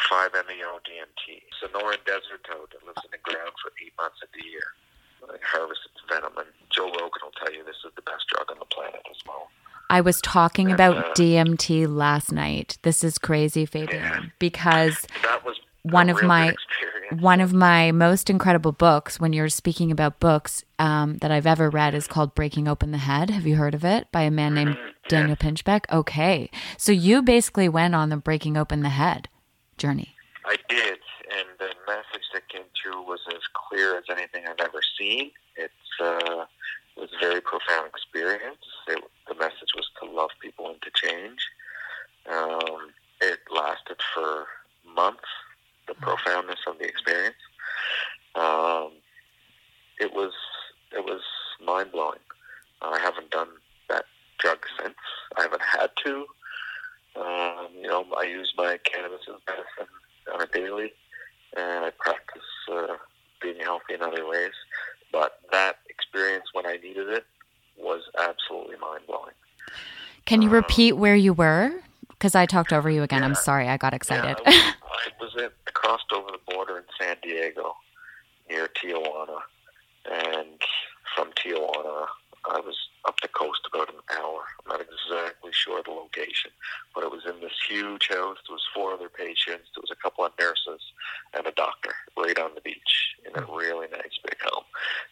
5-MeO 0.05 0.77
DMT. 0.85 1.41
Sonoran 1.57 2.01
desert 2.05 2.45
toad 2.45 2.69
that 2.77 2.85
lives 2.85 3.01
in 3.01 3.11
the 3.11 3.21
ground 3.25 3.57
for 3.57 3.73
eight 3.81 3.93
months 3.97 4.21
of 4.21 4.29
the 4.37 4.45
year. 4.45 4.77
It 5.33 5.41
harvests 5.43 5.85
its 5.85 6.01
venom, 6.09 6.33
and 6.37 6.49
Joe 6.69 6.89
Rogan 6.89 7.21
will 7.21 7.35
tell 7.37 7.53
you 7.53 7.63
this 7.63 7.81
is 7.85 7.91
the 7.95 8.01
best 8.01 8.25
drug 8.29 8.49
on 8.49 8.57
the 8.57 8.65
planet 8.65 9.01
as 9.09 9.17
well. 9.25 9.49
I 10.01 10.03
was 10.03 10.19
talking 10.21 10.71
about 10.71 10.97
uh, 10.97 11.03
DMT 11.13 11.87
last 11.87 12.31
night. 12.31 12.79
This 12.81 13.03
is 13.03 13.19
crazy, 13.19 13.67
Fabian, 13.67 14.01
Yeah. 14.01 14.21
because 14.39 15.05
That 15.21 15.45
was 15.45 15.57
One 15.83 16.09
of 16.09 16.23
my- 16.23 16.47
experience. 16.49 17.21
one 17.21 17.39
of 17.39 17.53
my 17.53 17.91
most 17.91 18.27
incredible 18.27 18.71
books, 18.71 19.19
when 19.19 19.31
you're 19.31 19.47
speaking 19.49 19.91
about 19.91 20.19
books 20.19 20.63
um, 20.79 21.17
that 21.19 21.29
I've 21.29 21.45
ever 21.45 21.69
read, 21.69 21.93
is 21.93 22.07
called 22.07 22.33
Breaking 22.33 22.67
Open 22.67 22.89
the 22.91 22.97
Head. 22.97 23.29
Have 23.29 23.45
you 23.45 23.57
heard 23.57 23.75
of 23.75 23.85
it? 23.85 24.11
By 24.11 24.21
a 24.23 24.31
man 24.31 24.55
named 24.55 24.75
Mhm, 24.75 24.93
Daniel 25.07 25.35
Pinchbeck? 25.35 25.81
Okay. 25.91 26.49
So 26.77 26.91
you 26.91 27.21
basically 27.21 27.69
went 27.69 27.93
on 27.93 28.09
the 28.09 28.17
Breaking 28.17 28.57
Open 28.57 28.81
the 28.81 28.89
Head 28.89 29.29
journey. 29.77 30.15
I 30.47 30.55
did, 30.67 30.97
and 31.29 31.47
the 31.59 31.69
message 31.85 32.25
that 32.33 32.49
came 32.49 32.63
through 32.81 33.03
was 33.03 33.19
as 33.27 33.41
clear 33.53 33.99
as 33.99 34.05
anything 34.09 34.45
I've 34.47 34.59
ever 34.65 34.81
seen. 34.99 35.29
It's 35.57 35.73
uh, 36.01 36.45
it 36.97 37.01
was 37.01 37.09
a 37.15 37.19
very 37.25 37.41
profound 37.41 37.87
experience. 37.87 38.57
It, 38.87 38.99
the 39.31 39.39
message 39.39 39.71
was 39.75 39.89
to 40.01 40.09
love 40.09 40.29
people 40.41 40.67
and 40.67 40.81
to 40.81 40.91
change. 40.93 41.39
Um, 42.29 42.91
it 43.21 43.39
lasted 43.53 43.97
for 44.13 44.45
months. 44.95 45.29
The 45.87 45.93
profoundness 45.95 46.59
of 46.67 46.77
the 46.77 46.85
experience. 46.85 47.35
Um, 48.35 48.91
it 49.99 50.13
was 50.13 50.31
it 50.91 51.03
was 51.03 51.21
mind 51.65 51.91
blowing. 51.91 52.19
I 52.81 52.99
haven't 52.99 53.31
done 53.31 53.49
that 53.89 54.05
drug 54.39 54.59
since. 54.79 54.95
I 55.37 55.43
haven't 55.43 55.61
had 55.61 55.89
to. 56.05 56.25
Um, 57.15 57.67
you 57.75 57.87
know, 57.87 58.05
I 58.17 58.23
use 58.23 58.53
my 58.57 58.77
cannabis 58.83 59.21
as 59.27 59.35
medicine 59.47 59.93
on 60.33 60.41
a 60.41 60.47
daily, 60.47 60.93
and 61.57 61.85
I 61.85 61.91
practice 61.97 62.41
uh, 62.71 62.95
being 63.41 63.59
healthy 63.59 63.95
in 63.95 64.01
other 64.01 64.27
ways. 64.27 64.53
But 65.11 65.39
that 65.51 65.77
experience 65.89 66.45
when 66.53 66.65
I 66.65 66.77
needed 66.77 67.09
it 67.09 67.25
was 67.77 68.01
absolutely 68.17 68.77
mind 68.77 69.03
blowing. 69.07 69.33
Can 70.25 70.41
you 70.41 70.49
Uh, 70.49 70.53
repeat 70.53 70.93
where 70.93 71.15
you 71.15 71.33
were? 71.33 71.71
Because 72.09 72.35
I 72.35 72.45
talked 72.45 72.71
over 72.71 72.89
you 72.89 73.01
again. 73.03 73.23
I'm 73.23 73.35
sorry. 73.35 73.67
I 73.67 73.77
got 73.77 73.93
excited. 73.93 74.37
Yeah, 74.45 74.51
I 74.83 75.07
was 75.19 75.35
at, 75.37 75.53
I 75.67 75.71
crossed 75.71 76.11
over 76.13 76.29
the 76.31 76.53
border 76.53 76.77
in 76.77 76.83
San 76.99 77.17
Diego 77.23 77.75
near 78.49 78.67
Tijuana, 78.67 79.39
and 80.11 80.61
from 81.15 81.31
Tijuana 81.33 82.05
I 82.49 82.59
was 82.59 82.75
up 83.05 83.19
the 83.21 83.27
coast 83.27 83.61
about 83.71 83.89
an 83.89 83.99
hour. 84.19 84.41
I'm 84.65 84.77
not 84.77 84.81
exactly 84.81 85.51
sure 85.53 85.79
of 85.79 85.85
the 85.85 85.91
location, 85.91 86.51
but 86.93 87.03
it 87.03 87.11
was 87.11 87.21
in 87.27 87.39
this 87.39 87.53
huge 87.69 88.07
house. 88.09 88.37
There 88.47 88.53
was 88.53 88.65
four 88.73 88.93
other 88.93 89.09
patients. 89.09 89.69
There 89.73 89.81
was 89.81 89.91
a 89.91 90.01
couple 90.01 90.25
of 90.25 90.31
nurses 90.39 90.81
and 91.35 91.45
a 91.45 91.51
doctor 91.51 91.93
right 92.17 92.37
on 92.39 92.55
the 92.55 92.61
beach 92.61 93.15
in 93.25 93.31
a 93.37 93.45
really 93.45 93.87
nice 93.91 94.17
big 94.23 94.37
home. 94.43 94.63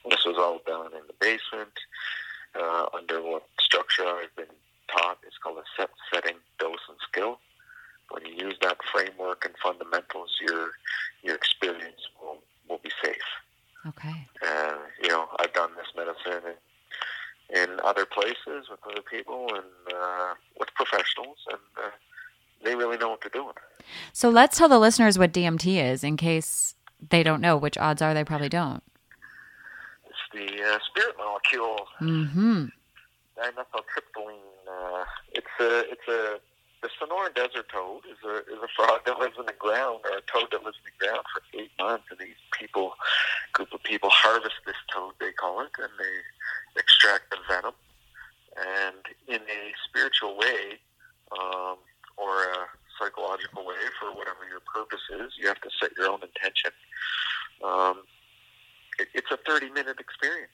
And 0.04 0.12
this 0.12 0.26
was 0.26 0.38
all 0.38 0.60
done 0.66 0.94
in 0.94 1.06
the 1.08 1.14
basement 1.20 1.74
uh, 2.56 2.86
under 2.94 3.22
what 3.22 3.44
structure 3.60 4.06
I've 4.06 4.36
been 4.36 4.56
taught 4.88 5.20
is 5.28 5.34
called 5.42 5.58
a 5.58 5.64
set, 5.78 5.90
setting, 6.14 6.38
dose, 6.60 6.80
and 6.90 6.98
skill. 7.08 7.40
When 8.10 8.26
you 8.26 8.48
use 8.48 8.56
that 8.62 8.78
framework 8.92 9.46
and 9.46 9.54
fundamentals, 9.62 10.38
your 10.42 10.72
your 11.24 11.36
experience 11.36 12.02
will 12.22 12.38
will 12.68 12.80
be 12.84 12.92
safe. 13.04 13.30
Okay. 13.88 14.28
Uh, 14.46 14.78
you 15.02 15.10
know, 15.10 15.28
I've 15.40 15.54
done 15.54 15.72
this 15.76 15.88
medicine 15.96 16.56
in, 17.50 17.64
in 17.64 17.80
other 17.84 18.06
places 18.06 18.68
with 18.70 18.80
other 18.86 19.02
people 19.02 19.48
and 19.54 19.96
uh, 19.96 20.34
with 20.60 20.70
professionals, 20.76 21.38
and 21.50 21.60
uh, 21.78 21.90
they 22.64 22.76
really 22.76 22.98
know 22.98 23.10
what 23.10 23.22
they're 23.22 23.42
doing. 23.42 23.54
So 24.12 24.30
let's 24.30 24.58
tell 24.58 24.70
the 24.70 24.80
listeners 24.80 25.18
what 25.18 25.32
DMT 25.32 25.82
is 25.82 26.04
in 26.04 26.18
case 26.18 26.76
they 27.10 27.24
don't 27.24 27.42
know, 27.42 27.56
which 27.58 27.78
odds 27.78 28.02
are 28.02 28.14
they 28.14 28.24
probably 28.24 28.50
don't. 28.50 28.84
The 30.34 30.64
uh, 30.64 30.80
spirit 30.90 31.16
molecule, 31.18 31.88
Mm-hmm. 32.02 32.66
dimethyltryptamine. 33.38 34.56
Uh, 34.70 35.06
it's 35.34 35.48
a 35.60 35.80
it's 35.92 36.08
a 36.08 36.40
the 36.82 36.90
Sonoran 36.96 37.34
desert 37.36 37.68
toad 37.74 38.02
is 38.10 38.18
a 38.24 38.38
is 38.38 38.62
a 38.64 38.68
frog 38.76 39.02
that 39.06 39.20
lives 39.20 39.36
in 39.40 39.46
the 39.46 39.54
ground 39.54 40.00
or 40.06 40.18
a 40.18 40.22
toad 40.32 40.48
that 40.52 40.64
lives 40.64 40.78
in 40.86 40.92
the 40.92 41.06
ground 41.06 41.24
for 41.34 41.42
eight 41.60 41.72
months, 41.80 42.06
and 42.10 42.20
these 42.20 42.40
people, 42.58 42.94
group 43.54 43.74
of 43.74 43.84
people, 43.84 44.10
harvest 44.10 44.56
this 44.66 44.76
toad 44.94 45.14
they 45.20 45.32
call 45.34 45.62
it, 45.62 45.72
and 45.78 45.90
they 46.00 46.80
extract 46.80 47.32
the 47.32 47.38
venom, 47.50 47.74
and 48.56 48.96
in 49.28 49.42
a 49.42 49.62
spiritual 49.90 50.38
way, 50.38 50.80
um, 51.34 51.78
or 52.18 52.44
a 52.44 52.68
psychological 53.00 53.66
way 53.66 53.76
for 54.00 54.12
whatever 54.16 54.48
your 54.50 54.62
purpose 54.74 55.02
is, 55.20 55.34
you 55.40 55.48
have 55.48 55.60
to 55.62 55.70
set 55.82 55.92
your 55.98 56.10
own 56.10 56.20
intention. 56.24 56.72
Um, 57.64 58.04
it, 59.00 59.08
it's 59.14 59.32
a 59.32 59.38
thirty 59.46 59.70
minute 59.70 60.00
experience. 60.00 60.52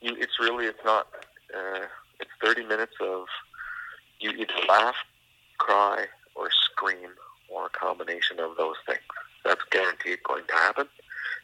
You, 0.00 0.14
it's 0.18 0.38
really 0.38 0.66
it's 0.66 0.84
not. 0.84 1.08
Uh, 1.52 1.86
it's 2.20 2.30
thirty 2.42 2.64
minutes 2.64 2.94
of 3.00 3.26
you 4.74 4.78
either 4.78 4.86
laugh, 4.86 4.96
cry, 5.58 6.06
or 6.34 6.48
scream, 6.50 7.10
or 7.48 7.66
a 7.66 7.70
combination 7.70 8.40
of 8.40 8.56
those 8.56 8.76
things. 8.86 9.00
That's 9.44 9.60
guaranteed 9.70 10.22
going 10.22 10.44
to 10.46 10.52
happen, 10.54 10.86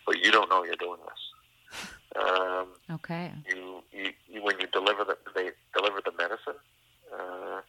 but 0.07 0.18
you 0.18 0.31
don't 0.31 0.49
know 0.49 0.64
you're 0.64 0.76
doing 0.76 1.01
this. 1.07 1.83
Um, 2.16 2.68
Okay. 2.91 3.31
you, 3.49 3.83
you, 3.93 4.11
you 4.28 4.43
when 4.43 4.59
you 4.59 4.66
deliver 4.72 5.05
the 5.05 5.16
they 5.35 5.51
deliver 5.76 6.01
the 6.05 6.12
medicine, 6.18 6.55
uh, 7.14 7.61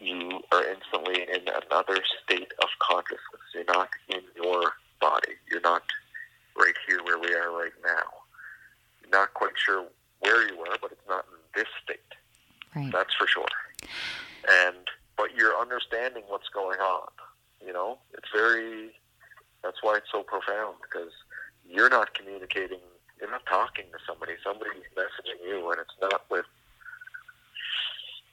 you 0.00 0.40
are 0.50 0.64
instantly 0.68 1.22
in 1.22 1.42
another 1.70 1.98
state 2.24 2.52
of 2.60 2.68
consciousness. 2.80 3.20
You're 3.54 3.64
not 3.68 3.88
in 4.08 4.20
your 4.36 4.72
body. 5.00 5.34
You're 5.50 5.60
not 5.60 5.82
right 6.58 6.74
here 6.88 7.02
where 7.04 7.18
we 7.18 7.32
are 7.34 7.52
right 7.52 7.72
now. 7.84 8.10
You're 9.02 9.10
not 9.12 9.32
quite 9.34 9.52
sure 9.64 9.84
where 10.20 10.48
you 10.48 10.58
are, 10.62 10.76
but 10.80 10.90
it's 10.92 11.08
not 11.08 11.24
in 11.30 11.38
this 11.62 11.68
state. 11.84 12.00
Right. 12.74 12.90
That's 12.92 13.14
for 13.14 13.28
sure. 13.28 13.46
And 14.66 14.76
but 15.16 15.28
you're 15.36 15.56
understanding 15.60 16.24
what's 16.26 16.48
going 16.48 16.80
on. 16.80 17.08
You 17.64 17.72
know, 17.72 17.98
it's 18.12 18.28
very. 18.34 18.90
That's 19.62 19.78
why 19.82 19.96
it's 19.96 20.10
so 20.12 20.22
profound 20.24 20.76
because 20.82 21.12
you're 21.66 21.88
not 21.88 22.12
communicating. 22.14 22.80
You're 23.20 23.30
not 23.30 23.46
talking 23.46 23.84
to 23.92 23.98
somebody. 24.06 24.32
Somebody's 24.44 24.82
messaging 24.98 25.48
you, 25.48 25.70
and 25.70 25.80
it's 25.80 25.94
not 26.02 26.24
with. 26.30 26.44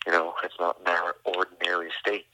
You 0.05 0.11
know, 0.11 0.33
it's 0.43 0.55
not 0.59 0.77
in 0.81 0.87
our 0.87 1.15
ordinary 1.25 1.89
states. 1.99 2.25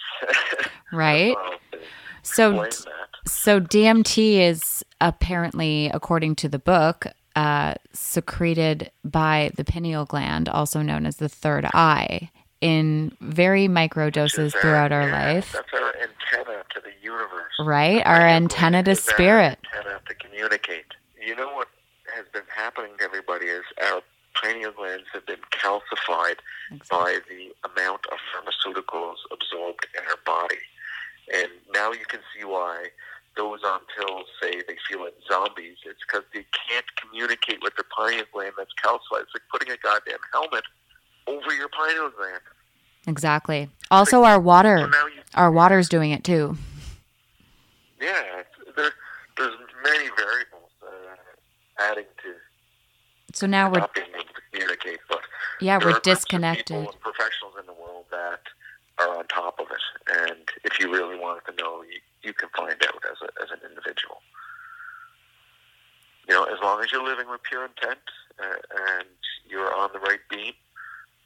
Right. 0.94 1.36
Um, 1.36 1.52
to 1.74 1.80
So 2.24 2.62
explain 2.62 2.96
that. 2.96 3.30
So 3.48 3.62
DMT 3.62 4.40
is 4.40 4.84
apparently, 5.00 5.90
according 5.94 6.36
to 6.36 6.50
the 6.50 6.60
book, 6.60 7.08
uh, 7.34 7.76
secreted 7.94 8.92
by 9.06 9.52
the 9.56 9.64
pineal 9.64 10.04
gland, 10.04 10.50
also 10.50 10.82
known 10.82 11.06
as 11.06 11.16
the 11.16 11.30
third 11.30 11.66
eye, 11.74 12.30
in 12.60 13.16
very 13.22 13.70
micro 13.70 14.10
doses 14.10 14.54
throughout 14.54 14.92
our 14.92 15.08
yeah, 15.08 15.34
life. 15.34 15.54
That's 15.54 15.70
our 15.74 15.94
antenna 15.96 16.62
to 16.76 16.82
the 16.82 16.92
universe. 17.02 17.54
Right? 17.62 18.06
Our 18.06 18.20
antenna 18.20 18.84
to 18.84 18.98
spirit. 18.98 19.60
Antenna 19.74 20.02
to 20.06 20.16
communicate. 20.16 20.88
You 21.26 21.38
know 21.38 21.48
what 21.54 21.70
has 22.18 22.26
been 22.34 22.44
happening 22.54 22.92
to 22.98 23.04
everybody 23.06 23.46
is 23.46 23.64
our 23.94 24.02
pineal 24.34 24.74
glands 24.74 25.06
have 25.14 25.26
been 25.26 25.40
calcified 25.52 26.40
by 26.92 27.20
the 27.30 27.56
amount 27.72 28.08
of 28.12 28.18
pharmaceuticals 28.28 29.16
absorbed 29.32 29.88
in 29.98 30.04
our 30.06 30.20
body. 30.26 30.60
And 31.34 31.48
now 31.74 31.94
you 31.94 32.04
can 32.10 32.20
see 32.36 32.44
why 32.44 32.88
those 33.38 33.60
on 33.64 33.80
pills 33.96 34.26
say 34.42 34.62
they 34.68 34.76
feel 34.90 35.06
like 35.06 35.14
zombies. 35.30 35.78
It's 35.86 36.02
because 36.02 36.26
they 36.34 36.46
can't 36.52 36.86
communicate 36.98 37.62
with 37.62 37.76
the 37.78 37.84
pineal 37.96 38.26
gland 38.34 38.54
that's 38.58 38.74
calcified. 38.84 39.24
It's 39.24 39.34
like 39.34 39.48
putting 39.52 39.72
a 39.72 39.78
goddamn 39.78 40.20
helmet 40.34 40.64
over 41.28 41.54
your 41.54 41.70
pineal 41.70 42.10
gland. 42.10 42.42
Exactly. 43.18 43.68
Also, 43.90 44.24
our 44.24 44.40
water, 44.40 44.78
now 44.78 45.08
you 45.08 45.22
our 45.34 45.52
water's 45.52 45.90
doing 45.90 46.12
it 46.12 46.24
too. 46.24 46.56
Yeah, 48.00 48.44
there, 48.76 48.92
there's 49.38 49.56
many 49.84 50.10
variables 50.16 50.70
uh, 50.84 51.16
adding 51.80 52.06
to 52.24 52.34
So 53.34 53.48
now 53.48 53.72
we're, 53.72 53.80
not 53.80 53.96
being 53.96 54.06
able 54.14 54.24
to 54.24 54.42
communicate, 54.52 55.00
but 55.10 55.22
yeah, 55.60 55.80
there 55.80 55.88
we're 55.88 55.98
are 55.98 56.00
groups 56.00 56.08
of 56.08 56.14
disconnected. 56.14 56.88
Professionals 57.02 57.56
in 57.60 57.66
the 57.66 57.74
world 57.74 58.06
that 58.12 58.42
are 59.00 59.18
on 59.18 59.26
top 59.28 59.60
of 59.60 59.66
it, 59.72 60.28
and 60.30 60.48
if 60.64 60.80
you 60.80 60.92
really 60.92 61.18
wanted 61.18 61.42
to 61.50 61.56
know, 61.60 61.82
you, 61.82 62.00
you 62.22 62.34
can 62.34 62.50
find 62.56 62.78
out 62.88 63.02
as 63.12 63.18
a, 63.24 63.44
as 63.44 63.50
an 63.50 63.68
individual. 63.68 64.22
You 66.30 66.36
know, 66.36 66.44
as 66.44 66.60
long 66.62 66.84
as 66.84 66.92
you're 66.92 67.04
living 67.04 67.30
with 67.30 67.42
pure 67.42 67.66
intent 67.66 68.00
uh, 68.40 68.62
and 69.00 69.08
you're 69.50 69.74
on 69.74 69.90
the 69.94 70.00
right 70.00 70.20
beam, 70.30 70.54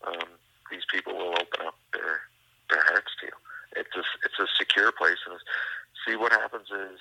um, 0.08 0.30
these 0.72 0.84
people 0.92 1.14
will 1.14 1.34
open 1.34 1.68
up 1.68 1.76
their 1.94 2.22
their 2.72 2.84
hearts 2.88 3.12
to 3.20 3.28
you. 3.28 3.34
It's 3.76 3.96
a, 3.96 4.04
it's 4.26 4.40
a 4.40 4.48
secure 4.58 4.92
place, 4.92 5.20
and 5.30 5.38
see 6.08 6.16
what 6.16 6.32
happens 6.32 6.68
is 6.72 7.00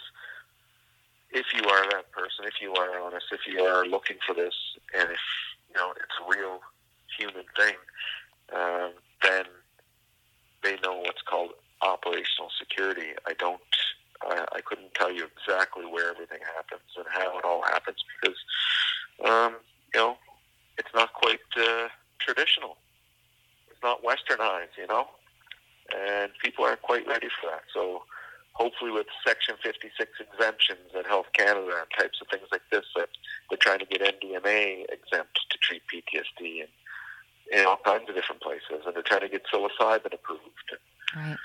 if 1.30 1.46
you 1.54 1.62
are 1.62 1.84
that 1.90 2.10
person, 2.12 2.44
if 2.44 2.60
you 2.60 2.74
are 2.74 3.00
honest, 3.00 3.19
if 3.32 3.40
you 3.46 3.60
are 3.60 3.86
looking 3.86 4.16
for 4.26 4.34
this, 4.34 4.54
and 4.98 5.10
if 5.10 5.20
you 5.68 5.76
know 5.76 5.92
it's 5.92 6.18
a 6.20 6.38
real 6.38 6.60
human 7.18 7.44
thing, 7.56 7.74
um, 8.52 8.92
then 9.22 9.44
they 10.62 10.76
know 10.82 10.98
what's 10.98 11.22
called 11.22 11.50
operational 11.82 12.50
security. 12.58 13.12
I 13.26 13.34
don't, 13.34 13.60
I, 14.22 14.44
I 14.56 14.60
couldn't 14.60 14.94
tell 14.94 15.12
you 15.12 15.26
exactly 15.26 15.84
where 15.86 16.10
everything 16.10 16.40
happens 16.54 16.82
and 16.96 17.06
how 17.08 17.38
it 17.38 17.44
all 17.44 17.62
happens 17.62 17.98
because, 18.20 18.36
um, 19.24 19.56
you 19.94 20.00
know, 20.00 20.16
it's 20.78 20.94
not 20.94 21.12
quite 21.12 21.40
uh, 21.56 21.88
traditional. 22.18 22.76
It's 23.70 23.82
not 23.82 24.02
westernized, 24.02 24.76
you 24.78 24.86
know, 24.86 25.06
and 25.96 26.30
people 26.42 26.64
aren't 26.64 26.82
quite 26.82 27.06
ready 27.06 27.28
for 27.40 27.50
that. 27.50 27.62
So 27.72 28.02
hopefully 28.52 28.90
with 28.90 29.06
Section 29.26 29.56
56 29.62 30.10
exemptions 30.20 30.90
at 30.98 31.06
Health 31.06 31.26
Canada 31.32 31.72
and 31.80 31.86
types 31.96 32.18
of 32.20 32.28
things 32.28 32.48
like 32.52 32.62
this, 32.70 32.84
that 32.96 33.08
they're 33.48 33.58
trying 33.58 33.78
to 33.78 33.86
get 33.86 34.00
MDMA 34.02 34.84
exempt 34.90 35.40
to 35.50 35.58
treat 35.58 35.82
PTSD 35.92 36.60
and 36.60 36.68
in 37.52 37.66
all 37.66 37.78
kinds 37.84 38.08
of 38.08 38.14
different 38.14 38.40
places, 38.40 38.86
and 38.86 38.94
they're 38.94 39.02
trying 39.02 39.22
to 39.22 39.28
get 39.28 39.42
psilocybin 39.52 40.14
approved. 40.14 40.42
Right. 41.16 41.36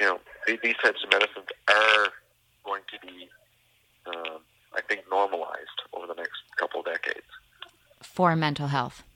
You 0.00 0.06
know, 0.06 0.20
these, 0.46 0.58
these 0.62 0.76
types 0.82 1.02
of 1.02 1.10
medicines 1.10 1.46
are 1.68 2.08
going 2.64 2.82
to 2.92 3.06
be, 3.06 3.28
um, 4.06 4.38
I 4.74 4.80
think, 4.88 5.02
normalized 5.10 5.82
over 5.92 6.06
the 6.06 6.14
next 6.14 6.42
couple 6.56 6.80
of 6.80 6.86
decades 6.86 7.26
For 8.02 8.33
mental 8.44 8.68
health. 8.68 9.13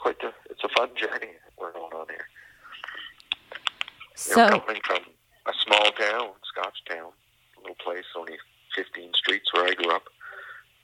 quite 0.00 0.18
the 0.20 0.32
it's 0.48 0.64
a 0.64 0.68
fun 0.68 0.90
journey 0.96 1.32
we're 1.58 1.72
going 1.72 1.92
on 1.92 2.06
here. 2.08 2.26
So 4.14 4.48
know, 4.48 4.58
coming 4.60 4.80
from 4.84 5.02
a 5.46 5.52
small 5.64 5.90
town, 5.92 6.30
Scottstown, 6.50 7.12
a 7.56 7.60
little 7.60 7.76
place, 7.82 8.04
only 8.16 8.36
15 8.74 9.12
streets 9.14 9.52
where 9.52 9.66
I 9.66 9.74
grew 9.74 9.92
up. 9.92 10.04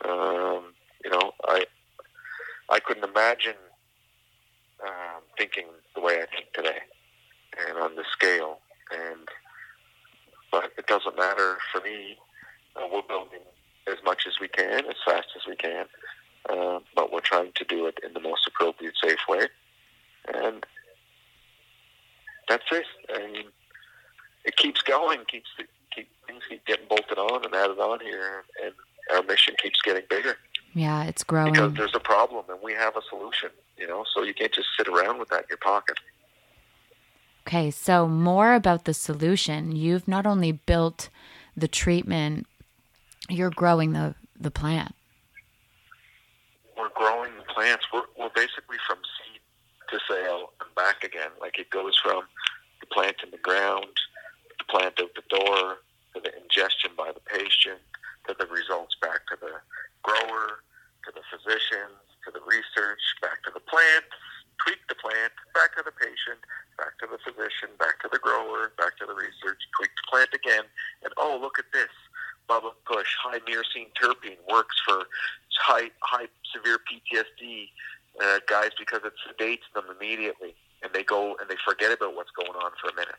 Um, 0.04 0.74
you 1.04 1.10
know, 1.10 1.32
I 1.44 1.66
I 2.68 2.80
couldn't 2.80 3.04
imagine 3.04 3.56
um, 4.82 5.22
thinking 5.38 5.66
the 5.94 6.00
way 6.00 6.22
I 6.22 6.26
think 6.34 6.52
today, 6.52 6.78
and 7.68 7.78
on 7.78 7.96
the 7.96 8.04
scale. 8.12 8.58
And 8.92 9.28
but 10.52 10.72
it 10.78 10.86
doesn't 10.86 11.16
matter 11.16 11.56
for 11.72 11.80
me. 11.80 12.16
Uh, 12.76 12.86
we're 12.92 13.02
building 13.02 13.40
as 13.86 13.96
much 14.04 14.26
as 14.26 14.34
we 14.40 14.48
can, 14.48 14.84
as 14.86 14.96
fast 15.04 15.28
as 15.36 15.46
we 15.48 15.56
can, 15.56 15.86
uh, 16.50 16.80
but 16.94 17.12
we're 17.12 17.20
trying 17.20 17.52
to 17.54 17.64
do 17.64 17.86
it 17.86 17.98
in 18.04 18.12
the 18.12 18.20
most 18.20 18.35
safe 19.06 19.18
way. 19.28 19.46
And 20.34 20.64
that's 22.48 22.64
it. 22.72 22.86
I 23.14 23.26
mean, 23.26 23.46
it 24.44 24.56
keeps 24.56 24.82
going, 24.82 25.20
keeps 25.28 25.48
keep 25.94 26.08
things 26.26 26.42
keep 26.48 26.64
getting 26.66 26.86
bolted 26.88 27.18
on 27.18 27.44
and 27.44 27.54
added 27.54 27.78
on 27.78 28.00
here, 28.00 28.44
and 28.64 28.72
our 29.12 29.22
mission 29.22 29.54
keeps 29.62 29.80
getting 29.82 30.02
bigger. 30.08 30.36
Yeah, 30.74 31.04
it's 31.04 31.24
growing. 31.24 31.52
Because 31.52 31.74
there's 31.74 31.94
a 31.94 32.00
problem 32.00 32.44
and 32.48 32.58
we 32.62 32.72
have 32.72 32.96
a 32.96 33.02
solution, 33.08 33.50
you 33.78 33.86
know, 33.86 34.04
so 34.14 34.22
you 34.22 34.34
can't 34.34 34.52
just 34.52 34.68
sit 34.76 34.88
around 34.88 35.18
with 35.18 35.28
that 35.30 35.42
in 35.42 35.46
your 35.48 35.58
pocket. 35.58 35.98
Okay, 37.46 37.70
so 37.70 38.08
more 38.08 38.54
about 38.54 38.84
the 38.84 38.92
solution. 38.92 39.74
You've 39.74 40.08
not 40.08 40.26
only 40.26 40.52
built 40.52 41.08
the 41.56 41.68
treatment, 41.68 42.46
you're 43.28 43.50
growing 43.50 43.92
the, 43.92 44.16
the 44.38 44.50
plant. 44.50 44.94
We're 46.76 46.90
growing 46.94 47.30
the 47.38 47.52
plants. 47.54 47.86
We're, 47.92 48.02
we're 48.18 48.34
basically 48.34 48.76
from 48.86 48.98
seed 48.98 49.40
to 49.88 49.98
sale 50.08 50.52
and 50.60 50.74
back 50.74 51.04
again. 51.04 51.30
Like 51.40 51.58
it 51.58 51.70
goes 51.70 51.96
from 52.02 52.24
the 52.80 52.86
plant 52.86 53.16
in 53.24 53.30
the 53.30 53.38
ground, 53.38 53.94
the 54.58 54.64
plant 54.68 55.00
out 55.00 55.14
the 55.14 55.24
door, 55.30 55.78
to 56.14 56.20
the 56.20 56.32
ingestion 56.42 56.90
by 56.96 57.12
the 57.12 57.20
patient, 57.20 57.80
to 58.26 58.34
the 58.38 58.46
results 58.46 58.96
back 59.00 59.26
to 59.28 59.36
the 59.40 59.60
grower, 60.02 60.64
to 61.04 61.10
the 61.14 61.22
physicians, 61.30 62.00
to 62.24 62.32
the 62.32 62.42
research, 62.48 63.02
back 63.22 63.42
to 63.44 63.50
the 63.54 63.60
plant, 63.60 64.08
tweak 64.64 64.80
the 64.88 64.96
plant, 64.96 65.32
back 65.54 65.76
to 65.76 65.82
the 65.84 65.94
patient, 65.94 66.40
back 66.78 66.98
to 66.98 67.06
the 67.06 67.20
physician, 67.22 67.70
back 67.78 68.00
to 68.02 68.08
the 68.10 68.18
grower, 68.18 68.72
back 68.76 68.96
to 68.98 69.06
the 69.06 69.14
research, 69.14 69.60
tweak 69.76 69.92
the 69.94 70.06
plant 70.10 70.32
again, 70.34 70.64
and 71.04 71.12
oh, 71.16 71.38
look 71.40 71.58
at 71.58 71.70
this. 71.72 71.92
Bubba 72.48 72.70
Kush, 72.84 73.10
high 73.22 73.40
myrcene 73.42 73.90
terpene 73.98 74.38
works 74.48 74.78
for 74.86 75.02
high, 75.58 75.90
high 76.00 76.28
severe 76.54 76.78
PTSD 76.78 77.68
uh, 78.22 78.38
guys 78.48 78.70
because 78.78 79.00
it 79.04 79.12
sedates 79.26 79.66
them 79.74 79.84
immediately, 80.06 80.54
and 80.82 80.92
they 80.92 81.02
go 81.02 81.36
and 81.40 81.48
they 81.50 81.56
forget 81.64 81.92
about 81.92 82.14
what's 82.14 82.30
going 82.30 82.52
on 82.52 82.70
for 82.80 82.90
a 82.90 82.94
minute. 82.94 83.18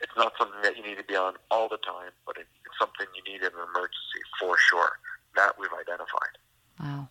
It's 0.00 0.12
not 0.16 0.32
something 0.38 0.60
that 0.62 0.76
you 0.76 0.82
need 0.82 0.98
to 0.98 1.04
be 1.04 1.16
on 1.16 1.34
all 1.50 1.68
the 1.68 1.78
time, 1.78 2.12
but 2.26 2.36
it's 2.36 2.48
something 2.78 3.06
you 3.14 3.32
need 3.32 3.40
in 3.40 3.48
an 3.48 3.64
emergency 3.74 4.20
for 4.40 4.56
sure. 4.58 4.98
That 5.36 5.58
we've 5.58 5.72
identified. 5.72 6.38
Wow. 6.78 7.08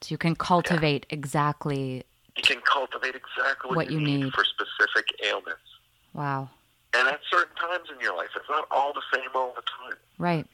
So 0.00 0.08
you 0.10 0.18
can 0.18 0.34
cultivate 0.34 1.06
yeah. 1.08 1.18
exactly. 1.18 2.02
You 2.36 2.42
can 2.42 2.60
cultivate 2.62 3.14
exactly 3.14 3.68
what, 3.68 3.76
what 3.76 3.90
you, 3.92 4.00
need, 4.00 4.24
need 4.24 4.32
for 4.32 4.44
specific 4.44 5.06
ailments. 5.24 5.62
Wow. 6.14 6.50
And 6.94 7.06
at 7.06 7.20
certain 7.30 7.54
times 7.54 7.90
in 7.94 8.00
your 8.00 8.16
life, 8.16 8.30
it's 8.34 8.48
not 8.50 8.66
all 8.72 8.92
the 8.92 9.02
same 9.14 9.28
all 9.36 9.52
the 9.54 9.62
time. 9.62 9.96
Right. 10.18 10.46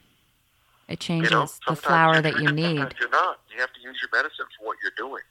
It 0.87 0.99
changes 0.99 1.31
you 1.31 1.37
know, 1.37 1.47
the 1.67 1.75
flower 1.75 2.21
that 2.21 2.37
you 2.39 2.51
need. 2.51 2.77
You're 2.99 3.09
not. 3.09 3.39
You 3.51 3.59
have 3.59 3.73
to 3.73 3.81
use 3.81 3.97
your 3.99 4.09
medicine 4.13 4.45
for 4.59 4.67
what 4.67 4.77
you're 4.83 4.93
doing. 4.95 5.23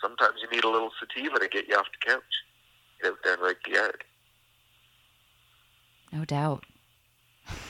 Sometimes 0.00 0.36
you 0.42 0.48
need 0.50 0.64
a 0.64 0.68
little 0.68 0.90
sativa 0.98 1.38
to 1.38 1.48
get 1.48 1.68
you 1.68 1.76
off 1.76 1.86
the 1.92 2.12
couch. 2.12 2.22
Get 3.02 3.12
out 3.12 3.18
there 3.24 3.34
and 3.34 3.42
rake 3.42 3.62
the 3.64 3.72
yard. 3.72 4.04
No 6.12 6.24
doubt. 6.24 6.64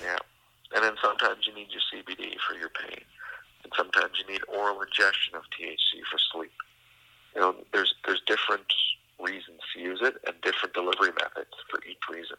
Yeah. 0.02 0.18
And 0.74 0.84
then 0.84 0.94
sometimes 1.02 1.46
you 1.46 1.54
need 1.54 1.68
your 1.70 1.82
CBD 1.92 2.34
for 2.46 2.54
your 2.54 2.68
pain 2.68 3.00
and 3.64 3.72
sometimes 3.76 4.12
you 4.18 4.32
need 4.32 4.42
oral 4.48 4.80
ingestion 4.80 5.34
of 5.34 5.42
THC 5.52 6.00
for 6.10 6.18
sleep. 6.32 6.52
You 7.34 7.40
know, 7.40 7.54
there's 7.72 7.94
there's 8.06 8.22
different 8.26 8.66
reasons 9.20 9.60
to 9.74 9.80
use 9.80 10.00
it 10.02 10.16
and 10.26 10.34
different 10.42 10.74
delivery 10.74 11.12
methods 11.20 11.54
for 11.70 11.80
each 11.88 12.00
reason. 12.10 12.36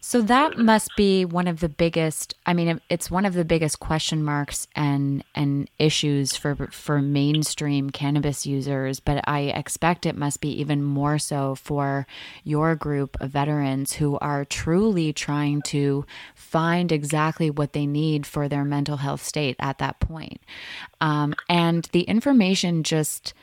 So 0.00 0.22
that 0.22 0.56
must 0.56 0.90
be 0.96 1.24
one 1.24 1.48
of 1.48 1.60
the 1.60 1.68
biggest. 1.68 2.34
I 2.46 2.54
mean, 2.54 2.80
it's 2.88 3.10
one 3.10 3.26
of 3.26 3.34
the 3.34 3.44
biggest 3.44 3.80
question 3.80 4.22
marks 4.22 4.68
and 4.76 5.24
and 5.34 5.68
issues 5.78 6.36
for 6.36 6.54
for 6.70 7.02
mainstream 7.02 7.90
cannabis 7.90 8.46
users. 8.46 9.00
But 9.00 9.24
I 9.28 9.40
expect 9.40 10.06
it 10.06 10.16
must 10.16 10.40
be 10.40 10.50
even 10.60 10.82
more 10.82 11.18
so 11.18 11.56
for 11.56 12.06
your 12.44 12.76
group 12.76 13.16
of 13.20 13.30
veterans 13.30 13.94
who 13.94 14.18
are 14.20 14.44
truly 14.44 15.12
trying 15.12 15.62
to 15.62 16.06
find 16.34 16.92
exactly 16.92 17.50
what 17.50 17.72
they 17.72 17.86
need 17.86 18.24
for 18.24 18.48
their 18.48 18.64
mental 18.64 18.98
health 18.98 19.22
state 19.24 19.56
at 19.58 19.78
that 19.78 19.98
point. 19.98 20.40
Um, 21.00 21.34
and 21.48 21.88
the 21.92 22.02
information 22.02 22.84
just 22.84 23.34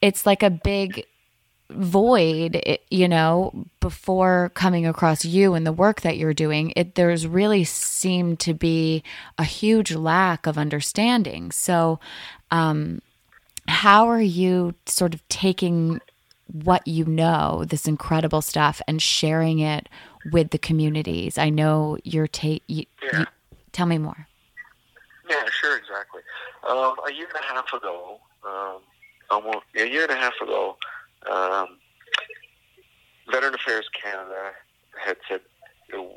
it's 0.00 0.26
like 0.26 0.42
a 0.42 0.50
big 0.50 1.06
void 1.70 2.62
you 2.90 3.08
know 3.08 3.66
before 3.80 4.50
coming 4.54 4.86
across 4.86 5.24
you 5.24 5.54
and 5.54 5.66
the 5.66 5.72
work 5.72 6.02
that 6.02 6.16
you're 6.16 6.34
doing 6.34 6.72
it 6.76 6.94
there's 6.94 7.26
really 7.26 7.64
seemed 7.64 8.38
to 8.38 8.54
be 8.54 9.02
a 9.38 9.44
huge 9.44 9.94
lack 9.94 10.46
of 10.46 10.58
understanding. 10.58 11.50
So 11.50 11.98
um 12.50 13.00
how 13.68 14.08
are 14.08 14.20
you 14.20 14.74
sort 14.86 15.12
of 15.12 15.26
taking 15.28 16.00
what 16.52 16.86
you 16.86 17.04
know 17.04 17.64
this 17.66 17.88
incredible 17.88 18.40
stuff 18.40 18.80
and 18.86 19.02
sharing 19.02 19.58
it 19.58 19.88
with 20.30 20.50
the 20.50 20.58
communities? 20.58 21.36
I 21.36 21.50
know 21.50 21.98
you're 22.04 22.28
take 22.28 22.62
you, 22.68 22.84
yeah. 23.02 23.20
you, 23.20 23.26
tell 23.72 23.86
me 23.86 23.98
more. 23.98 24.28
Yeah 25.28 25.44
sure 25.50 25.76
exactly. 25.76 26.22
Um, 26.68 26.94
a 27.08 27.12
year 27.12 27.26
and 27.26 27.44
a 27.44 27.54
half 27.54 27.72
ago 27.72 28.20
um, 28.46 28.80
almost 29.30 29.64
a 29.74 29.88
year 29.88 30.02
and 30.02 30.12
a 30.12 30.16
half 30.16 30.40
ago 30.40 30.76
um, 31.30 31.78
Veteran 33.30 33.54
Affairs 33.54 33.88
Canada 33.92 34.52
had 35.04 35.16
said 35.28 35.40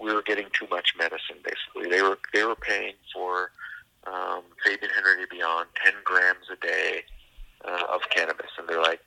we 0.02 0.14
were 0.14 0.22
getting 0.22 0.48
too 0.54 0.68
much 0.70 0.94
medicine. 0.98 1.38
Basically, 1.44 1.90
they 1.90 2.02
were 2.02 2.18
they 2.34 2.44
were 2.44 2.56
paying 2.56 2.94
for 3.14 3.52
um, 4.08 4.44
Fabian 4.64 4.92
Henry 4.94 5.26
Beyond 5.30 5.68
ten 5.84 5.94
grams 6.04 6.48
a 6.52 6.56
day 6.66 7.04
uh, 7.66 7.86
of 7.94 8.02
cannabis, 8.10 8.52
and 8.58 8.68
they're 8.68 8.82
like, 8.82 9.02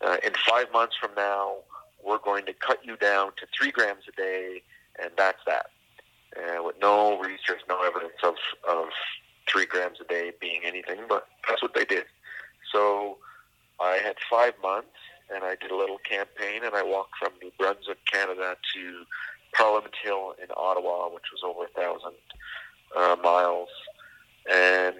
uh, 0.00 0.16
in 0.24 0.32
five 0.48 0.66
months 0.72 0.96
from 1.00 1.10
now, 1.16 1.56
we're 2.04 2.18
going 2.18 2.46
to 2.46 2.52
cut 2.52 2.78
you 2.84 2.96
down 2.96 3.32
to 3.36 3.46
three 3.56 3.70
grams 3.70 4.04
a 4.08 4.16
day, 4.16 4.62
and 5.02 5.10
that's 5.16 5.40
that. 5.46 5.66
Uh, 6.36 6.62
with 6.62 6.76
no 6.80 7.18
research, 7.18 7.60
no 7.68 7.82
evidence 7.82 8.14
of, 8.22 8.34
of 8.68 8.86
three 9.48 9.66
grams 9.66 9.98
a 10.00 10.04
day 10.04 10.30
being 10.40 10.60
anything, 10.64 11.00
but 11.08 11.26
that's 11.48 11.60
what 11.60 11.74
they 11.74 11.84
did. 11.84 12.04
So 12.72 13.18
I 13.80 13.96
had 13.96 14.14
five 14.30 14.54
months 14.62 14.99
and 15.34 15.44
I 15.44 15.56
did 15.60 15.70
a 15.70 15.76
little 15.76 15.98
campaign, 15.98 16.62
and 16.64 16.74
I 16.74 16.82
walked 16.82 17.16
from 17.18 17.32
New 17.42 17.50
Brunswick, 17.58 17.98
Canada, 18.06 18.56
to 18.74 19.04
Parliament 19.52 19.94
Hill 20.02 20.34
in 20.42 20.48
Ottawa, 20.56 21.08
which 21.08 21.24
was 21.32 21.42
over 21.44 21.64
a 21.64 21.68
thousand 21.68 22.16
uh, 22.96 23.16
miles, 23.22 23.68
and 24.50 24.96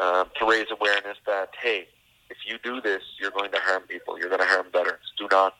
uh, 0.00 0.24
to 0.38 0.46
raise 0.46 0.66
awareness 0.70 1.18
that 1.26 1.50
hey, 1.60 1.86
if 2.30 2.38
you 2.46 2.58
do 2.62 2.80
this, 2.80 3.02
you're 3.20 3.30
going 3.30 3.50
to 3.52 3.58
harm 3.58 3.82
people. 3.82 4.18
You're 4.18 4.28
going 4.28 4.40
to 4.40 4.46
harm 4.46 4.66
veterans. 4.72 5.12
Do 5.18 5.28
not 5.30 5.54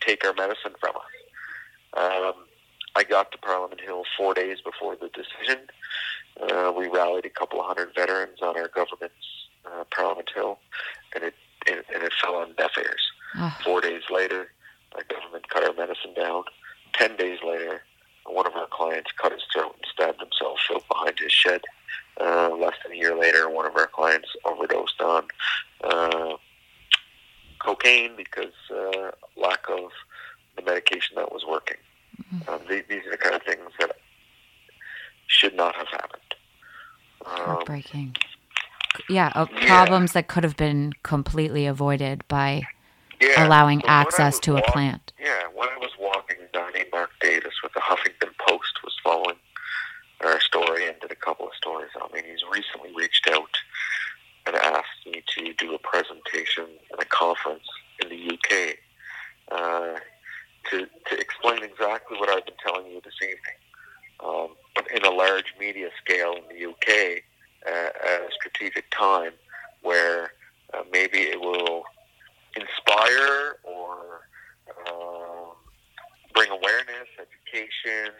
take 0.00 0.24
our 0.24 0.34
medicine 0.34 0.72
from 0.78 0.96
us. 0.96 1.02
Um, 1.94 2.44
I 2.94 3.04
got 3.04 3.32
to 3.32 3.38
Parliament 3.38 3.80
Hill 3.80 4.04
four 4.16 4.34
days 4.34 4.58
before 4.60 4.96
the 4.96 5.08
decision. 5.08 5.66
Uh, 6.40 6.72
we 6.76 6.88
rallied 6.88 7.24
a 7.24 7.30
couple 7.30 7.62
hundred 7.62 7.94
veterans 7.94 8.38
on 8.42 8.56
our 8.58 8.68
government's 8.68 9.14
uh, 9.66 9.84
Parliament 9.94 10.28
Hill, 10.34 10.58
and 11.14 11.24
it 11.24 11.34
it 12.10 12.18
fell 12.20 12.36
on 12.36 12.54
deaf 12.54 12.72
ears. 12.78 13.02
Oh. 13.36 13.56
Four 13.64 13.80
days 13.80 14.02
later, 14.10 14.50
our 14.94 15.04
government 15.04 15.48
cut 15.48 15.64
our 15.64 15.74
medicine 15.74 16.14
down. 16.14 16.44
Ten 16.94 17.16
days 17.16 17.38
later, 17.46 17.82
one 18.26 18.46
of 18.46 18.54
our 18.54 18.66
clients 18.66 19.10
cut 19.20 19.32
his 19.32 19.42
throat 19.52 19.74
and 19.76 19.86
stabbed 19.92 20.20
himself 20.20 20.58
behind 20.88 21.18
his 21.18 21.32
shed. 21.32 21.62
Uh, 22.20 22.50
less 22.50 22.74
than 22.82 22.92
a 22.92 22.96
year 22.96 23.16
later, 23.16 23.48
one 23.48 23.66
of 23.66 23.76
our 23.76 23.86
clients 23.86 24.28
overdosed 24.44 25.00
on 25.00 25.24
uh, 25.84 26.34
cocaine 27.60 28.12
because 28.16 28.52
uh, 28.70 29.10
lack 29.36 29.68
of 29.68 29.90
the 30.56 30.62
medication 30.62 31.14
that 31.16 31.32
was 31.32 31.44
working. 31.48 31.76
Mm-hmm. 32.34 32.50
Um, 32.50 32.60
these, 32.68 32.84
these 32.88 33.06
are 33.06 33.12
the 33.12 33.16
kind 33.16 33.34
of 33.34 33.42
things 33.42 33.70
that 33.78 33.96
should 35.28 35.54
not 35.54 35.74
have 35.76 35.88
happened. 35.88 36.34
Um, 37.24 37.36
Heartbreaking 37.36 38.16
yeah, 39.10 39.32
uh, 39.34 39.46
yeah, 39.52 39.66
problems 39.66 40.12
that 40.12 40.28
could 40.28 40.44
have 40.44 40.56
been 40.56 40.92
completely 41.02 41.66
avoided 41.66 42.26
by 42.28 42.62
yeah. 43.20 43.46
allowing 43.46 43.84
access 43.84 44.38
to 44.40 44.56
a 44.56 44.62
plant. 44.62 45.12
Yeah, 45.20 45.42
when 45.54 45.68
I 45.68 45.78
was 45.78 45.90
walking, 45.98 46.36
Donnie 46.52 46.84
Mark 46.92 47.10
Davis 47.20 47.54
with 47.62 47.72
the 47.72 47.80
Huffington 47.80 48.30
Post 48.46 48.82
was 48.82 48.94
following 49.04 49.36
our 50.24 50.40
story 50.40 50.86
and 50.86 50.98
did 51.00 51.10
a 51.10 51.16
couple 51.16 51.46
of 51.46 51.54
stories 51.54 51.90
on 52.00 52.10
me. 52.12 52.20
He's 52.28 52.42
recently 52.50 52.92
reached 52.94 53.28
out 53.28 53.56
and 54.46 54.56
asked 54.56 55.06
me 55.06 55.22
to 55.36 55.52
do 55.54 55.74
a 55.74 55.78
presentation 55.78 56.66
at 56.92 57.02
a 57.02 57.06
conference 57.06 57.66
in 58.02 58.08
the 58.08 58.32
UK 58.32 58.76
uh, 59.52 59.98
to, 60.70 60.86
to 61.08 61.18
explain 61.18 61.62
exactly 61.62 62.18
what 62.18 62.28
I've 62.28 62.44
been 62.44 62.54
telling 62.64 62.86
you 62.90 63.00
this 63.04 63.14
evening. 63.22 63.58
Um, 64.22 64.56
in 64.94 65.04
a 65.04 65.10
large 65.10 65.54
media 65.58 65.88
scale 66.02 66.34
in 66.34 66.56
the 66.56 66.66
UK, 66.66 67.22
uh, 67.66 68.26
a 68.26 68.28
strategic 68.32 68.90
time 68.90 69.32
where 69.82 70.32
uh, 70.74 70.82
maybe 70.92 71.18
it 71.18 71.40
will 71.40 71.84
inspire 72.56 73.56
or 73.64 74.26
um, 74.88 75.56
bring 76.34 76.50
awareness, 76.50 77.08
education, 77.18 78.12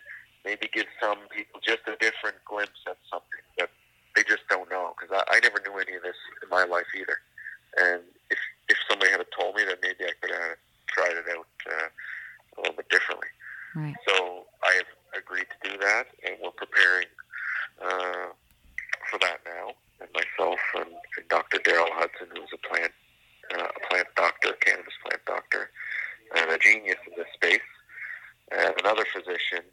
maybe 0.44 0.68
give 0.72 0.86
some 1.00 1.18
people 1.34 1.60
just 1.62 1.80
a 1.86 1.96
different 2.00 2.36
glimpse 2.44 2.80
at 2.86 2.96
something 3.10 3.44
that 3.58 3.70
they 4.16 4.22
just 4.22 4.42
don't 4.48 4.70
know. 4.70 4.94
Because 4.98 5.22
I, 5.28 5.36
I 5.36 5.40
never 5.40 5.60
knew 5.66 5.78
any 5.78 5.96
of 5.96 6.02
this 6.02 6.16
in 6.42 6.48
my 6.48 6.64
life 6.64 6.88
either. 6.96 7.18
And 7.78 8.02
if 8.30 8.38
if 8.68 8.76
somebody 8.88 9.10
had 9.10 9.24
told 9.38 9.54
me, 9.54 9.64
that 9.64 9.78
maybe 9.82 10.04
I 10.04 10.14
could 10.20 10.30
have 10.30 10.58
tried 10.88 11.16
it 11.16 11.26
out 11.30 11.46
uh, 11.66 11.88
a 12.56 12.60
little 12.60 12.76
bit 12.76 12.88
differently. 12.88 13.28
Right. 13.74 13.94
So 14.06 14.46
I 14.62 14.74
have 14.74 14.90
agreed 15.16 15.46
to 15.50 15.70
do 15.70 15.78
that, 15.78 16.06
and 16.26 16.36
we're 16.42 16.50
preparing 16.50 17.06
uh, 17.80 18.34
for 19.10 19.18
that 19.20 19.40
now. 19.46 19.74
And 20.00 20.08
myself 20.14 20.58
and, 20.76 20.90
and 21.18 21.28
Dr. 21.28 21.58
Daryl 21.58 21.90
Hudson, 21.92 22.28
who's 22.34 22.50
a 22.54 22.68
plant 22.68 22.92
uh, 23.54 23.66
a 23.66 23.88
plant 23.88 24.06
doctor, 24.16 24.52
cannabis 24.60 24.94
plant 25.04 25.22
doctor, 25.26 25.70
and 26.36 26.50
a 26.50 26.58
genius 26.58 26.98
in 27.06 27.12
this 27.16 27.26
space, 27.34 27.66
and 28.52 28.74
another 28.80 29.04
physician, 29.60 29.70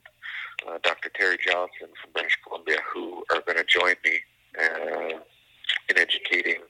uh, 0.67 0.77
Dr. 0.83 1.09
Terry 1.09 1.37
Johnson 1.37 1.89
from 2.01 2.11
British 2.13 2.37
Columbia, 2.45 2.77
who 2.93 3.23
are 3.31 3.41
going 3.41 3.57
to 3.57 3.65
join 3.65 3.95
me 4.03 4.19
uh, 4.59 5.19
in 5.89 5.97
educating 5.97 6.61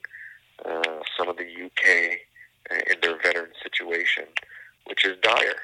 uh, 0.65 0.99
some 1.17 1.29
of 1.29 1.37
the 1.37 1.47
UK 1.47 2.19
uh, 2.71 2.91
in 2.91 2.99
their 3.01 3.17
veteran 3.21 3.51
situation, 3.61 4.25
which 4.85 5.05
is 5.05 5.17
dire. 5.21 5.61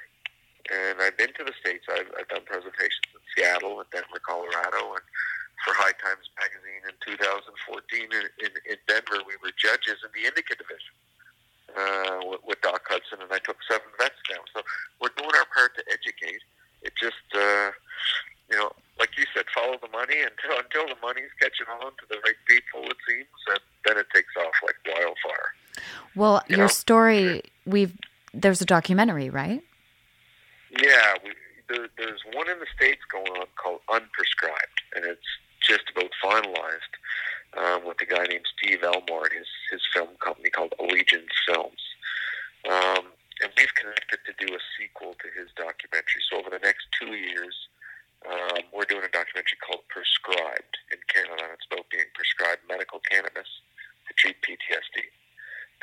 And 0.72 1.01
I've 1.01 1.18
been 1.18 1.34
to 1.36 1.43
the 1.43 1.54
States. 1.60 1.86
I've, 1.91 2.08
I've 2.18 2.30
done 2.30 2.45
presentations 2.45 3.12
in 3.12 3.22
Seattle 3.36 3.80
and 3.84 3.89
Denver, 3.91 4.22
Colorado, 4.24 4.95
and 4.95 5.06
for 5.68 5.76
High 5.76 5.95
Times 5.99 6.28
Magazine 6.39 6.84
in 6.88 6.95
2014 7.04 8.04
in, 8.04 8.26
in, 8.43 8.51
in 8.68 8.80
Denver, 8.88 9.24
we 9.28 9.36
were 9.43 9.51
judges 9.56 9.99
in 10.04 10.12
the 10.16 10.28
Indica 10.28 10.56
Division 10.56 10.95
uh, 11.76 12.20
with, 12.32 12.43
with 12.47 12.60
Doc 12.64 12.84
Hudson, 12.88 13.20
and 13.24 13.32
I 13.32 13.39
took 13.43 13.60
seven 13.68 13.88
vets 13.99 14.20
down. 14.28 14.43
So 14.56 14.64
we're 14.99 15.16
doing 15.16 15.36
our 15.36 15.47
part 15.51 15.76
to 15.80 15.84
educate. 15.91 16.43
It 16.84 16.93
just, 16.99 17.15
uh, 17.36 17.71
you 18.49 18.57
know, 18.57 18.71
like 18.99 19.09
you 19.17 19.25
said, 19.36 19.45
follow 19.53 19.77
the 19.81 19.89
money 19.89 20.17
until 20.19 20.59
until 20.63 20.88
the 20.88 20.99
money's 21.01 21.31
catching 21.41 21.67
on 21.81 21.91
to 21.91 22.05
the 22.09 22.17
right 22.23 22.39
people. 22.47 22.84
It 22.89 22.97
seems, 23.07 23.27
and 23.49 23.59
then 23.86 23.97
it 23.97 24.07
takes 24.13 24.34
off 24.38 24.53
like 24.63 24.75
wildfire. 24.86 25.53
Well, 26.15 26.43
you 26.47 26.57
your 26.57 26.65
know? 26.65 26.71
story, 26.71 27.41
we've 27.65 27.97
there's 28.34 28.61
a 28.61 28.65
documentary, 28.65 29.29
right? 29.29 29.61
Yeah, 30.71 31.13
we, 31.23 31.31
there, 31.69 31.88
there's 31.97 32.21
one 32.34 32.49
in 32.49 32.59
the 32.59 32.65
states 32.75 33.01
going 33.11 33.27
on 33.39 33.45
called 33.55 33.81
Unprescribed, 33.89 34.77
and 34.95 35.05
it's 35.05 35.21
just 35.61 35.84
about 35.95 36.09
finalized 36.23 36.93
um, 37.57 37.86
with 37.88 38.01
a 38.01 38.05
guy 38.05 38.25
named 38.25 38.45
Steve 38.57 38.84
Elmore 38.84 39.25
and 39.25 39.34
his 39.34 39.47
his 39.71 39.81
film 39.93 40.09
company 40.19 40.49
called 40.49 40.73
Allegiance 40.79 41.31
Films. 41.47 41.81
Um, 42.69 43.05
and 43.43 43.51
we've 43.59 43.75
connected 43.75 44.23
to 44.23 44.33
do 44.39 44.47
a 44.55 44.61
sequel 44.79 45.19
to 45.19 45.27
his 45.35 45.51
documentary. 45.59 46.23
So 46.31 46.39
over 46.39 46.47
the 46.47 46.63
next 46.63 46.87
two 46.95 47.11
years, 47.11 47.67
um, 48.23 48.63
we're 48.71 48.87
doing 48.87 49.03
a 49.03 49.11
documentary 49.11 49.59
called 49.59 49.83
Prescribed 49.91 50.79
in 50.95 50.99
Canada, 51.11 51.43
and 51.43 51.51
it's 51.59 51.67
about 51.67 51.83
being 51.91 52.07
prescribed 52.15 52.63
medical 52.71 53.03
cannabis 53.03 53.51
to 54.07 54.11
treat 54.15 54.39
PTSD. 54.39 55.11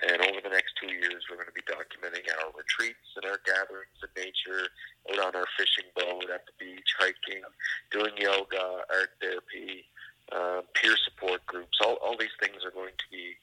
And 0.09 0.25
over 0.25 0.41
the 0.41 0.49
next 0.49 0.73
two 0.81 0.89
years, 0.89 1.29
we're 1.29 1.37
going 1.37 1.53
to 1.53 1.61
be 1.61 1.69
documenting 1.69 2.25
our 2.41 2.49
retreats 2.57 3.05
and 3.21 3.29
our 3.29 3.37
gatherings 3.45 4.01
in 4.01 4.09
nature, 4.17 4.73
out 5.13 5.21
on 5.21 5.37
our 5.37 5.45
fishing 5.61 5.93
boat, 5.93 6.33
at 6.33 6.49
the 6.49 6.57
beach, 6.57 6.97
hiking, 6.97 7.45
doing 7.93 8.17
yoga, 8.17 8.89
art 8.89 9.13
therapy, 9.21 9.85
uh, 10.33 10.65
peer 10.73 10.97
support 11.05 11.45
groups. 11.45 11.77
All, 11.85 12.01
all 12.01 12.17
these 12.17 12.33
things 12.41 12.65
are 12.65 12.73
going 12.73 12.97
to 12.97 13.09
be 13.13 13.37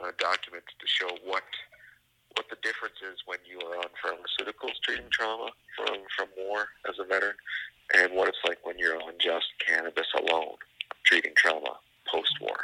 uh, 0.00 0.16
documented 0.16 0.72
to 0.80 0.88
show 0.88 1.12
what 1.28 1.44
what 2.36 2.48
the 2.48 2.56
difference 2.62 2.98
is 3.02 3.18
when 3.26 3.38
you 3.48 3.58
are 3.66 3.76
on 3.78 3.90
pharmaceuticals 3.98 4.78
treating 4.82 5.10
trauma 5.10 5.50
from 5.76 5.98
from 6.16 6.28
war 6.38 6.68
as 6.88 6.98
a 6.98 7.04
veteran, 7.04 7.36
and 7.94 8.12
what 8.12 8.28
it's 8.28 8.42
like 8.46 8.64
when 8.64 8.78
you're 8.78 8.96
on 8.96 9.14
just 9.18 9.46
cannabis 9.58 10.06
alone 10.16 10.56
treating 11.04 11.32
trauma 11.36 11.76
post 12.06 12.34
war. 12.40 12.56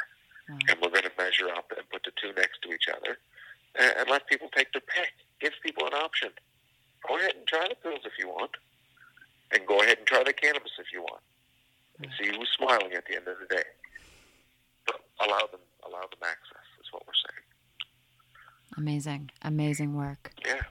Mm-hmm. 0.49 0.69
And 0.69 0.77
we're 0.81 0.95
going 0.95 1.03
to 1.03 1.17
measure 1.17 1.49
up 1.49 1.71
and 1.75 1.87
put 1.89 2.03
the 2.03 2.11
two 2.15 2.31
next 2.39 2.61
to 2.63 2.71
each 2.71 2.87
other 2.87 3.17
and, 3.77 3.93
and 3.99 4.09
let 4.09 4.27
people 4.27 4.49
take 4.55 4.71
their 4.73 4.81
pick. 4.81 5.13
Give 5.39 5.53
people 5.61 5.85
an 5.85 5.93
option. 5.93 6.29
Go 7.07 7.17
ahead 7.17 7.35
and 7.37 7.45
try 7.45 7.67
the 7.69 7.75
pills 7.75 8.01
if 8.05 8.17
you 8.17 8.27
want, 8.27 8.51
and 9.53 9.65
go 9.67 9.79
ahead 9.81 9.99
and 9.99 10.07
try 10.07 10.23
the 10.23 10.33
cannabis 10.33 10.71
if 10.79 10.91
you 10.91 11.01
want, 11.01 11.21
and 12.01 12.09
see 12.19 12.27
who's 12.27 12.49
smiling 12.57 12.93
at 12.93 13.05
the 13.05 13.15
end 13.15 13.27
of 13.27 13.37
the 13.39 13.55
day. 13.55 13.67
But 14.85 15.01
allow 15.21 15.45
them, 15.51 15.61
allow 15.85 16.01
them 16.09 16.23
access 16.25 16.65
is 16.81 16.91
what 16.91 17.05
we're 17.05 17.21
saying. 17.29 17.46
Amazing, 18.77 19.31
amazing 19.41 19.95
work. 19.95 20.31
Yeah. 20.45 20.61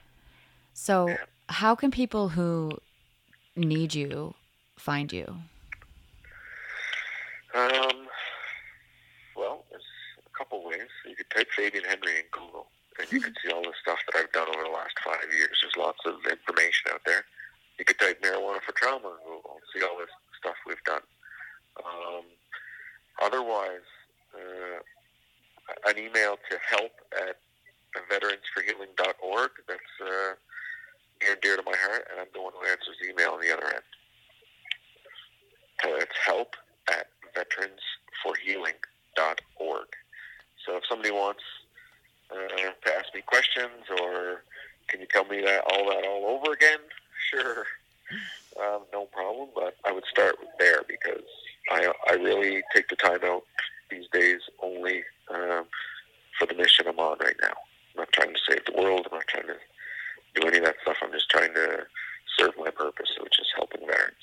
So, 0.73 1.09
yeah. 1.09 1.17
how 1.49 1.75
can 1.75 1.91
people 1.91 2.29
who 2.29 2.71
need 3.55 3.93
you 3.93 4.33
find 4.77 5.11
you? 5.11 5.25
Um, 7.53 8.07
well, 9.35 9.65
there's 9.69 9.83
a 10.25 10.37
couple 10.37 10.63
ways. 10.63 10.87
You 11.05 11.15
could 11.15 11.29
type 11.35 11.47
Fabian 11.55 11.83
Henry 11.83 12.19
in 12.19 12.25
Google, 12.31 12.67
and 12.99 13.11
you 13.11 13.19
can 13.19 13.33
see 13.43 13.51
all 13.51 13.63
the 13.63 13.73
stuff 13.81 13.99
that 14.07 14.19
I've 14.19 14.31
done 14.31 14.47
over 14.47 14.63
the 14.63 14.69
last 14.69 14.93
five 15.03 15.27
years. 15.35 15.57
There's 15.61 15.75
lots 15.75 15.99
of 16.05 16.15
information 16.29 16.91
out 16.93 17.01
there. 17.05 17.25
You 17.77 17.85
could 17.85 17.99
type 17.99 18.21
marijuana 18.21 18.61
for 18.61 18.71
trauma 18.71 19.09
in 19.09 19.25
Google 19.25 19.57
and 19.59 19.67
see 19.73 19.85
all 19.85 19.97
this 19.97 20.09
stuff 20.39 20.55
we've 20.65 20.83
done. 20.85 21.01
Um, 21.83 22.23
otherwise, 23.21 23.85
uh, 24.33 24.79
an 25.89 25.97
email 25.97 26.37
to 26.49 26.57
help 26.69 26.91
at 27.27 27.37
veteransforhealing.org. 28.09 29.51
That's 29.67 30.01
uh, 30.01 30.33
near 31.21 31.33
and 31.33 31.41
dear 31.41 31.57
to 31.57 31.63
my 31.63 31.75
heart, 31.75 32.07
and 32.11 32.19
I'm 32.19 32.27
the 32.33 32.41
one 32.41 32.53
who 32.59 32.65
answers 32.67 32.97
email 33.07 33.31
on 33.31 33.41
the 33.41 33.53
other 33.53 33.67
end. 33.67 33.83
So 35.83 35.95
it's 35.95 36.17
help 36.25 36.55
at 36.89 37.07
veteransforhealing.org. 37.35 39.87
So 40.65 40.77
if 40.77 40.85
somebody 40.89 41.11
wants 41.11 41.43
uh, 42.31 42.71
to 42.85 42.95
ask 42.95 43.13
me 43.13 43.21
questions 43.21 43.85
or 44.01 44.43
can 44.87 45.01
you 45.01 45.07
tell 45.07 45.25
me 45.25 45.41
that 45.41 45.63
all 45.71 45.89
that 45.89 46.05
all 46.07 46.39
over 46.39 46.53
again? 46.53 46.79
Sure, 47.29 47.65
um, 48.61 48.83
no 48.93 49.05
problem. 49.05 49.49
But 49.53 49.75
I 49.85 49.91
would 49.91 50.05
start 50.05 50.37
there 50.59 50.81
because 50.87 51.23
I 51.69 51.91
I 52.09 52.13
really 52.13 52.63
take 52.73 52.87
the 52.89 52.95
time 52.95 53.19
out 53.23 53.43
these 53.89 54.07
days 54.11 54.41
only 54.61 55.03
um, 55.33 55.65
for 56.37 56.45
the 56.45 56.55
mission 56.55 56.87
I'm 56.87 56.99
on 56.99 57.17
right 57.19 57.35
now. 57.41 57.53
I'm 57.97 58.01
not 58.03 58.11
trying 58.11 58.33
to 58.33 58.39
save 58.47 58.63
the 58.65 58.79
world. 58.79 59.07
I'm 59.11 59.17
not 59.17 59.27
trying 59.27 59.47
to 59.47 59.55
do 60.39 60.47
any 60.47 60.57
of 60.59 60.65
that 60.65 60.75
stuff. 60.83 60.97
I'm 61.01 61.11
just 61.11 61.29
trying 61.31 61.51
to 61.55 61.87
serve 62.37 62.51
my 62.57 62.69
purpose, 62.69 63.09
which 63.19 63.39
is 63.39 63.47
helping 63.55 63.81
veterans. 63.87 64.15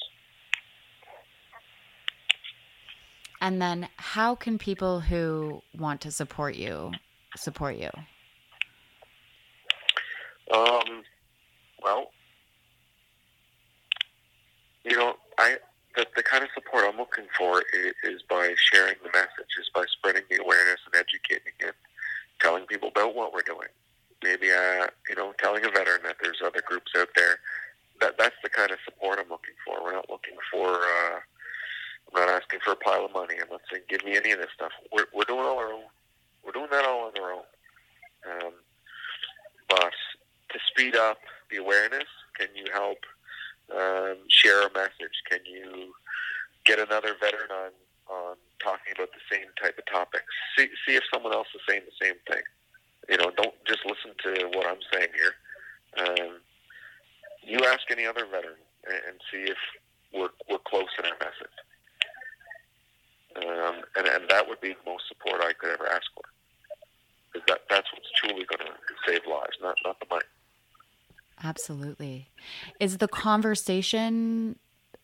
And 3.40 3.60
then, 3.60 3.88
how 3.96 4.36
can 4.36 4.58
people 4.58 5.00
who 5.00 5.60
want 5.76 6.00
to 6.02 6.12
support 6.12 6.54
you 6.54 6.92
support 7.36 7.76
you? 7.76 7.90
Um, 10.54 11.02
well, 11.82 12.12
you 14.84 14.96
know, 14.96 15.14
I 15.36 15.56
the, 15.96 16.06
the 16.14 16.22
kind 16.22 16.44
of 16.44 16.50
support 16.54 16.84
I'm 16.88 16.96
looking 16.96 17.26
for 17.36 17.62
is, 17.72 17.92
is 18.04 18.22
by 18.30 18.54
sharing 18.72 18.94
the 19.02 19.10
message, 19.12 19.50
is 19.60 19.68
by 19.74 19.84
spreading 19.98 20.22
the 20.30 20.40
awareness 20.40 20.78
and 20.86 20.94
educating 20.94 21.52
and 21.60 21.72
telling 22.40 22.66
people 22.66 22.88
about 22.88 23.14
what 23.14 23.32
we're 23.32 23.42
doing. 23.42 23.68
Maybe, 24.22 24.50
uh, 24.50 24.86
you 25.08 25.16
know, 25.16 25.34
telling 25.38 25.64
a 25.64 25.70
veteran 25.70 26.00
that 26.04 26.16
there's 26.22 26.40
other 26.44 26.62
groups 26.64 26.92
out 26.96 27.08
there. 27.16 27.38
That 28.00 28.14
that's 28.18 28.36
the 28.42 28.48
kind 28.48 28.70
of 28.70 28.78
support 28.84 29.18
I'm 29.20 29.28
looking 29.28 29.54
for. 29.64 29.82
We're 29.82 29.92
not 29.92 30.10
looking 30.10 30.36
for. 30.50 30.68
Uh, 30.68 31.20
I'm 32.14 32.26
not 32.26 32.28
asking 32.28 32.60
for 32.64 32.72
a 32.72 32.76
pile 32.76 33.04
of 33.04 33.12
money. 33.12 33.34
I'm 33.40 33.50
not 33.50 33.60
saying 33.70 33.84
give 33.88 34.04
me 34.04 34.16
any 34.16 34.32
of 34.32 34.38
this 34.38 34.50
stuff. 34.54 34.72
We're 34.92 35.06
we're 35.14 35.24
doing 35.24 35.44
all 35.44 35.58
our 35.58 35.72
own. 35.72 35.84
We're 36.44 36.52
doing 36.52 36.68
that 36.70 36.84
all 36.84 37.06
on 37.06 37.12
our 37.22 37.32
own. 37.32 37.42
Um, 38.30 38.52
but 39.68 39.92
to 40.50 40.58
speed 40.66 40.96
up 40.96 41.18
the 41.50 41.58
awareness, 41.58 42.08
can 42.38 42.48
you 42.54 42.64
help 42.72 42.98
um, 43.72 44.18
share 44.28 44.66
a 44.66 44.72
message? 44.72 45.22
Can 45.28 45.40
you 45.44 45.94
get 46.64 46.78
another 46.78 47.14
veteran 47.20 47.50
on 47.50 47.70
on 48.08 48.36
talking 48.62 48.92
about 48.94 49.10
the 49.12 49.24
same 49.30 49.46
type 49.60 49.78
of 49.78 49.86
topics? 49.86 50.30
See 50.58 50.68
see 50.86 50.96
if 50.96 51.04
someone 51.12 51.32
else 51.32 51.48
is 51.54 51.60
saying 51.68 51.82
the 51.86 52.06
same 52.06 52.16
thing. 52.28 52.42
You 53.08 53.18
know, 53.18 53.30
don't 53.36 53.54
just 53.66 53.84
listen 53.84 54.16
to 54.24 54.56
what 54.56 54.66
I'm 54.66 54.80
saying 54.92 55.12
here. 55.14 55.34
Um, 55.98 56.40
you 57.42 57.58
ask 57.66 57.82
any 57.90 58.06
other 58.06 58.24
veteran 58.24 58.58
and, 58.86 59.20
see 59.30 59.50
if 59.50 59.58
we're 60.12 60.32
we're 60.48 60.58
close 60.66 60.88
in 60.98 61.04
our 61.04 61.16
message. 61.20 61.56
Um, 63.36 63.82
and, 63.96 64.06
and 64.06 64.28
that 64.30 64.48
would 64.48 64.60
be 64.60 64.70
the 64.70 64.90
most 64.90 65.04
support 65.08 65.40
I 65.42 65.52
could 65.52 65.70
ever 65.70 65.86
ask 65.86 66.06
for. 66.14 66.22
Because 67.32 67.46
that, 67.48 67.60
that's 67.68 67.88
what's 67.92 68.10
truly 68.16 68.44
going 68.44 68.70
to 68.70 68.72
save 69.06 69.22
lives, 69.28 69.56
not, 69.60 69.74
not 69.84 69.98
the 69.98 70.06
money. 70.08 70.24
Absolutely. 71.42 72.28
Is 72.78 72.98
the 72.98 73.08
conversation, 73.08 74.56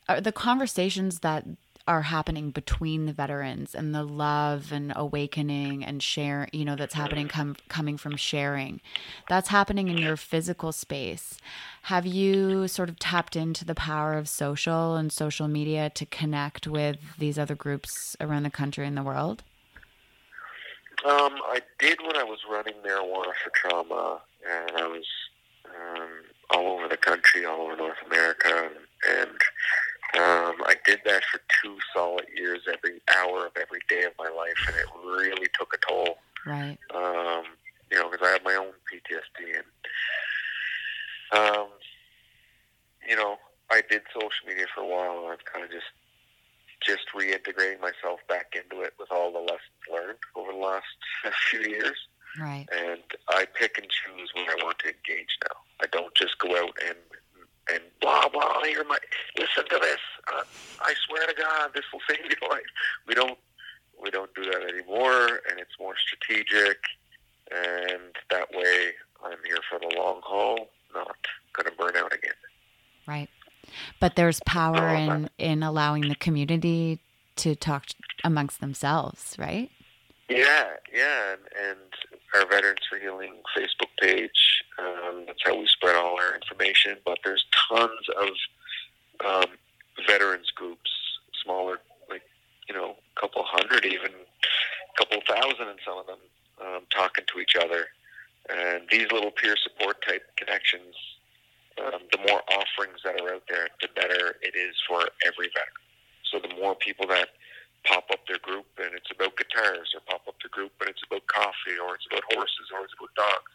are 0.08 0.20
the 0.20 0.30
conversations 0.30 1.20
that 1.20 1.44
are 1.90 2.02
happening 2.02 2.52
between 2.52 3.06
the 3.06 3.12
veterans 3.12 3.74
and 3.74 3.92
the 3.92 4.04
love 4.04 4.70
and 4.70 4.92
awakening 4.94 5.84
and 5.84 6.00
share 6.00 6.48
you 6.52 6.64
know 6.64 6.76
that's 6.76 6.94
happening 6.94 7.26
com- 7.26 7.56
coming 7.68 7.96
from 7.96 8.16
sharing. 8.16 8.80
That's 9.28 9.48
happening 9.48 9.88
in 9.88 9.98
your 9.98 10.16
physical 10.16 10.70
space. 10.70 11.38
Have 11.82 12.06
you 12.06 12.68
sort 12.68 12.90
of 12.90 13.00
tapped 13.00 13.34
into 13.34 13.64
the 13.64 13.74
power 13.74 14.14
of 14.14 14.28
social 14.28 14.94
and 14.94 15.10
social 15.10 15.48
media 15.48 15.90
to 15.90 16.06
connect 16.06 16.68
with 16.68 16.98
these 17.18 17.40
other 17.40 17.56
groups 17.56 18.16
around 18.20 18.44
the 18.44 18.50
country 18.50 18.86
and 18.86 18.96
the 18.96 19.02
world? 19.02 19.42
Um, 21.04 21.34
I 21.48 21.60
did 21.80 21.98
when 22.02 22.16
I 22.16 22.22
was 22.22 22.38
running 22.48 22.74
marijuana 22.86 23.32
for 23.42 23.50
trauma, 23.52 24.20
and 24.48 24.76
I 24.76 24.86
was 24.86 25.06
um, 25.64 26.08
all 26.50 26.68
over 26.68 26.86
the 26.86 26.96
country, 26.96 27.44
all 27.44 27.62
over 27.62 27.76
North 27.76 27.98
America, 28.06 28.70
and, 28.70 29.26
and 29.28 29.40
um, 30.14 30.56
I 30.66 30.74
did 30.84 31.00
that 31.04 31.22
for 31.30 31.40
two 31.62 31.76
solid 31.94 32.26
years, 32.36 32.60
every 32.66 33.00
hour 33.16 33.46
of 33.46 33.52
every 33.60 33.80
day 33.88 34.04
of 34.04 34.12
my 34.18 34.28
life, 34.28 34.56
and 34.66 34.76
it 34.76 34.86
really 35.04 35.46
took 35.58 35.72
a 35.74 35.78
toll. 35.88 36.18
right 36.46 36.78
Um, 36.94 37.44
you 37.90 37.98
know, 37.98 38.10
because 38.10 38.26
I 38.26 38.32
have 38.32 38.44
my 38.44 38.54
own 38.54 38.72
PTSD, 38.90 39.56
and 39.56 41.48
um, 41.48 41.68
you 43.08 43.16
know, 43.16 43.36
I 43.70 43.82
did 43.88 44.02
social 44.12 44.46
media 44.46 44.66
for 44.74 44.82
a 44.82 44.86
while, 44.86 45.24
and 45.24 45.32
I've 45.32 45.44
kind 45.44 45.64
of 45.64 45.70
just 45.70 45.86
just 46.82 47.12
reintegrating 47.14 47.80
myself 47.80 48.20
back 48.26 48.54
into 48.56 48.82
it 48.82 48.94
with 48.98 49.12
all 49.12 49.32
the 49.32 49.38
lessons 49.38 49.60
learned 49.92 50.18
over 50.34 50.52
the 50.52 50.58
last 50.58 50.86
few 51.50 51.60
years 51.60 51.96
right 52.38 52.66
and 52.72 53.02
I 53.28 53.46
pick 53.54 53.78
and 53.78 53.86
choose 53.88 54.30
when 54.34 54.46
I 54.48 54.62
want 54.62 54.78
to 54.80 54.86
engage 54.86 55.38
now. 55.48 55.56
I 55.82 55.86
don't 55.90 56.14
just 56.14 56.38
go 56.38 56.50
out 56.56 56.76
and 56.86 56.96
and 57.72 57.80
blah 58.00 58.28
blah. 58.28 58.62
Here, 58.64 58.84
my 58.88 58.98
listen 59.38 59.64
to 59.68 59.78
this. 59.80 59.98
Uh, 60.32 60.42
I 60.80 60.94
swear 61.06 61.26
to 61.26 61.34
God, 61.34 61.70
this 61.74 61.84
will 61.92 62.00
save 62.08 62.20
your 62.20 62.50
life. 62.50 62.62
We 63.06 63.14
don't 63.14 63.38
we 64.02 64.10
don't 64.10 64.32
do 64.34 64.44
that 64.44 64.62
anymore, 64.62 65.40
and 65.50 65.58
it's 65.58 65.78
more 65.78 65.94
strategic. 65.96 66.78
And 67.52 68.14
that 68.30 68.48
way, 68.52 68.92
I'm 69.24 69.38
here 69.46 69.58
for 69.68 69.78
the 69.80 69.94
long 69.96 70.20
haul, 70.22 70.70
not 70.94 71.16
going 71.52 71.66
to 71.66 71.72
burn 71.76 71.96
out 71.96 72.12
again. 72.14 72.32
right 73.06 73.28
but 74.00 74.16
there's 74.16 74.40
power 74.46 74.88
Oh, 74.90 74.94
in 74.96 75.30
in 75.38 75.62
allowing 75.62 76.08
the 76.08 76.14
community 76.14 76.98
to 77.36 77.54
talk 77.54 77.86
amongst 78.24 78.60
themselves 78.60 79.36
right 79.38 79.70
Yeah, 80.28 80.68
yeah, 80.92 81.32
and, 81.32 81.40
and 81.68 81.78
our 82.34 82.46
Veterans 82.46 82.80
for 82.88 82.98
Healing 82.98 83.34
Facebook 83.56 83.90
page. 84.00 84.64
Um, 84.78 85.24
that's 85.26 85.40
how 85.44 85.58
we 85.58 85.66
spread 85.66 85.96
all 85.96 86.18
our 86.18 86.34
information. 86.34 86.96
But 87.04 87.18
there's 87.24 87.44
tons 87.68 87.90
of 88.18 88.28
um, 89.26 89.50
veterans 90.06 90.50
groups, 90.54 90.90
smaller, 91.42 91.80
like 92.08 92.22
you 92.68 92.74
know, 92.74 92.96
a 93.16 93.20
couple 93.20 93.42
hundred, 93.44 93.84
even 93.84 94.10
a 94.12 94.98
couple 94.98 95.20
thousand, 95.28 95.68
and 95.68 95.78
some 95.84 95.98
of 95.98 96.06
them, 96.06 96.18
um, 96.62 96.82
talking 96.94 97.24
to 97.32 97.40
each 97.40 97.56
other. 97.56 97.86
And 98.48 98.84
these 98.90 99.10
little 99.12 99.30
peer 99.30 99.56
support 99.56 100.04
type 100.06 100.22
connections, 100.36 100.94
um, 101.84 102.00
the 102.10 102.18
more 102.28 102.42
offerings 102.48 103.00
that 103.04 103.20
are 103.20 103.34
out 103.34 103.42
there, 103.48 103.68
the 103.80 103.88
better 103.94 104.36
it 104.42 104.56
is 104.56 104.74
for 104.88 105.08
every 105.26 105.48
veteran. 105.48 105.84
So 106.30 106.38
the 106.38 106.54
more 106.60 106.74
people 106.74 107.06
that 107.08 107.28
pop 107.86 108.04
up 108.12 108.20
their 108.28 108.38
group 108.38 108.66
and 108.78 108.94
it's 108.94 109.10
about 109.10 109.36
guitars, 109.36 109.92
or 109.94 110.00
pop 110.06 110.22
up 110.28 110.34
their 110.42 110.50
group 110.50 110.72
and 110.80 110.90
it's 110.90 111.02
about 111.06 111.26
coffee, 111.26 111.78
or 111.82 111.94
it's 111.94 112.06
about 112.10 112.22
horses, 112.34 112.68
or 112.72 112.84
it's 112.84 112.94
about 112.98 113.14
dogs. 113.14 113.52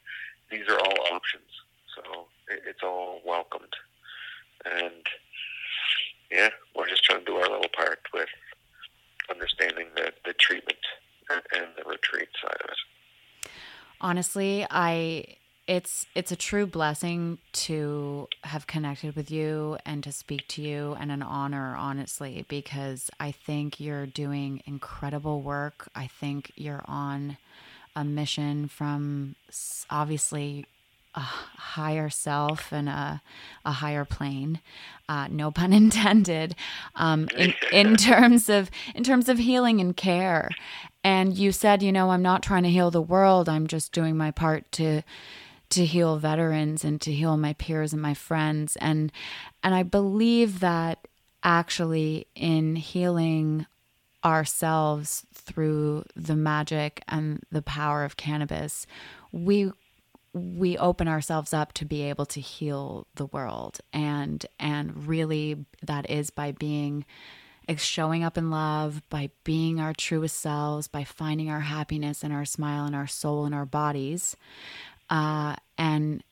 These 0.51 0.67
are 0.69 0.80
all 0.80 1.15
options, 1.15 1.49
so 1.95 2.28
it's 2.49 2.84
all 2.84 3.21
welcomed. 3.26 3.73
And 4.65 5.05
yeah, 6.32 6.49
we're 6.76 6.89
just 6.89 7.03
trying 7.03 7.19
to 7.19 7.26
do 7.26 7.36
our 7.38 7.49
little 7.49 7.69
part 7.76 7.99
with 8.13 8.30
understanding 9.30 9.88
the, 9.95 10.11
the 10.26 10.34
treatment 10.34 10.80
and, 11.30 11.41
and 11.55 11.67
the 11.78 11.84
retreat 11.89 12.30
side 12.41 12.57
of 12.63 12.69
it. 12.69 13.51
honestly 14.01 14.65
i 14.69 15.26
it's 15.68 16.05
it's 16.13 16.32
a 16.32 16.36
true 16.36 16.68
blessing 16.68 17.39
to 17.51 18.28
have 18.43 18.68
connected 18.68 19.16
with 19.16 19.32
you 19.32 19.78
and 19.86 20.03
to 20.03 20.11
speak 20.11 20.47
to 20.47 20.61
you 20.61 20.95
and 20.99 21.11
an 21.11 21.24
honor 21.24 21.76
honestly 21.76 22.45
because 22.47 23.09
i 23.20 23.32
think 23.32 23.80
you're 23.80 24.05
doing 24.05 24.61
incredible 24.66 25.41
work. 25.41 25.89
I 25.95 26.07
think 26.07 26.51
you're 26.55 26.84
on 26.86 27.38
a 27.95 28.03
mission 28.03 28.68
from 28.68 29.36
obviously 29.89 30.66
a 31.16 31.22
higher 31.22 32.09
self 32.09 32.74
and 32.74 32.89
a, 32.89 33.22
a 33.63 33.72
higher 33.72 34.03
plane 34.03 34.59
uh, 35.07 35.28
no 35.30 35.49
pun 35.49 35.72
intended 35.82 36.55
um, 36.95 37.30
in, 37.38 37.53
in 37.72 37.95
terms 38.11 38.49
of 38.49 38.70
in 38.93 39.03
terms 39.03 39.30
of 39.30 39.38
healing 39.38 39.80
and 39.80 39.95
care. 39.95 40.49
And 41.03 41.38
you 41.38 41.51
said 41.51 41.82
you 41.82 41.91
know 41.91 42.11
i'm 42.11 42.22
not 42.22 42.43
trying 42.43 42.63
to 42.63 42.70
heal 42.70 42.91
the 42.91 43.01
world. 43.01 43.47
I'm 43.47 43.68
just 43.68 43.91
doing 43.91 44.18
my 44.18 44.32
part 44.32 44.72
to 44.74 45.01
to 45.70 45.86
heal 45.86 46.18
veterans 46.18 46.84
and 46.84 47.01
to 47.01 47.11
heal 47.11 47.38
my 47.38 47.53
peers 47.53 47.93
and 47.93 48.01
my 48.01 48.13
friends. 48.13 48.76
And 48.78 49.11
and 49.63 49.74
i 49.74 49.84
believe 49.84 50.59
that 50.59 51.07
actually 51.43 52.28
in 52.36 52.76
healing 52.76 53.66
ourselves 54.24 55.26
through 55.34 56.03
the 56.16 56.36
magic 56.36 57.03
and 57.07 57.39
the 57.51 57.61
power 57.61 58.03
of 58.03 58.18
cannabis 58.18 58.88
we 59.32 59.72
we 60.36 60.78
open 60.78 61.07
ourselves 61.07 61.53
up 61.53 61.72
to 61.72 61.86
be 61.86 62.03
able 62.03 62.26
to 62.26 62.41
heal 62.41 63.07
the 63.16 63.26
world. 63.28 63.80
And 63.93 64.45
and 64.59 65.07
really 65.07 65.66
that 65.82 66.09
is 66.09 66.30
by 66.30 66.51
being 66.51 67.05
showing 67.78 68.24
up 68.24 68.38
in 68.38 68.51
love 68.51 69.01
by 69.09 69.32
being 69.43 69.80
our 69.80 69.91
truest 69.91 70.39
selves 70.39 70.88
by 70.88 71.03
finding 71.03 71.49
our 71.49 71.61
happiness 71.61 72.24
and 72.24 72.32
our 72.32 72.45
smile 72.45 72.86
and 72.86 72.95
our 72.95 73.07
soul 73.07 73.43
and 73.43 73.55
our 73.55 73.66
bodies 73.66 74.38
uh, 75.10 75.56
and 75.78 76.24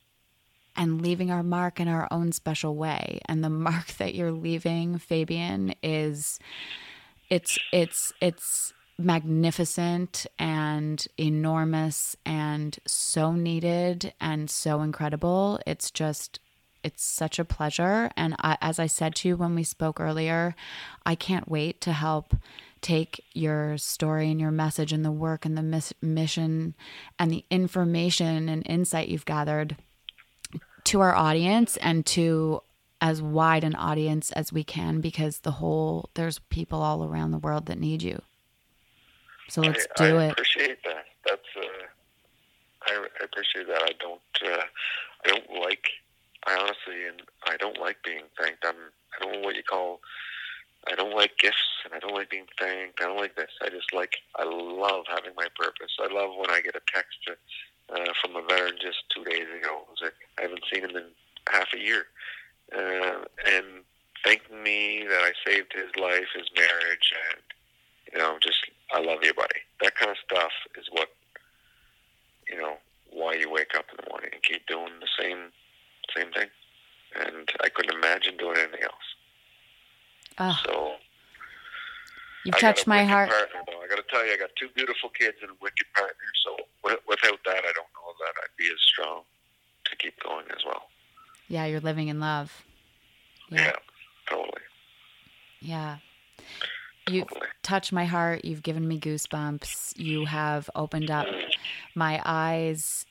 and 0.76 1.02
leaving 1.02 1.30
our 1.30 1.44
mark 1.44 1.80
in 1.80 1.88
our 1.88 2.08
own 2.10 2.32
special 2.32 2.76
way. 2.76 3.20
And 3.28 3.44
the 3.44 3.50
mark 3.70 3.88
that 3.98 4.16
you're 4.16 4.32
leaving 4.32 4.98
fabian 4.98 5.76
is 5.84 6.40
it's 7.30 7.58
it's 7.72 8.14
it's 8.22 8.74
magnificent 8.98 10.26
and 10.38 11.06
enormous 11.18 12.16
and 12.26 12.78
so 12.86 13.34
needed 13.34 14.14
and 14.22 14.50
so 14.50 14.82
incredible. 14.82 15.60
It's 15.66 15.92
just 15.92 16.40
it's 16.84 17.04
such 17.04 17.40
a 17.40 17.46
pleasure. 17.46 18.12
And 18.18 18.36
I, 18.40 18.58
as 18.62 18.80
i 18.80 18.88
said 18.88 19.16
to 19.16 19.30
you 19.30 19.38
when 19.38 19.56
we 19.56 19.64
spoke 19.64 20.00
earlier 20.00 20.56
i 21.06 21.16
can't 21.16 21.50
wait 21.50 21.82
to 21.82 21.94
help 21.94 22.36
take 22.84 23.24
your 23.34 23.78
story 23.78 24.30
and 24.30 24.40
your 24.40 24.52
message 24.52 24.94
and 24.94 25.04
the 25.04 25.12
work 25.12 25.46
and 25.46 25.58
the 25.58 25.64
mis- 25.64 25.94
mission 26.02 26.76
and 27.18 27.32
the 27.32 27.44
information 27.50 28.48
and 28.50 28.62
insight 28.68 29.08
you've 29.08 29.26
gathered 29.26 29.76
to 30.84 31.00
our 31.00 31.16
audience 31.16 31.78
and 31.78 32.06
to 32.06 32.62
as 33.02 33.22
wide 33.22 33.64
an 33.64 33.76
audience 33.76 34.32
as 34.34 34.54
we 34.54 34.64
can 34.64 35.02
because 35.02 35.40
the 35.40 35.52
whole 35.52 36.10
there's 36.14 36.40
people 36.50 36.82
all 36.82 37.04
around 37.04 37.32
the 37.32 37.38
world 37.40 37.66
that 37.66 37.80
need 37.80 38.04
you 38.04 38.22
so 39.50 39.62
let's 39.62 39.88
I, 40.00 40.08
do 40.10 40.18
I 40.18 40.26
it 40.26 40.32
appreciate 40.32 40.84
that. 40.84 41.06
That's 41.26 41.42
uh, 41.56 41.86
I, 42.88 43.06
I 43.22 43.24
appreciate 43.24 43.68
that. 43.68 43.84
I 43.84 43.92
don't 44.00 44.52
uh, 44.52 44.64
I 45.26 45.28
don't 45.28 45.62
like 45.62 45.86
I 46.46 46.56
honestly 46.56 47.06
and 47.08 47.22
I 47.46 47.58
don't 47.58 47.80
like 47.80 47.98
being 48.04 48.24
thanked. 48.40 48.66
I'm 48.66 48.76
I 48.76 49.24
don't 49.24 49.34
know 49.34 49.40
what 49.42 49.56
you 49.56 49.64
call 49.64 50.00
I 50.92 50.96
don't 50.96 51.16
like 51.16 51.38
gifts 51.38 51.58
and 51.86 51.94
I 51.94 52.00
don't 52.00 52.16
like 52.16 52.30
being 52.30 52.48
thanked. 52.60 53.00
I 53.02 53.06
don't 53.06 53.18
like 53.18 53.36
this. 53.36 53.52
I 53.62 53.70
just 53.70 53.94
like 53.94 54.16
I 54.36 54.44
love 54.44 55.06
having 55.08 55.34
my 55.36 55.48
purpose. 55.56 55.96
I 56.00 56.14
love 56.14 56.32
when 56.38 56.50
I 56.50 56.62
get 56.62 56.76
a 56.76 56.82
text 56.94 57.18
uh, 57.90 58.14
from 58.22 58.36
a 58.36 58.42
veteran 58.42 58.76
just 58.82 59.04
two 59.14 59.24
days 59.24 59.48
ago. 59.60 59.86
It 59.92 60.04
like 60.04 60.14
I 60.40 60.42
haven't 60.44 60.64
seen 60.72 60.84
him 60.84 60.96
in 60.96 61.06
half 61.50 61.68
a 61.74 61.80
year, 61.80 62.06
uh, 62.76 63.24
and 63.48 63.84
thanking 64.26 64.64
me 64.64 65.06
that 65.08 65.22
I 65.22 65.32
saved 65.46 65.74
his 65.74 65.96
life, 66.02 66.28
his 66.36 66.48
marriage, 66.56 67.14
and 67.32 67.42
you 68.12 68.20
know, 68.20 68.38
just 68.42 68.60
I 68.94 69.00
love 69.00 69.20
you, 69.24 69.34
buddy. 69.34 69.62
That 69.82 69.96
kind 69.96 70.12
of 70.12 70.18
stuff 70.18 70.52
is 70.78 70.88
what 70.92 71.10
you 72.48 72.58
know 72.58 72.78
why 73.10 73.34
you 73.36 73.50
wake 73.50 73.76
up 73.76 73.86
in 73.92 73.98
the 74.04 74.10
morning 74.10 74.32
and 74.34 74.44
keep 74.44 74.66
doing 74.68 74.92
the 75.00 75.08
same 75.20 75.52
same 76.16 76.32
thing. 76.32 76.50
And 77.16 77.50
I 77.62 77.70
couldn't 77.70 77.96
imagine 77.96 78.38
doing 78.38 78.58
anything 78.58 78.84
else. 78.84 79.08
Oh, 80.40 80.60
So 80.66 80.94
you've 82.46 82.56
I 82.56 82.60
touched 82.60 82.88
my 82.88 83.04
heart 83.04 83.30
Partner. 83.30 83.62
I 83.84 83.88
got 83.88 83.96
to 83.98 84.04
tell 84.10 84.26
you, 84.26 84.34
I 84.34 84.38
got 84.38 84.50
two 84.56 84.70
beautiful 84.76 85.10
kids 85.10 85.38
and 85.42 85.52
a 85.52 85.56
wicked 85.62 85.88
partner. 85.96 86.16
So 86.44 86.58
without 86.84 87.40
that, 87.46 87.58
I 87.58 87.72
don't 87.74 87.92
know 87.94 88.14
that 88.20 88.34
I'd 88.44 88.56
be 88.58 88.66
as 88.66 88.80
strong 88.82 89.24
to 89.86 89.96
keep 89.98 90.22
going 90.24 90.46
as 90.52 90.64
well. 90.66 90.84
yeah 91.48 91.66
you're 91.66 91.82
living 91.82 92.08
in 92.08 92.20
love 92.20 92.64
Yeah, 93.50 93.66
yeah 93.66 93.72
totally, 94.30 94.62
yeah 95.60 95.98
you've 97.10 97.28
totally. 97.28 97.48
touched 97.64 97.92
my 97.92 98.06
heart 98.06 98.46
you've 98.46 98.64
given 98.64 98.88
me 98.88 98.98
goosebumps 99.00 99.98
you 99.98 100.24
have 100.26 100.70
opened 100.74 101.12
up 101.12 101.28
my 101.96 102.22
eyes 102.26 103.06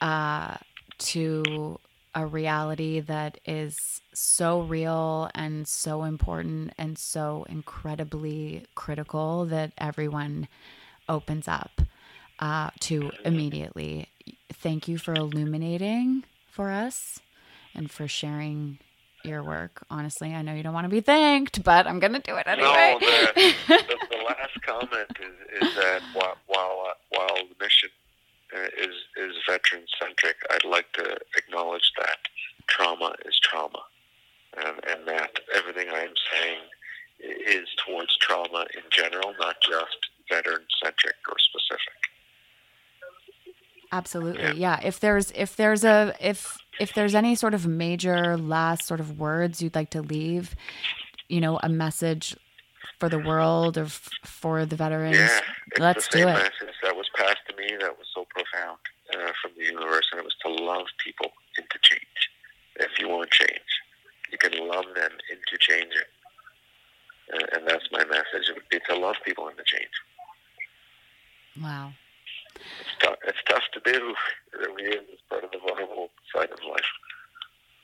uh, 0.00 0.56
to 0.98 1.78
a 2.14 2.26
reality 2.26 3.00
that 3.00 3.38
is 3.44 4.00
so 4.12 4.60
real 4.60 5.30
and 5.34 5.66
so 5.66 6.04
important 6.04 6.72
and 6.78 6.96
so 6.96 7.44
incredibly 7.48 8.64
critical 8.74 9.44
that 9.46 9.72
everyone 9.78 10.48
opens 11.08 11.48
up 11.48 11.82
uh, 12.38 12.70
to 12.80 13.10
immediately. 13.24 14.08
Thank 14.52 14.88
you 14.88 14.98
for 14.98 15.14
illuminating 15.14 16.24
for 16.50 16.70
us 16.70 17.20
and 17.74 17.90
for 17.90 18.06
sharing 18.06 18.78
your 19.24 19.42
work. 19.42 19.84
Honestly, 19.90 20.34
I 20.34 20.42
know 20.42 20.54
you 20.54 20.62
don't 20.62 20.74
want 20.74 20.84
to 20.84 20.90
be 20.90 21.00
thanked, 21.00 21.64
but 21.64 21.86
I'm 21.86 21.98
going 21.98 22.12
to 22.12 22.20
do 22.20 22.36
it 22.36 22.46
anyway. 22.46 22.68
No, 22.68 22.98
the, 23.00 23.54
the, 23.68 23.96
the 24.10 24.22
last 24.26 24.62
comment 24.62 25.10
is, 25.20 25.68
is 25.68 25.74
that 25.76 26.02
while 26.12 26.36
while, 26.46 26.92
while 27.08 27.36
the 27.36 27.64
mission 27.64 27.88
uh, 27.90 28.03
Uh, 28.54 28.68
is 28.78 28.94
is 29.16 29.34
veteran 29.48 29.84
centric, 30.00 30.36
I'd 30.50 30.64
like 30.64 30.92
to 30.92 31.16
acknowledge 31.36 31.90
that 31.98 32.18
trauma 32.68 33.14
is 33.26 33.38
trauma, 33.42 33.82
and, 34.56 34.80
and 34.88 35.08
that 35.08 35.40
everything 35.56 35.88
I'm 35.88 36.14
saying 36.30 36.60
is 37.20 37.68
towards 37.84 38.16
trauma 38.18 38.66
in 38.74 38.82
general, 38.90 39.34
not 39.40 39.56
just 39.60 39.98
veteran 40.30 40.66
centric 40.82 41.16
or 41.28 41.36
specific. 41.38 41.94
Absolutely. 43.92 44.42
Yeah. 44.42 44.52
yeah. 44.52 44.80
If 44.82 45.00
there's 45.00 45.30
if 45.32 45.56
there's 45.56 45.84
a 45.84 46.14
if 46.20 46.58
if 46.80 46.94
there's 46.94 47.14
any 47.14 47.34
sort 47.34 47.54
of 47.54 47.66
major 47.66 48.36
last 48.36 48.86
sort 48.86 49.00
of 49.00 49.18
words 49.18 49.62
you'd 49.62 49.74
like 49.74 49.90
to 49.90 50.02
leave, 50.02 50.54
you 51.28 51.40
know, 51.40 51.60
a 51.62 51.68
message 51.68 52.36
for 52.98 53.08
the 53.08 53.18
world 53.18 53.78
or 53.78 53.84
f- 53.84 54.10
for 54.24 54.66
the 54.66 54.76
veterans, 54.76 55.16
yeah, 55.16 55.40
let's 55.78 56.08
do 56.08 56.26
it. 56.28 56.34
Message 56.34 56.74
that 56.82 56.96
was 56.96 57.08
passed 57.16 57.38
to 57.48 57.56
me 57.56 57.76
that 57.80 57.96
was 57.96 58.06
so 58.14 58.26
profound 58.28 58.78
uh, 59.14 59.32
from 59.40 59.52
the 59.56 59.64
universe, 59.64 60.06
and 60.10 60.18
it 60.18 60.24
was 60.24 60.34
to 60.44 60.50
love 60.50 60.86
people 61.04 61.32
into 61.56 61.78
change. 61.82 62.30
If 62.76 62.98
you 62.98 63.08
want 63.08 63.30
change, 63.30 63.70
you 64.32 64.38
can 64.38 64.52
love 64.66 64.86
them 64.96 65.12
into 65.30 65.56
changing, 65.60 66.10
and, 67.32 67.42
and 67.54 67.68
that's 67.68 67.86
my 67.92 68.04
message. 68.04 68.48
It 68.48 68.54
would 68.54 68.68
be 68.70 68.80
to 68.88 68.96
love 68.98 69.16
people 69.24 69.48
into 69.48 69.62
change. 69.64 69.94
Wow. 71.62 71.92
It's 72.56 72.94
tough. 73.00 73.16
It's 73.26 73.38
tough 73.48 73.62
to 73.72 73.80
do. 73.92 74.14
It 74.52 74.58
really 74.58 74.84
is. 74.84 75.02
It's 75.12 75.22
part 75.28 75.44
of 75.44 75.50
the 75.50 75.58
vulnerable 75.58 76.10
side 76.34 76.50
of 76.50 76.58
life. 76.68 76.84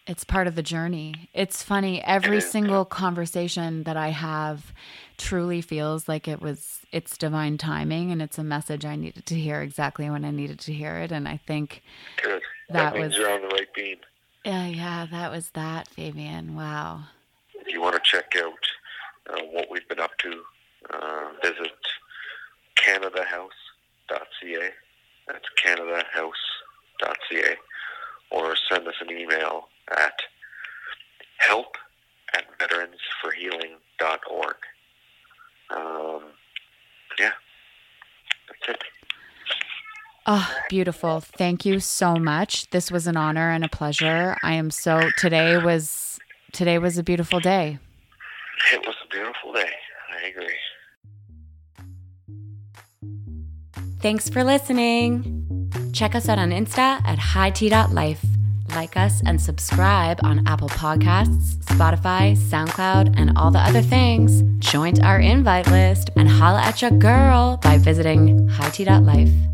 It's 0.06 0.19
part 0.30 0.46
of 0.46 0.54
the 0.54 0.62
journey. 0.62 1.28
It's 1.34 1.62
funny. 1.62 2.02
Every 2.02 2.38
it 2.38 2.42
single 2.42 2.84
conversation 2.84 3.82
that 3.84 3.96
I 3.96 4.08
have 4.08 4.72
truly 5.18 5.60
feels 5.60 6.08
like 6.08 6.26
it 6.26 6.40
was 6.40 6.78
it's 6.92 7.18
divine 7.18 7.58
timing 7.58 8.10
and 8.10 8.22
it's 8.22 8.38
a 8.38 8.44
message 8.44 8.84
I 8.84 8.96
needed 8.96 9.26
to 9.26 9.34
hear 9.34 9.60
exactly 9.60 10.08
when 10.08 10.24
I 10.24 10.30
needed 10.30 10.58
to 10.60 10.72
hear 10.72 10.96
it. 10.96 11.12
And 11.12 11.28
I 11.28 11.36
think 11.36 11.82
Good. 12.22 12.42
that, 12.70 12.94
that 12.94 12.98
was 12.98 13.16
you're 13.16 13.30
on 13.30 13.42
the 13.42 13.48
right 13.48 13.72
beam. 13.74 13.98
Yeah, 14.44 14.66
yeah, 14.66 15.06
that 15.10 15.30
was 15.30 15.50
that, 15.50 15.88
Fabian. 15.88 16.56
Wow. 16.56 17.02
If 17.54 17.72
you 17.72 17.80
want 17.80 17.94
to 17.94 18.00
check 18.02 18.32
out 18.38 19.34
uh, 19.34 19.42
what 19.52 19.70
we've 19.70 19.86
been 19.88 20.00
up 20.00 20.16
to, 20.18 20.42
uh, 20.94 21.28
visit 21.42 21.72
Canada 22.76 23.24
House 23.24 23.50
canadahouse.ca. 24.10 24.70
That's 25.28 25.48
canadahouse.ca. 25.62 27.56
Or 28.30 28.54
send 28.70 28.86
us 28.86 28.94
an 29.00 29.10
email 29.10 29.68
at 29.90 30.14
help 31.38 31.76
at 32.34 32.44
veteransforhealing.org. 32.58 34.56
Um, 35.70 36.22
yeah, 37.18 37.32
that's 38.48 38.68
it. 38.68 38.84
Oh, 40.26 40.54
beautiful. 40.70 41.20
Thank 41.20 41.66
you 41.66 41.80
so 41.80 42.14
much. 42.14 42.70
This 42.70 42.92
was 42.92 43.08
an 43.08 43.16
honor 43.16 43.50
and 43.50 43.64
a 43.64 43.68
pleasure. 43.68 44.36
I 44.44 44.54
am 44.54 44.70
so 44.70 45.10
today 45.18 45.58
was 45.58 46.20
today 46.52 46.78
was 46.78 46.96
a 46.96 47.02
beautiful 47.02 47.40
day. 47.40 47.80
It 48.72 48.80
was 48.86 48.94
a 49.04 49.08
beautiful 49.08 49.52
day. 49.52 49.72
I 50.16 50.28
agree. 50.28 50.54
Thanks 54.00 54.30
for 54.30 54.44
listening. 54.44 55.10
Check 55.92 56.14
us 56.14 56.28
out 56.28 56.38
on 56.38 56.50
Insta 56.50 57.04
at 57.04 57.18
hight.life. 57.18 58.24
Like 58.76 58.96
us 58.96 59.20
and 59.26 59.40
subscribe 59.40 60.20
on 60.22 60.46
Apple 60.46 60.68
Podcasts, 60.68 61.56
Spotify, 61.64 62.36
SoundCloud, 62.36 63.18
and 63.18 63.36
all 63.36 63.50
the 63.50 63.58
other 63.58 63.82
things. 63.82 64.42
Join 64.60 65.02
our 65.02 65.18
invite 65.18 65.66
list 65.66 66.10
and 66.14 66.28
holla 66.28 66.62
at 66.62 66.80
your 66.80 66.92
girl 66.92 67.56
by 67.56 67.76
visiting 67.78 68.46
hight.life. 68.46 69.49